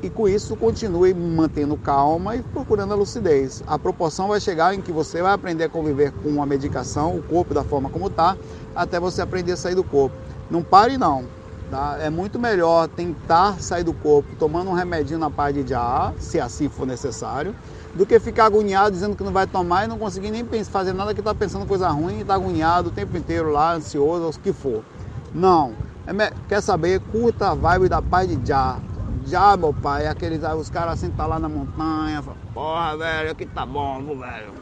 E 0.00 0.08
com 0.08 0.28
isso, 0.28 0.56
continue 0.56 1.12
mantendo 1.12 1.76
calma 1.76 2.36
e 2.36 2.42
procurando 2.42 2.92
a 2.92 2.96
lucidez. 2.96 3.64
A 3.66 3.76
proporção 3.76 4.28
vai 4.28 4.40
chegar 4.40 4.72
em 4.72 4.80
que 4.80 4.92
você 4.92 5.20
vai 5.20 5.32
aprender 5.32 5.64
a 5.64 5.68
conviver 5.68 6.12
com 6.12 6.40
a 6.40 6.46
medicação, 6.46 7.16
o 7.16 7.22
corpo 7.22 7.52
da 7.52 7.64
forma 7.64 7.90
como 7.90 8.06
está, 8.06 8.36
até 8.76 9.00
você 9.00 9.20
aprender 9.20 9.52
a 9.52 9.56
sair 9.56 9.74
do 9.74 9.82
corpo. 9.82 10.14
Não 10.48 10.62
pare, 10.62 10.96
não. 10.96 11.24
Tá? 11.68 11.98
É 12.00 12.08
muito 12.08 12.38
melhor 12.38 12.88
tentar 12.88 13.60
sair 13.60 13.82
do 13.82 13.92
corpo 13.92 14.36
tomando 14.38 14.70
um 14.70 14.72
remedinho 14.72 15.18
na 15.18 15.30
parte 15.30 15.64
de 15.64 15.74
ar, 15.74 16.14
se 16.18 16.40
assim 16.40 16.68
for 16.68 16.86
necessário, 16.86 17.54
do 17.92 18.06
que 18.06 18.20
ficar 18.20 18.46
agoniado 18.46 18.92
dizendo 18.92 19.16
que 19.16 19.24
não 19.24 19.32
vai 19.32 19.48
tomar 19.48 19.84
e 19.84 19.88
não 19.88 19.98
conseguir 19.98 20.30
nem 20.30 20.46
fazer 20.64 20.92
nada 20.92 21.12
que 21.12 21.20
está 21.20 21.34
pensando 21.34 21.66
coisa 21.66 21.88
ruim 21.88 22.18
e 22.18 22.20
está 22.20 22.34
agoniado 22.34 22.88
o 22.88 22.92
tempo 22.92 23.16
inteiro 23.16 23.50
lá, 23.50 23.74
ansioso, 23.74 24.28
o 24.28 24.40
que 24.40 24.52
for. 24.52 24.84
Não. 25.34 25.72
É, 26.06 26.32
quer 26.48 26.62
saber? 26.62 27.00
Curta 27.00 27.50
a 27.50 27.54
vibe 27.54 27.88
da 27.88 28.00
paz 28.00 28.28
de 28.28 28.38
já. 28.46 28.78
Já, 29.28 29.56
meu 29.56 29.72
pai, 29.74 30.06
aqueles, 30.06 30.42
os 30.42 30.70
caras 30.70 31.00
tá 31.16 31.26
lá 31.26 31.38
na 31.38 31.48
montanha, 31.48 32.22
porra, 32.54 32.96
velho, 32.96 33.30
aqui 33.32 33.46
tá 33.46 33.66
bom, 33.66 34.02
velho. 34.16 34.52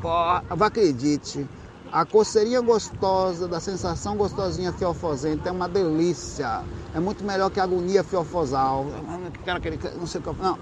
Porra, 0.00 0.44
acredite 0.48 1.46
a 1.92 2.04
coceirinha 2.04 2.60
gostosa, 2.60 3.48
da 3.48 3.58
sensação 3.58 4.16
gostosinha 4.16 4.72
fiofosenta 4.72 5.48
é 5.48 5.52
uma 5.52 5.68
delícia. 5.68 6.62
É 6.94 7.00
muito 7.00 7.24
melhor 7.24 7.50
que 7.50 7.58
a 7.58 7.64
agonia 7.64 8.04
fiofosal. 8.04 8.86
Não 9.98 10.06
sei 10.06 10.20
o 10.20 10.24
que. 10.24 10.42
Não. 10.42 10.56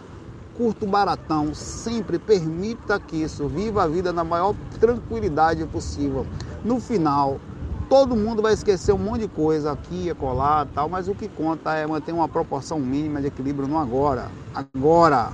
Curto 0.56 0.86
baratão. 0.86 1.52
Sempre 1.54 2.18
permita 2.18 2.98
que 2.98 3.16
isso. 3.16 3.46
Viva 3.46 3.82
a 3.82 3.86
vida 3.86 4.10
na 4.10 4.24
maior 4.24 4.54
tranquilidade 4.80 5.66
possível. 5.66 6.26
No 6.64 6.80
final, 6.80 7.38
todo 7.88 8.14
mundo 8.14 8.42
vai 8.42 8.52
esquecer 8.52 8.92
um 8.92 8.98
monte 8.98 9.22
de 9.22 9.28
coisa 9.28 9.72
aqui, 9.72 10.10
acolá, 10.10 10.66
tal, 10.74 10.88
mas 10.88 11.08
o 11.08 11.14
que 11.14 11.28
conta 11.28 11.74
é 11.74 11.86
manter 11.86 12.12
uma 12.12 12.28
proporção 12.28 12.78
mínima 12.78 13.20
de 13.20 13.28
equilíbrio 13.28 13.66
no 13.66 13.78
agora. 13.78 14.28
Agora. 14.54 15.32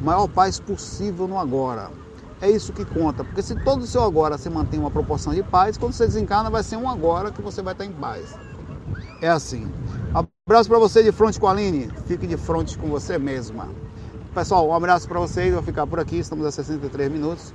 Maior 0.00 0.28
paz 0.28 0.58
possível 0.58 1.28
no 1.28 1.38
agora. 1.38 1.90
É 2.40 2.50
isso 2.50 2.72
que 2.72 2.84
conta, 2.84 3.22
porque 3.22 3.40
se 3.40 3.54
todo 3.62 3.82
o 3.82 3.86
seu 3.86 4.02
agora 4.02 4.36
se 4.36 4.50
mantém 4.50 4.80
uma 4.80 4.90
proporção 4.90 5.32
de 5.32 5.44
paz, 5.44 5.76
quando 5.76 5.92
você 5.92 6.06
desencarna 6.06 6.50
vai 6.50 6.62
ser 6.64 6.76
um 6.76 6.88
agora 6.88 7.30
que 7.30 7.40
você 7.40 7.62
vai 7.62 7.72
estar 7.72 7.84
em 7.84 7.92
paz. 7.92 8.34
É 9.20 9.28
assim. 9.28 9.70
Abraço 10.12 10.68
para 10.68 10.78
você 10.78 11.04
de 11.04 11.12
frente 11.12 11.38
com 11.38 11.46
a 11.46 11.52
Aline, 11.52 11.88
fique 12.06 12.26
de 12.26 12.36
frente 12.36 12.76
com 12.76 12.88
você 12.88 13.16
mesma. 13.16 13.68
Pessoal, 14.34 14.66
um 14.66 14.74
abraço 14.74 15.06
para 15.06 15.20
vocês, 15.20 15.54
vou 15.54 15.62
ficar 15.62 15.86
por 15.86 16.00
aqui, 16.00 16.18
estamos 16.18 16.44
a 16.44 16.50
63 16.50 17.12
minutos. 17.12 17.54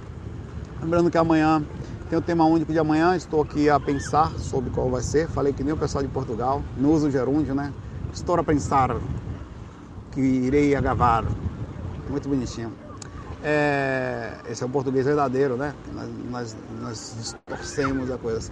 Lembrando 0.82 1.12
que 1.12 1.18
amanhã 1.18 1.66
tem 2.10 2.18
o 2.18 2.22
tema 2.22 2.46
único 2.46 2.72
de 2.72 2.80
amanhã, 2.80 3.16
estou 3.16 3.42
aqui 3.42 3.70
a 3.70 3.80
pensar 3.80 4.32
sobre 4.38 4.70
qual 4.70 4.90
vai 4.90 5.02
ser. 5.02 5.28
Falei 5.28 5.52
que 5.52 5.64
nem 5.64 5.74
o 5.74 5.78
pessoal 5.78 6.04
de 6.04 6.10
Portugal, 6.10 6.62
no 6.78 6.92
uso 6.92 7.12
gerúndio, 7.12 7.54
né? 7.54 7.74
Estou 8.14 8.40
a 8.40 8.44
pensar 8.44 8.96
que 10.12 10.22
irei 10.22 10.74
a 10.74 10.82
gravar. 10.82 11.26
Muito 12.10 12.30
bonitinho. 12.30 12.72
É, 13.44 14.34
esse 14.50 14.64
é 14.64 14.66
o 14.66 14.70
português 14.70 15.06
verdadeiro, 15.06 15.58
né? 15.58 15.74
Nós, 15.94 16.10
nós, 16.32 16.58
nós 16.82 17.16
distorcemos 17.20 18.10
a 18.10 18.18
coisa. 18.18 18.52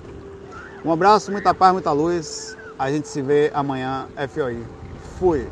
Um 0.83 0.91
abraço, 0.91 1.31
muita 1.31 1.53
paz, 1.53 1.71
muita 1.71 1.91
luz. 1.91 2.57
A 2.77 2.91
gente 2.91 3.07
se 3.07 3.21
vê 3.21 3.51
amanhã, 3.53 4.07
FOI. 4.29 4.61
Fui! 5.17 5.47